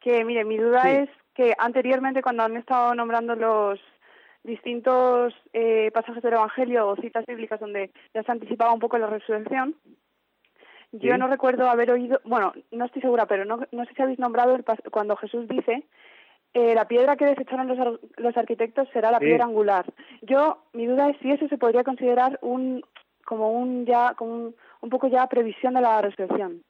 Que 0.00 0.24
mire, 0.24 0.44
mi 0.44 0.58
duda 0.58 0.90
es 0.90 1.08
que 1.34 1.54
anteriormente 1.58 2.22
cuando 2.22 2.42
han 2.42 2.56
estado 2.56 2.94
nombrando 2.94 3.34
los 3.36 3.80
distintos 4.42 5.34
eh, 5.52 5.90
pasajes 5.92 6.22
del 6.22 6.34
Evangelio 6.34 6.88
o 6.88 6.96
citas 6.96 7.24
bíblicas 7.26 7.60
donde 7.60 7.90
ya 8.14 8.22
se 8.22 8.32
anticipaba 8.32 8.72
un 8.72 8.80
poco 8.80 8.98
la 8.98 9.06
resurrección, 9.06 9.76
yo 10.92 11.16
no 11.18 11.28
recuerdo 11.28 11.68
haber 11.68 11.90
oído, 11.90 12.20
bueno, 12.24 12.52
no 12.72 12.84
estoy 12.84 13.02
segura, 13.02 13.26
pero 13.26 13.44
no, 13.44 13.60
no 13.70 13.84
sé 13.84 13.94
si 13.94 14.02
habéis 14.02 14.18
nombrado 14.18 14.56
el, 14.56 14.64
cuando 14.90 15.16
Jesús 15.16 15.46
dice 15.48 15.84
eh, 16.52 16.74
la 16.74 16.88
piedra 16.88 17.16
que 17.16 17.26
desecharon 17.26 17.68
los, 17.68 18.00
los 18.16 18.36
arquitectos 18.36 18.88
será 18.92 19.12
la 19.12 19.20
piedra 19.20 19.44
angular. 19.44 19.86
Yo, 20.22 20.64
mi 20.72 20.86
duda 20.86 21.10
es 21.10 21.16
si 21.18 21.30
eso 21.30 21.46
se 21.48 21.58
podría 21.58 21.84
considerar 21.84 22.38
un 22.42 22.82
como 23.24 23.52
un 23.52 23.86
ya 23.86 24.14
como 24.14 24.52
un, 24.80 24.90
poco 24.90 25.06
ya 25.06 25.28
previsión 25.28 25.74
de 25.74 25.80
la 25.80 26.02
resurrección. 26.02 26.64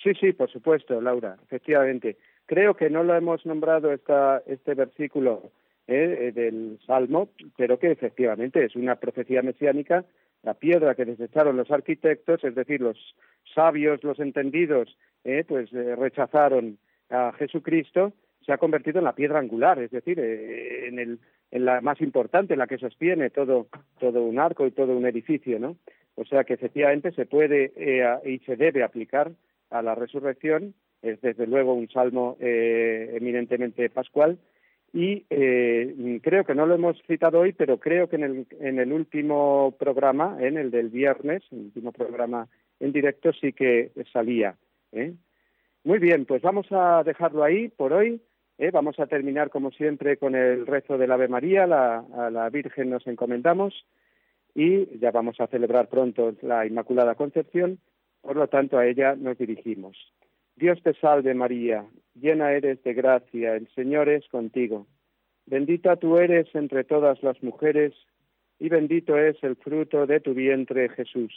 Sí, 0.00 0.12
sí, 0.14 0.32
por 0.32 0.48
supuesto, 0.48 1.00
Laura, 1.00 1.36
efectivamente. 1.42 2.16
Creo 2.46 2.74
que 2.74 2.88
no 2.88 3.02
lo 3.02 3.16
hemos 3.16 3.44
nombrado 3.44 3.92
esta, 3.92 4.42
este 4.46 4.74
versículo 4.74 5.50
eh, 5.88 6.28
eh, 6.28 6.32
del 6.32 6.78
Salmo, 6.86 7.30
pero 7.56 7.80
que 7.80 7.90
efectivamente 7.90 8.64
es 8.64 8.76
una 8.76 8.94
profecía 8.94 9.42
mesiánica 9.42 10.04
la 10.42 10.54
piedra 10.54 10.94
que 10.94 11.04
desecharon 11.04 11.56
los 11.56 11.70
arquitectos, 11.70 12.42
es 12.44 12.54
decir, 12.54 12.80
los 12.80 12.96
sabios, 13.54 14.02
los 14.04 14.20
entendidos, 14.20 14.96
eh, 15.24 15.44
pues 15.46 15.72
eh, 15.72 15.96
rechazaron 15.96 16.78
a 17.10 17.32
Jesucristo, 17.32 18.12
se 18.44 18.52
ha 18.52 18.58
convertido 18.58 18.98
en 18.98 19.04
la 19.04 19.14
piedra 19.14 19.38
angular, 19.38 19.78
es 19.78 19.90
decir, 19.90 20.18
eh, 20.20 20.88
en, 20.88 20.98
el, 20.98 21.18
en 21.50 21.64
la 21.64 21.80
más 21.80 22.00
importante, 22.00 22.56
la 22.56 22.66
que 22.66 22.78
sostiene 22.78 23.30
todo, 23.30 23.66
todo 23.98 24.22
un 24.22 24.38
arco 24.38 24.66
y 24.66 24.70
todo 24.70 24.96
un 24.96 25.06
edificio, 25.06 25.58
¿no? 25.58 25.76
O 26.14 26.24
sea 26.24 26.44
que 26.44 26.54
efectivamente 26.54 27.12
se 27.12 27.26
puede 27.26 27.72
y 28.24 28.38
se 28.40 28.56
debe 28.56 28.82
aplicar 28.82 29.30
a 29.70 29.82
la 29.82 29.94
resurrección, 29.94 30.74
es 31.00 31.20
desde 31.20 31.46
luego 31.46 31.74
un 31.74 31.88
salmo 31.88 32.36
eminentemente 32.40 33.88
pascual, 33.88 34.36
y 34.92 35.26
eh, 35.28 36.20
creo 36.22 36.44
que 36.44 36.54
no 36.54 36.66
lo 36.66 36.74
hemos 36.74 37.00
citado 37.06 37.40
hoy, 37.40 37.52
pero 37.52 37.78
creo 37.78 38.08
que 38.08 38.16
en 38.16 38.24
el, 38.24 38.46
en 38.60 38.78
el 38.78 38.92
último 38.92 39.74
programa, 39.78 40.36
en 40.40 40.56
el 40.56 40.70
del 40.70 40.88
viernes, 40.88 41.42
el 41.50 41.58
último 41.58 41.92
programa 41.92 42.48
en 42.80 42.92
directo, 42.92 43.32
sí 43.32 43.52
que 43.52 43.90
salía. 44.12 44.56
¿eh? 44.92 45.14
Muy 45.84 45.98
bien, 45.98 46.24
pues 46.24 46.42
vamos 46.42 46.66
a 46.70 47.02
dejarlo 47.04 47.44
ahí 47.44 47.68
por 47.68 47.92
hoy. 47.92 48.20
¿eh? 48.58 48.70
Vamos 48.70 48.98
a 48.98 49.06
terminar, 49.06 49.50
como 49.50 49.70
siempre, 49.70 50.16
con 50.16 50.34
el 50.34 50.66
rezo 50.66 50.96
del 50.96 51.12
Ave 51.12 51.28
María. 51.28 51.66
La, 51.66 51.98
a 51.98 52.30
la 52.30 52.48
Virgen 52.50 52.90
nos 52.90 53.06
encomendamos 53.06 53.86
y 54.54 54.98
ya 54.98 55.10
vamos 55.10 55.40
a 55.40 55.46
celebrar 55.48 55.88
pronto 55.88 56.34
la 56.42 56.66
Inmaculada 56.66 57.14
Concepción. 57.14 57.78
Por 58.22 58.36
lo 58.36 58.48
tanto, 58.48 58.78
a 58.78 58.86
ella 58.86 59.14
nos 59.16 59.38
dirigimos. 59.38 59.96
Dios 60.58 60.82
te 60.82 60.92
salve 60.94 61.34
María, 61.34 61.86
llena 62.16 62.50
eres 62.50 62.82
de 62.82 62.92
gracia, 62.92 63.54
el 63.54 63.68
Señor 63.76 64.08
es 64.08 64.26
contigo. 64.26 64.88
Bendita 65.46 65.94
tú 65.94 66.18
eres 66.18 66.52
entre 66.52 66.82
todas 66.82 67.22
las 67.22 67.40
mujeres, 67.44 67.94
y 68.58 68.68
bendito 68.68 69.16
es 69.16 69.36
el 69.44 69.54
fruto 69.54 70.04
de 70.04 70.18
tu 70.18 70.34
vientre 70.34 70.88
Jesús. 70.88 71.32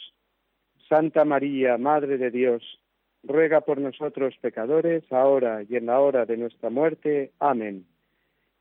Santa 0.88 1.24
María, 1.24 1.78
Madre 1.78 2.18
de 2.18 2.32
Dios, 2.32 2.80
ruega 3.22 3.60
por 3.60 3.78
nosotros 3.78 4.34
pecadores, 4.40 5.04
ahora 5.12 5.62
y 5.62 5.76
en 5.76 5.86
la 5.86 6.00
hora 6.00 6.26
de 6.26 6.36
nuestra 6.36 6.68
muerte. 6.68 7.30
Amén. 7.38 7.86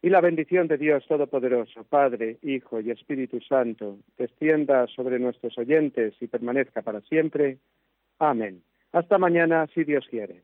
Y 0.04 0.10
la 0.10 0.22
bendición 0.22 0.68
de 0.68 0.78
Dios 0.78 1.04
Todopoderoso, 1.08 1.86
Padre, 1.86 2.38
Hijo 2.44 2.82
y 2.82 2.92
Espíritu 2.92 3.42
Santo, 3.42 3.98
descienda 4.16 4.86
sobre 4.86 5.18
nuestros 5.18 5.58
oyentes 5.58 6.14
y 6.22 6.28
permanezca 6.28 6.84
para 6.84 7.02
siempre. 7.02 7.58
Amén. 8.20 8.62
Hasta 8.92 9.18
mañana, 9.18 9.66
si 9.74 9.84
Dios 9.84 10.06
quiere. 10.08 10.44